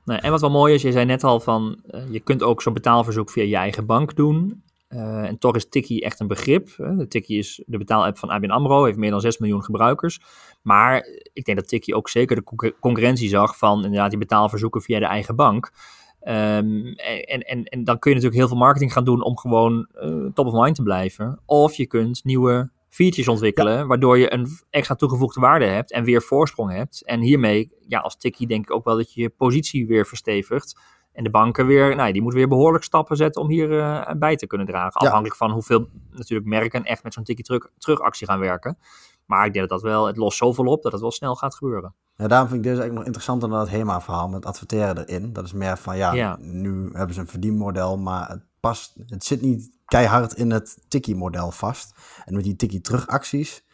Nee, 0.06 0.18
en 0.18 0.30
wat 0.30 0.40
wel 0.40 0.50
mooi 0.50 0.74
is, 0.74 0.82
je 0.82 0.92
zei 0.92 1.04
net 1.04 1.24
al 1.24 1.40
van, 1.40 1.82
uh, 1.90 2.00
je 2.10 2.20
kunt 2.20 2.42
ook 2.42 2.62
zo'n 2.62 2.72
betaalverzoek 2.72 3.30
via 3.30 3.44
je 3.44 3.56
eigen 3.56 3.86
bank 3.86 4.16
doen. 4.16 4.62
Uh, 4.88 5.28
en 5.28 5.38
toch 5.38 5.56
is 5.56 5.68
Tikkie 5.68 6.02
echt 6.02 6.20
een 6.20 6.26
begrip. 6.26 6.68
De 6.76 7.24
is 7.26 7.62
de 7.66 7.78
betaalapp 7.78 8.18
van 8.18 8.28
ABN 8.28 8.50
AMRO, 8.50 8.84
heeft 8.84 8.98
meer 8.98 9.10
dan 9.10 9.20
6 9.20 9.38
miljoen 9.38 9.64
gebruikers. 9.64 10.20
Maar 10.62 11.06
ik 11.32 11.44
denk 11.44 11.58
dat 11.58 11.68
Tikkie 11.68 11.94
ook 11.94 12.08
zeker 12.08 12.36
de 12.36 12.74
concurrentie 12.80 13.28
zag 13.28 13.58
van 13.58 13.84
inderdaad 13.84 14.10
die 14.10 14.18
betaalverzoeken 14.18 14.82
via 14.82 14.98
de 14.98 15.06
eigen 15.06 15.36
bank. 15.36 15.70
Um, 16.28 16.94
en, 16.96 17.40
en, 17.40 17.64
en 17.64 17.84
dan 17.84 17.98
kun 17.98 18.10
je 18.10 18.16
natuurlijk 18.16 18.34
heel 18.34 18.48
veel 18.48 18.56
marketing 18.56 18.92
gaan 18.92 19.04
doen 19.04 19.22
om 19.22 19.38
gewoon 19.38 19.88
uh, 20.02 20.26
top 20.34 20.46
of 20.46 20.62
mind 20.62 20.74
te 20.74 20.82
blijven. 20.82 21.40
Of 21.44 21.74
je 21.74 21.86
kunt 21.86 22.24
nieuwe 22.24 22.70
features 22.96 23.28
ontwikkelen, 23.28 23.86
waardoor 23.86 24.18
je 24.18 24.32
een 24.32 24.48
extra 24.70 24.94
toegevoegde 24.94 25.40
waarde 25.40 25.64
hebt 25.64 25.92
en 25.92 26.04
weer 26.04 26.22
voorsprong 26.22 26.72
hebt. 26.72 27.04
En 27.04 27.20
hiermee, 27.20 27.72
ja, 27.88 27.98
als 27.98 28.16
tikkie 28.16 28.46
denk 28.46 28.64
ik 28.64 28.70
ook 28.70 28.84
wel 28.84 28.96
dat 28.96 29.12
je 29.12 29.20
je 29.20 29.28
positie 29.28 29.86
weer 29.86 30.06
verstevigt. 30.06 30.80
En 31.12 31.24
de 31.24 31.30
banken 31.30 31.66
weer, 31.66 31.96
nou, 31.96 32.12
die 32.12 32.22
moeten 32.22 32.40
weer 32.40 32.48
behoorlijk 32.48 32.84
stappen 32.84 33.16
zetten 33.16 33.42
om 33.42 33.48
hier 33.48 33.70
uh, 33.70 34.10
bij 34.18 34.36
te 34.36 34.46
kunnen 34.46 34.66
dragen. 34.66 35.00
Afhankelijk 35.00 35.36
van 35.36 35.50
hoeveel 35.50 35.88
natuurlijk 36.10 36.48
merken 36.48 36.84
echt 36.84 37.02
met 37.02 37.12
zo'n 37.12 37.24
tikkie 37.24 37.44
terug, 37.44 37.68
terugactie 37.78 38.26
gaan 38.26 38.38
werken. 38.38 38.78
Maar 39.26 39.46
ik 39.46 39.52
denk 39.52 39.68
dat 39.68 39.80
dat 39.80 39.90
wel, 39.90 40.06
het 40.06 40.16
lost 40.16 40.38
zoveel 40.38 40.64
op 40.64 40.82
dat 40.82 40.92
het 40.92 41.00
wel 41.00 41.10
snel 41.10 41.34
gaat 41.34 41.54
gebeuren. 41.54 41.94
Ja, 42.16 42.28
daarom 42.28 42.48
vind 42.48 42.60
ik 42.60 42.66
deze 42.66 42.80
eigenlijk 42.80 42.94
nog 42.94 43.04
interessanter 43.04 43.48
dan 43.48 43.60
het 43.60 43.70
HEMA-verhaal 43.70 44.28
met 44.28 44.46
adverteren 44.46 44.98
erin. 44.98 45.32
Dat 45.32 45.44
is 45.44 45.52
meer 45.52 45.76
van, 45.76 45.96
ja, 45.96 46.12
ja, 46.12 46.36
nu 46.40 46.90
hebben 46.92 47.14
ze 47.14 47.20
een 47.20 47.26
verdienmodel, 47.26 47.98
maar 47.98 48.28
het 48.28 48.42
past, 48.60 48.94
het 49.06 49.24
zit 49.24 49.40
niet 49.42 49.75
keihard 49.86 50.32
in 50.32 50.50
het 50.50 50.84
Tikkie-model 50.88 51.50
vast. 51.50 51.94
En 52.24 52.34
met 52.34 52.44
die 52.44 52.56
Tikkie-terugacties, 52.56 53.64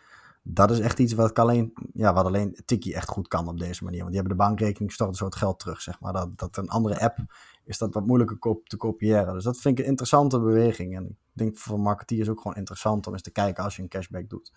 dat 0.42 0.70
is 0.70 0.80
echt 0.80 0.98
iets 0.98 1.12
wat, 1.12 1.38
alleen, 1.38 1.72
ja, 1.92 2.12
wat 2.12 2.24
alleen 2.24 2.60
Tikkie 2.64 2.94
echt 2.94 3.08
goed 3.08 3.28
kan 3.28 3.48
op 3.48 3.58
deze 3.58 3.84
manier. 3.84 4.00
Want 4.00 4.12
die 4.12 4.20
hebben 4.20 4.38
de 4.38 4.44
bankrekening, 4.44 4.92
storten 4.92 5.16
zo 5.16 5.24
het 5.24 5.36
geld 5.36 5.58
terug, 5.58 5.80
zeg 5.80 6.00
maar. 6.00 6.12
Dat, 6.12 6.38
dat 6.38 6.56
een 6.56 6.68
andere 6.68 7.00
app 7.00 7.18
is 7.64 7.78
dat 7.78 7.94
wat 7.94 8.06
moeilijker 8.06 8.58
te 8.64 8.76
kopiëren. 8.76 9.34
Dus 9.34 9.44
dat 9.44 9.58
vind 9.58 9.78
ik 9.78 9.84
een 9.84 9.90
interessante 9.90 10.40
beweging. 10.40 10.96
En 10.96 11.04
ik 11.04 11.16
denk 11.32 11.58
voor 11.58 11.80
marketeers 11.80 12.28
ook 12.28 12.40
gewoon 12.40 12.56
interessant 12.56 13.06
om 13.06 13.12
eens 13.12 13.22
te 13.22 13.30
kijken 13.30 13.64
als 13.64 13.76
je 13.76 13.82
een 13.82 13.88
cashback 13.88 14.28
doet. 14.28 14.52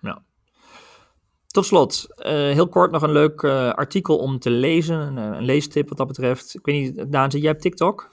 Ja. 0.00 0.22
Tot 1.46 1.66
slot, 1.66 2.06
uh, 2.18 2.24
heel 2.26 2.68
kort 2.68 2.90
nog 2.90 3.02
een 3.02 3.12
leuk 3.12 3.42
uh, 3.42 3.72
artikel 3.72 4.18
om 4.18 4.38
te 4.38 4.50
lezen. 4.50 4.98
Een, 4.98 5.16
een, 5.16 5.44
leestip 5.44 5.88
wat 5.88 5.98
dat 5.98 6.06
betreft. 6.06 6.54
Ik 6.54 6.64
weet 6.64 6.96
niet, 6.96 7.12
Daan, 7.12 7.28
jij 7.28 7.50
hebt 7.50 7.60
TikTok? 7.60 8.10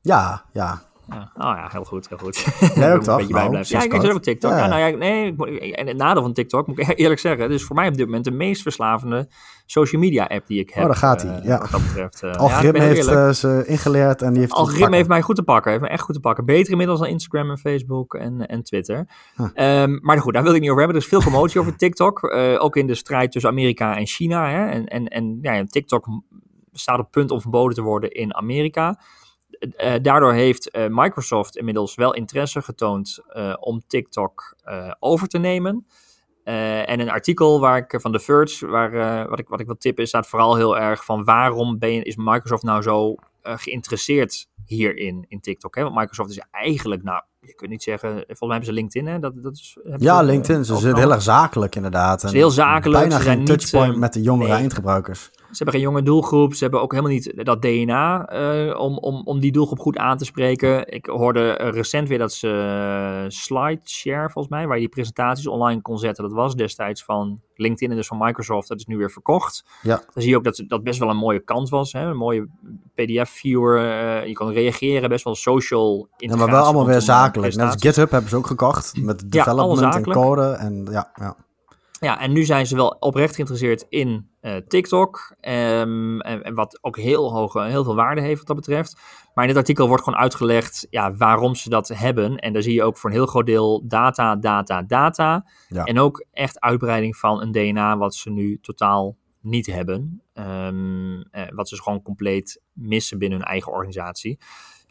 Ja, 0.00 0.44
ja. 0.52 0.90
Ja. 1.14 1.30
Oh 1.34 1.56
ja, 1.56 1.68
heel 1.72 1.84
goed, 1.84 2.08
heel 2.08 2.18
goed. 2.18 2.36
Jij 2.74 2.92
ook 2.92 2.98
Een 2.98 3.04
toch? 3.04 3.16
beetje 3.16 3.32
Nou, 3.32 3.32
bijblijven. 3.32 3.64
sinds 3.66 3.84
Ja, 3.84 3.92
ik 3.94 4.00
zit 4.00 4.10
ook 4.10 4.16
op 4.16 4.22
TikTok. 4.22 4.50
Ja. 4.50 4.58
Ja. 4.58 4.66
nou 4.66 4.80
ja, 4.80 4.96
nee, 4.96 5.74
en 5.74 5.86
het 5.86 5.96
nadeel 5.96 6.22
van 6.22 6.32
TikTok, 6.32 6.66
moet 6.66 6.78
ik 6.78 6.98
eerlijk 6.98 7.20
zeggen, 7.20 7.42
het 7.42 7.52
is 7.52 7.64
voor 7.64 7.76
mij 7.76 7.88
op 7.88 7.94
dit 7.96 8.06
moment 8.06 8.24
de 8.24 8.30
meest 8.30 8.62
verslavende 8.62 9.28
social 9.66 10.00
media 10.00 10.24
app 10.24 10.46
die 10.46 10.60
ik 10.60 10.70
heb. 10.70 10.82
Oh, 10.82 10.88
daar 10.88 10.98
gaat 10.98 11.22
hij, 11.22 11.38
eh, 11.38 11.44
ja. 11.44 11.58
Wat 11.58 11.70
dat 11.70 11.82
betreft. 11.82 12.22
eh. 12.22 12.30
Algoritme 12.32 12.82
heeft 12.82 13.06
eh, 13.08 13.28
ze 13.30 13.62
ingeleerd 13.66 14.22
en 14.22 14.30
die 14.32 14.40
heeft... 14.40 14.52
algoritme 14.52 14.96
heeft 14.96 15.08
mij 15.08 15.22
goed 15.22 15.36
te 15.36 15.42
pakken. 15.42 15.70
Heeft 15.70 15.82
me 15.82 15.90
echt 15.90 16.02
goed 16.02 16.14
te 16.14 16.20
pakken. 16.20 16.44
Beter 16.44 16.70
inmiddels 16.70 16.98
dan 17.00 17.08
Instagram 17.08 17.50
en 17.50 17.58
Facebook 17.58 18.14
en, 18.14 18.46
en 18.46 18.62
Twitter. 18.62 19.06
Huh. 19.36 19.46
Ehm, 19.54 19.98
maar 20.02 20.18
goed, 20.20 20.34
daar 20.34 20.42
wil 20.42 20.54
ik 20.54 20.60
niet 20.60 20.70
over 20.70 20.82
hebben. 20.82 21.00
Er 21.00 21.06
is 21.06 21.10
veel 21.16 21.22
commotie 21.22 21.60
over 21.60 21.76
TikTok. 21.76 22.22
eh, 22.22 22.54
ook 22.64 22.76
in 22.76 22.86
de 22.86 22.94
strijd 22.94 23.32
tussen 23.32 23.50
Amerika 23.50 23.96
en 23.96 24.06
China. 24.06 24.48
Hè? 24.50 24.66
En, 24.70 24.86
en, 24.86 25.06
en 25.08 25.38
ja, 25.42 25.64
TikTok 25.66 26.06
staat 26.72 26.98
op 26.98 27.10
punt 27.10 27.30
om 27.30 27.40
verboden 27.40 27.74
te 27.74 27.82
worden 27.82 28.10
in 28.10 28.34
Amerika. 28.34 28.98
Eh, 29.70 29.94
daardoor 30.02 30.32
heeft 30.32 30.70
eh, 30.70 30.86
Microsoft 30.88 31.56
inmiddels 31.56 31.94
wel 31.94 32.14
interesse 32.14 32.62
getoond 32.62 33.18
eh, 33.26 33.54
om 33.60 33.82
TikTok 33.86 34.56
over 34.98 35.28
te 35.28 35.38
nemen. 35.38 35.86
En 36.44 37.00
een 37.00 37.10
artikel 37.10 37.60
waar 37.60 37.76
ik, 37.76 38.00
van 38.00 38.12
The 38.12 38.18
Verge, 38.18 38.66
waar, 38.66 39.28
wat, 39.28 39.38
ik, 39.38 39.48
wat 39.48 39.60
ik 39.60 39.66
wil 39.66 39.76
tippen, 39.76 40.06
staat 40.06 40.26
vooral 40.26 40.56
heel 40.56 40.78
erg 40.78 41.04
van 41.04 41.24
waarom 41.24 41.78
ben 41.78 41.92
je, 41.92 42.02
is 42.02 42.16
Microsoft 42.16 42.62
nou 42.62 42.82
zo 42.82 43.14
geïnteresseerd 43.42 44.48
hierin, 44.66 45.24
in 45.28 45.40
TikTok. 45.40 45.74
Hè? 45.74 45.82
Want 45.82 45.94
Microsoft 45.94 46.30
is 46.30 46.42
eigenlijk, 46.50 47.02
nou, 47.02 47.22
je 47.40 47.54
kunt 47.54 47.70
niet 47.70 47.82
zeggen, 47.82 48.10
volgens 48.10 48.40
mij 48.40 48.48
hebben 48.50 48.66
ze 48.66 48.72
LinkedIn, 48.72 49.06
hè? 49.12 49.18
Dat, 49.18 49.42
dat 49.42 49.52
is, 49.52 49.78
Ja, 49.96 50.18
ze, 50.18 50.24
LinkedIn. 50.24 50.64
Ze 50.64 50.72
overgenomen. 50.72 51.02
heel 51.02 51.12
erg 51.12 51.22
zakelijk 51.22 51.76
inderdaad. 51.76 52.24
En 52.24 52.32
heel 52.32 52.50
zakelijk, 52.50 53.00
Bijna 53.00 53.16
ze 53.16 53.22
zijn 53.22 53.36
geen 53.36 53.46
touchpoint 53.46 53.96
met 53.96 54.12
de 54.12 54.22
jongere 54.22 54.48
nee. 54.48 54.58
eindgebruikers. 54.58 55.30
Ze 55.52 55.62
hebben 55.62 55.74
geen 55.74 55.82
jonge 55.90 56.02
doelgroep. 56.02 56.54
Ze 56.54 56.62
hebben 56.62 56.80
ook 56.82 56.90
helemaal 56.92 57.12
niet 57.12 57.32
dat 57.44 57.62
DNA 57.62 58.26
eh, 58.28 58.80
om, 58.80 58.98
om, 58.98 59.22
om 59.24 59.40
die 59.40 59.52
doelgroep 59.52 59.78
goed 59.78 59.96
aan 59.96 60.16
te 60.16 60.24
spreken. 60.24 60.88
Ik 60.92 61.06
hoorde 61.06 61.50
recent 61.52 62.08
weer 62.08 62.18
dat 62.18 62.32
ze 62.32 62.48
eh, 62.48 63.24
SlideShare, 63.28 64.30
volgens 64.30 64.54
mij, 64.54 64.66
waar 64.66 64.74
je 64.74 64.80
die 64.82 64.88
presentaties 64.92 65.46
online 65.46 65.80
kon 65.82 65.98
zetten. 65.98 66.24
Dat 66.24 66.32
was 66.32 66.54
destijds 66.54 67.04
van 67.04 67.40
LinkedIn 67.54 67.90
en 67.90 67.96
dus 67.96 68.06
van 68.06 68.18
Microsoft. 68.18 68.68
Dat 68.68 68.78
is 68.78 68.86
nu 68.86 68.96
weer 68.96 69.10
verkocht. 69.10 69.64
Ja. 69.82 69.96
Dan 69.96 70.22
zie 70.22 70.30
je 70.30 70.36
ook 70.36 70.44
dat 70.44 70.62
dat 70.66 70.82
best 70.82 70.98
wel 70.98 71.10
een 71.10 71.16
mooie 71.16 71.40
kans 71.44 71.70
was. 71.70 71.92
Hè? 71.92 72.00
Een 72.00 72.16
mooie 72.16 72.46
PDF-viewer. 72.94 73.78
eh, 73.78 74.26
je 74.26 74.32
kon 74.34 74.52
reageren, 74.52 75.08
best 75.08 75.24
wel 75.24 75.34
social 75.34 76.08
Ja, 76.16 76.36
maar 76.36 76.50
wel 76.50 76.64
allemaal 76.64 76.86
weer 76.86 77.00
zakelijk. 77.00 77.54
Net 77.56 77.66
als. 77.66 77.76
GitHub 77.82 78.10
hebben 78.10 78.30
ze 78.30 78.36
ook 78.36 78.46
gekocht. 78.46 78.96
Met 79.02 79.20
Ja, 79.20 79.44
development 79.44 79.80
en 79.80 79.92
zakelijk. 79.92 80.20
code. 80.20 80.42
En 80.42 80.86
ja, 80.90 81.10
ja. 81.14 81.36
Ja, 82.00 82.20
en 82.20 82.32
nu 82.32 82.44
zijn 82.44 82.66
ze 82.66 82.76
wel 82.76 82.96
oprecht 82.98 83.34
geïnteresseerd 83.34 83.86
in 83.88 84.30
eh, 84.42 84.56
TikTok. 84.56 85.34
ehm, 85.40 86.20
en, 86.20 86.42
en 86.42 86.54
wat 86.54 86.78
ook 86.80 86.96
heel 86.96 87.32
hoge, 87.32 87.62
heel 87.62 87.84
veel 87.84 87.94
waarde 87.94 88.20
heeft 88.20 88.38
wat 88.38 88.46
dat 88.46 88.56
betreft. 88.56 88.96
Maar 89.34 89.44
in 89.44 89.50
dit 89.50 89.58
artikel 89.58 89.88
wordt 89.88 90.02
gewoon 90.02 90.18
uitgelegd 90.18 90.86
ja, 90.90 91.14
waarom 91.14 91.54
ze 91.54 91.68
dat 91.68 91.88
hebben. 91.88 92.36
En 92.36 92.52
daar 92.52 92.62
zie 92.62 92.74
je 92.74 92.82
ook 92.82 92.96
voor 92.96 93.10
een 93.10 93.16
heel 93.16 93.26
groot 93.26 93.46
deel 93.46 93.82
data, 93.86 94.36
data, 94.36 94.82
data. 94.82 95.46
Ja. 95.68 95.84
En 95.84 95.98
ook 95.98 96.24
echt 96.32 96.60
uitbreiding 96.60 97.16
van 97.16 97.40
een 97.40 97.52
DNA 97.52 97.96
wat 97.96 98.14
ze 98.14 98.30
nu 98.30 98.58
totaal 98.60 99.16
niet 99.40 99.66
hebben. 99.66 100.22
Ehm, 100.32 101.20
eh, 101.20 101.42
wat 101.54 101.68
ze 101.68 101.74
dus 101.74 101.84
gewoon 101.84 102.02
compleet 102.02 102.62
missen 102.72 103.18
binnen 103.18 103.38
hun 103.38 103.48
eigen 103.48 103.72
organisatie. 103.72 104.38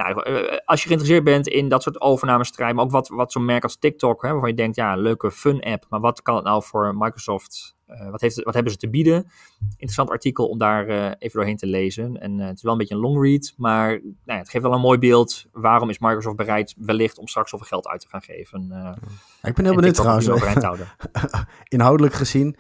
Nou, 0.02 0.24
eh, 0.24 0.58
als 0.66 0.82
je 0.82 0.88
geïnteresseerd 0.88 1.24
bent 1.24 1.48
in 1.48 1.70
dat 1.70 1.84
soort 1.84 2.02
overnamestrijd, 2.02 2.76
maar 2.76 2.84
ook 2.84 2.92
wat, 2.92 3.08
wat 3.08 3.32
zo'n 3.32 3.46
merk 3.46 3.64
als 3.64 3.78
TikTok, 3.78 4.22
hè, 4.22 4.32
waarvan 4.32 4.50
je 4.50 4.56
denkt, 4.56 4.76
ja, 4.76 4.96
leuke 4.96 5.32
fun-app, 5.32 5.86
maar 5.90 6.00
wat 6.00 6.22
kan 6.22 6.36
het 6.36 6.44
nou 6.44 6.64
voor 6.64 6.96
Microsoft, 6.98 7.76
eh, 7.92 8.10
wat, 8.10 8.22
heeft, 8.22 8.44
wat 8.44 8.54
hebben 8.54 8.72
ze 8.72 8.78
te 8.78 8.90
bieden? 8.90 9.32
Interessant 9.70 10.10
artikel 10.10 10.48
om 10.48 10.58
daar 10.58 10.88
eh, 10.88 11.06
even 11.06 11.40
doorheen 11.40 11.58
te 11.58 11.68
lezen. 11.68 12.22
En 12.22 12.40
eh, 12.40 12.48
het 12.48 12.56
is 12.56 12.64
wel 12.64 12.72
een 12.72 12.78
beetje 12.78 12.96
een 12.96 13.02
long 13.02 13.24
read, 13.24 13.54
maar 13.58 13.90
nou 13.90 14.16
ja, 14.26 14.38
het 14.38 14.50
geeft 14.50 14.64
wel 14.64 14.74
een 14.74 14.82
mooi 14.82 14.98
beeld. 14.98 15.46
Waarom 15.52 15.90
is 15.90 16.00
Microsoft 16.00 16.36
bereid 16.36 16.76
wellicht 16.78 17.18
om 17.18 17.28
straks 17.28 17.50
zoveel 17.50 17.68
geld 17.68 17.88
uit 17.88 18.02
te 18.02 18.08
gaan 18.08 18.22
geven? 18.22 18.68
eh 18.72 19.50
Ik 19.50 19.56
ben 19.56 19.66
heel 19.66 19.74
en 19.74 19.80
benieuwd 19.80 19.96
trouwens, 19.96 20.28
inhoudelijk 21.68 22.14
gezien. 22.14 22.58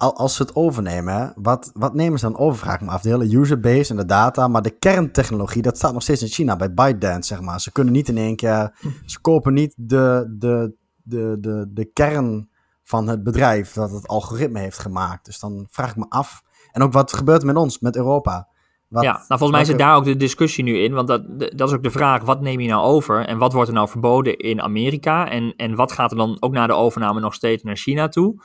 Al- 0.00 0.16
Als 0.16 0.34
ze 0.36 0.42
het 0.42 0.54
overnemen, 0.54 1.32
wat, 1.36 1.70
wat 1.74 1.94
nemen 1.94 2.18
ze 2.18 2.24
dan 2.26 2.38
over? 2.38 2.58
Vraag 2.58 2.74
ik 2.74 2.80
me 2.80 2.90
af. 2.90 3.02
De 3.02 3.08
hele 3.08 3.36
userbase 3.36 3.90
en 3.90 3.96
de 3.96 4.04
data. 4.04 4.48
Maar 4.48 4.62
de 4.62 4.78
kerntechnologie, 4.78 5.62
dat 5.62 5.76
staat 5.76 5.92
nog 5.92 6.02
steeds 6.02 6.22
in 6.22 6.28
China 6.28 6.56
bij 6.56 6.74
ByteDance, 6.74 7.34
zeg 7.34 7.40
maar. 7.40 7.60
Ze 7.60 7.72
kunnen 7.72 7.92
niet 7.92 8.08
in 8.08 8.16
één 8.18 8.36
keer. 8.36 8.74
Ze 9.06 9.20
kopen 9.20 9.54
niet 9.54 9.74
de, 9.76 10.34
de, 10.38 10.74
de, 11.02 11.36
de, 11.40 11.66
de 11.70 11.84
kern 11.84 12.48
van 12.82 13.08
het 13.08 13.22
bedrijf 13.22 13.72
dat 13.72 13.90
het 13.90 14.08
algoritme 14.08 14.58
heeft 14.58 14.78
gemaakt. 14.78 15.24
Dus 15.24 15.38
dan 15.40 15.66
vraag 15.70 15.90
ik 15.90 15.96
me 15.96 16.06
af. 16.08 16.42
En 16.72 16.82
ook 16.82 16.92
wat 16.92 17.12
gebeurt 17.12 17.40
er 17.40 17.46
met 17.46 17.56
ons, 17.56 17.78
met 17.78 17.96
Europa? 17.96 18.48
Wat, 18.88 19.02
ja, 19.02 19.12
nou 19.12 19.26
volgens 19.26 19.50
mij 19.50 19.64
zit 19.64 19.78
daar 19.78 19.96
ook 19.96 20.04
de 20.04 20.16
discussie 20.16 20.64
nu 20.64 20.78
in. 20.78 20.92
Want 20.92 21.08
dat, 21.08 21.22
dat 21.38 21.68
is 21.68 21.74
ook 21.74 21.82
de 21.82 21.90
vraag, 21.90 22.22
wat 22.22 22.40
neem 22.40 22.60
je 22.60 22.68
nou 22.68 22.82
over? 22.82 23.26
En 23.26 23.38
wat 23.38 23.52
wordt 23.52 23.68
er 23.68 23.74
nou 23.74 23.88
verboden 23.88 24.36
in 24.36 24.62
Amerika? 24.62 25.28
En, 25.30 25.54
en 25.56 25.74
wat 25.74 25.92
gaat 25.92 26.10
er 26.10 26.16
dan 26.16 26.36
ook 26.40 26.52
na 26.52 26.66
de 26.66 26.72
overname 26.72 27.20
nog 27.20 27.34
steeds 27.34 27.62
naar 27.62 27.76
China 27.76 28.08
toe? 28.08 28.42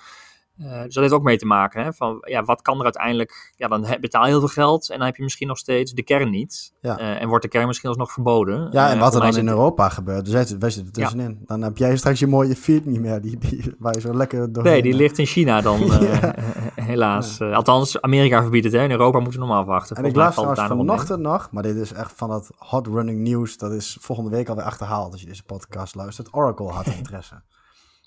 Eh, 0.58 0.82
dus 0.84 0.94
dat 0.94 1.04
heeft 1.04 1.14
ook 1.16 1.24
mee 1.24 1.38
te 1.38 1.46
maken. 1.46 1.84
Hè? 1.84 1.94
Van, 1.94 2.18
ja, 2.22 2.44
wat 2.44 2.62
kan 2.62 2.78
er 2.78 2.84
uiteindelijk... 2.84 3.54
Ja, 3.56 3.68
dan 3.68 3.86
betaal 4.00 4.24
je 4.24 4.30
heel 4.30 4.40
veel 4.40 4.48
geld 4.48 4.90
en 4.90 4.98
dan 4.98 5.06
heb 5.06 5.16
je 5.16 5.24
misschien 5.24 5.48
nog 5.48 5.58
steeds 5.58 5.92
de 5.94 6.04
kern 6.04 6.30
niet. 6.30 6.74
Ja. 6.82 6.98
Eh, 6.98 7.22
en 7.22 7.28
wordt 7.28 7.44
de 7.44 7.50
kern 7.50 7.68
misschien 7.68 7.90
alsnog 7.90 8.12
verboden. 8.12 8.68
Ja, 8.72 8.86
Eh, 8.88 8.92
en 8.94 9.00
wat 9.00 9.16
er 9.16 9.22
dan 9.22 9.38
in 9.38 9.48
Europa 9.48 9.90
gebeurt. 9.90 10.26
Dus 10.26 10.34
wij 10.34 10.46
zitten- 10.46 10.60
er 10.70 10.76
Ja. 10.76 10.92
tussenin. 10.92 11.44
Dan 11.46 11.62
heb 11.62 11.78
jij 11.78 11.98
straks 11.98 12.20
je 12.20 12.28
mooie 12.28 12.56
feed 12.56 12.86
niet 12.86 13.00
meer. 13.00 13.22
Die, 13.22 13.38
die, 13.38 13.76
waar 13.80 13.94
je 13.94 14.00
zo 14.02 14.14
lekker 14.14 14.52
doorheen... 14.54 14.72
Nee, 14.74 14.82
die 14.82 14.94
ligt 14.94 15.18
in 15.18 15.26
China 15.26 15.62
dan, 15.62 15.82
eh, 15.92 16.02
Ja. 16.02 16.36
eh, 16.36 16.44
helaas. 16.86 17.40
Eh, 17.40 17.56
althans, 17.56 18.02
Amerika 18.02 18.42
verbiedt 18.42 18.66
het. 18.66 18.74
Hè? 18.74 18.84
In 18.84 18.92
Europa 18.92 19.20
moeten 19.20 19.40
we 19.40 19.46
nog 19.46 19.56
maar 19.56 19.64
afwachten. 19.64 19.96
En 19.96 20.06
ik 20.06 20.14
Volgens 20.14 20.36
las 20.38 20.56
trouwens 20.56 20.82
vanochtend 20.88 21.20
nog, 21.20 21.48
maar 21.52 21.64
dit 21.64 21.76
is 21.76 21.94
echt 21.94 22.12
van 22.16 22.30
dat 22.30 22.52
hot 22.58 22.88
running 22.88 23.20
nieuws. 23.20 23.58
Dat 23.58 23.72
is 23.72 23.98
volgende 24.02 24.30
week 24.32 24.50
alweer 24.50 24.64
achterhaald 24.66 25.12
als 25.12 25.22
je 25.22 25.28
deze 25.28 25.44
podcast 25.44 25.96
luistert. 25.96 26.34
Oracle 26.34 26.68
had 26.72 26.86
interesse. 26.98 27.42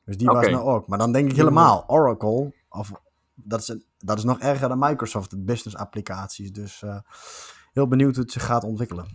Dus 0.09 0.17
die 0.17 0.27
was 0.27 0.49
nou 0.49 0.65
ook. 0.65 0.87
Maar 0.87 0.99
dan 0.99 1.13
denk 1.13 1.31
ik 1.31 1.37
helemaal, 1.37 1.85
Oracle, 1.87 2.53
of, 2.69 2.93
dat, 3.35 3.61
is 3.61 3.77
dat 3.99 4.19
is 4.19 4.25
nog 4.25 4.39
erger 4.39 4.69
dan 4.69 4.79
Microsoft, 4.79 5.31
de 5.31 5.39
business 5.39 5.77
applicaties. 5.77 6.53
Dus 6.53 6.83
eh, 6.83 6.99
heel 7.73 7.89
benieuwd 7.89 8.15
hoe 8.15 8.23
het 8.25 8.33
zich 8.33 8.45
gaat 8.45 8.65
ontwikkelen. 8.65 9.07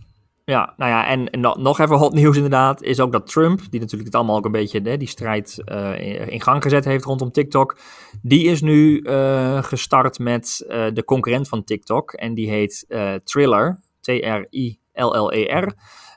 Ja, 0.44 0.74
nou 0.76 0.90
ja, 0.90 1.06
en, 1.06 1.30
en 1.30 1.40
no- 1.40 1.54
nog 1.54 1.78
even 1.78 1.96
hot 1.96 2.12
nieuws 2.12 2.36
inderdaad, 2.36 2.82
is 2.82 3.00
ook 3.00 3.12
dat 3.12 3.26
Trump, 3.26 3.60
die 3.70 3.80
natuurlijk 3.80 4.04
het 4.04 4.14
allemaal 4.14 4.36
ook 4.36 4.44
een 4.44 4.52
beetje, 4.52 4.80
hè, 4.80 4.96
die 4.96 5.08
strijd 5.08 5.62
eh, 5.64 6.00
in, 6.00 6.28
in 6.28 6.40
gang 6.40 6.62
gezet 6.62 6.84
heeft 6.84 7.04
rondom 7.04 7.30
TikTok, 7.30 7.78
die 8.22 8.44
is 8.44 8.62
nu 8.62 9.00
eh, 9.00 9.62
gestart 9.62 10.18
met 10.18 10.64
eh, 10.68 10.86
de 10.92 11.04
concurrent 11.04 11.48
van 11.48 11.64
TikTok 11.64 12.12
en 12.12 12.34
die 12.34 12.50
heet 12.50 12.84
eh, 12.88 13.14
Triller, 13.14 13.80
T-R-I-L-L-E-R. 14.00 15.74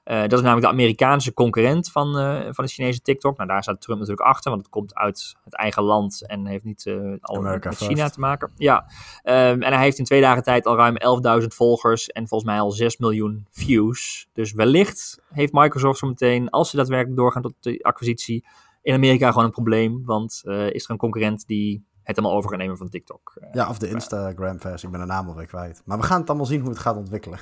Eh, 0.08 0.22
dat 0.22 0.34
is 0.34 0.42
namelijk 0.42 0.66
de 0.66 0.72
Amerikaanse 0.72 1.34
concurrent 1.34 1.92
van, 1.92 2.18
eh, 2.18 2.40
van 2.50 2.66
de 2.66 2.72
Chinese 2.72 3.02
TikTok. 3.02 3.38
Nou, 3.38 3.50
daar 3.50 3.64
staat 3.64 3.82
Trump 3.82 4.00
natuurlijk 4.00 4.28
achter, 4.28 4.50
want 4.52 4.62
het 4.62 4.72
komt 4.72 4.96
uit 4.96 5.36
het 5.44 5.56
eigen 5.56 5.84
land 5.84 6.28
en 6.28 6.46
heeft 6.46 6.64
niet 6.64 6.86
al 7.22 7.38
America 7.38 7.70
met 7.70 7.78
first. 7.78 7.92
China 7.92 8.10
te 8.10 8.20
maken. 8.20 8.52
Ja, 8.56 8.86
Ehm, 9.24 9.62
en 9.62 9.74
hij 9.74 9.82
heeft 9.82 9.98
in 9.98 10.06
twee 10.06 10.22
dagen 10.22 10.44
tijd 10.44 10.66
al 10.66 10.76
ruim 10.76 10.98
11.000 10.98 11.54
volgers 11.54 12.08
en 12.08 12.28
volgens 12.28 12.50
mij 12.50 12.60
al 12.60 12.72
6 12.72 12.98
miljoen 12.98 13.46
views. 13.50 14.28
Dus 14.34 14.54
wellicht 14.54 15.22
heeft 15.30 15.54
Microsoft 15.54 16.00
zo 16.00 16.08
meteen, 16.08 16.50
als 16.50 16.70
ze 16.70 16.76
daadwerkelijk 16.76 17.18
doorgaan 17.18 17.42
tot 17.42 17.54
de 17.60 17.80
acquisitie, 17.82 18.46
in 18.82 18.94
Amerika 18.94 19.30
gewoon 19.30 19.46
een 19.46 19.52
probleem. 19.52 20.06
Want 20.06 20.42
is 20.46 20.84
er 20.84 20.92
een 20.92 20.98
concurrent 20.98 21.48
die 21.48 21.86
het 22.04 22.16
helemaal 22.16 22.38
over 22.38 22.50
gaat 22.50 22.60
nemen 22.60 22.78
van 22.78 22.90
TikTok. 22.90 23.34
Ja, 23.52 23.70
of 23.70 23.78
de 23.78 23.90
Instagram-versie, 23.90 24.88
ik 24.88 24.94
ben 24.94 25.02
de 25.02 25.14
naam 25.14 25.28
alweer 25.28 25.46
kwijt. 25.46 25.82
Maar 25.86 25.98
we 25.98 26.04
gaan 26.04 26.20
het 26.20 26.30
allemaal 26.30 26.48
zien 26.48 26.60
hoe 26.60 26.70
het 26.70 26.80
gaat 26.80 26.96
ontwikkelen. 26.96 27.40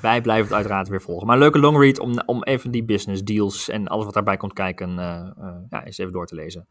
Wij 0.00 0.20
blijven 0.20 0.44
het 0.44 0.54
uiteraard 0.54 0.88
weer 0.88 1.00
volgen. 1.00 1.26
Maar 1.26 1.38
leuke 1.38 1.58
long 1.58 1.78
read 1.78 1.98
om, 1.98 2.22
om 2.26 2.42
even 2.42 2.70
die 2.70 2.84
business 2.84 3.22
deals 3.22 3.68
en 3.68 3.88
alles 3.88 4.04
wat 4.04 4.14
daarbij 4.14 4.36
komt 4.36 4.52
kijken, 4.52 4.98
eh, 4.98 5.30
eh, 5.38 5.54
ja, 5.68 5.84
eens 5.84 5.98
even 5.98 6.12
door 6.12 6.26
te 6.26 6.34
lezen. 6.34 6.66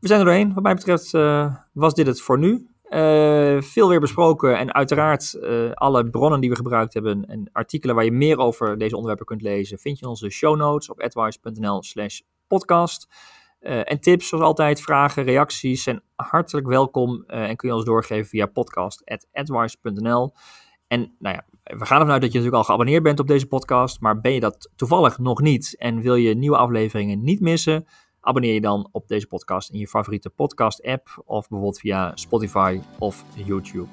We 0.00 0.06
zijn 0.08 0.20
er 0.20 0.26
doorheen. 0.26 0.54
Wat 0.54 0.62
mij 0.62 0.74
betreft 0.74 1.14
eh, 1.14 1.54
was 1.72 1.94
dit 1.94 2.06
het 2.06 2.20
voor 2.20 2.38
nu. 2.38 2.70
Veel 3.60 3.88
weer 3.88 4.00
besproken 4.00 4.58
en 4.58 4.74
uiteraard 4.74 5.38
alle 5.74 6.10
bronnen 6.10 6.40
die 6.40 6.50
we 6.50 6.56
gebruikt 6.56 6.94
hebben 6.94 7.24
en 7.26 7.48
artikelen 7.52 7.94
waar 7.94 8.04
je 8.04 8.12
meer 8.12 8.38
over 8.38 8.78
deze 8.78 8.94
onderwerpen 8.94 9.26
kunt 9.26 9.42
lezen, 9.42 9.78
vind 9.78 9.98
je 9.98 10.04
in 10.04 10.10
onze 10.10 10.30
show 10.30 10.56
notes 10.56 10.90
op 10.90 11.00
advice.nl 11.00 11.82
slash 11.82 12.20
podcast. 12.46 13.08
En 13.60 14.00
tips, 14.00 14.28
zoals 14.28 14.44
altijd, 14.44 14.80
vragen, 14.80 15.24
reacties 15.24 15.82
zijn 15.82 16.02
hartelijk 16.16 16.66
welkom 16.66 17.24
en 17.26 17.56
kun 17.56 17.68
je 17.68 17.74
ons 17.74 17.84
doorgeven 17.84 18.26
via 18.26 18.46
podcast.advice.nl. 18.46 20.32
En 20.88 21.14
nou 21.18 21.34
ja, 21.34 21.44
we 21.66 21.86
gaan 21.86 21.98
ervan 21.98 22.12
uit 22.12 22.20
dat 22.22 22.32
je 22.32 22.38
natuurlijk 22.38 22.54
al 22.54 22.64
geabonneerd 22.64 23.02
bent 23.02 23.20
op 23.20 23.26
deze 23.26 23.46
podcast, 23.46 24.00
maar 24.00 24.20
ben 24.20 24.32
je 24.32 24.40
dat 24.40 24.70
toevallig 24.76 25.18
nog 25.18 25.40
niet 25.40 25.76
en 25.78 26.00
wil 26.00 26.14
je 26.14 26.34
nieuwe 26.34 26.56
afleveringen 26.56 27.24
niet 27.24 27.40
missen, 27.40 27.86
abonneer 28.20 28.54
je 28.54 28.60
dan 28.60 28.88
op 28.92 29.08
deze 29.08 29.26
podcast 29.26 29.70
in 29.70 29.78
je 29.78 29.88
favoriete 29.88 30.30
podcast-app 30.30 31.22
of 31.24 31.48
bijvoorbeeld 31.48 31.78
via 31.78 32.12
Spotify 32.14 32.80
of 32.98 33.24
YouTube. 33.34 33.88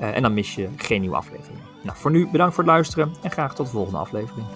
Eh, 0.00 0.16
en 0.16 0.22
dan 0.22 0.34
mis 0.34 0.54
je 0.54 0.68
geen 0.76 1.00
nieuwe 1.00 1.16
afleveringen. 1.16 1.62
Nou, 1.82 1.96
voor 1.96 2.10
nu 2.10 2.28
bedankt 2.30 2.54
voor 2.54 2.64
het 2.64 2.72
luisteren 2.72 3.12
en 3.22 3.30
graag 3.30 3.54
tot 3.54 3.66
de 3.66 3.72
volgende 3.72 3.98
aflevering. 3.98 4.46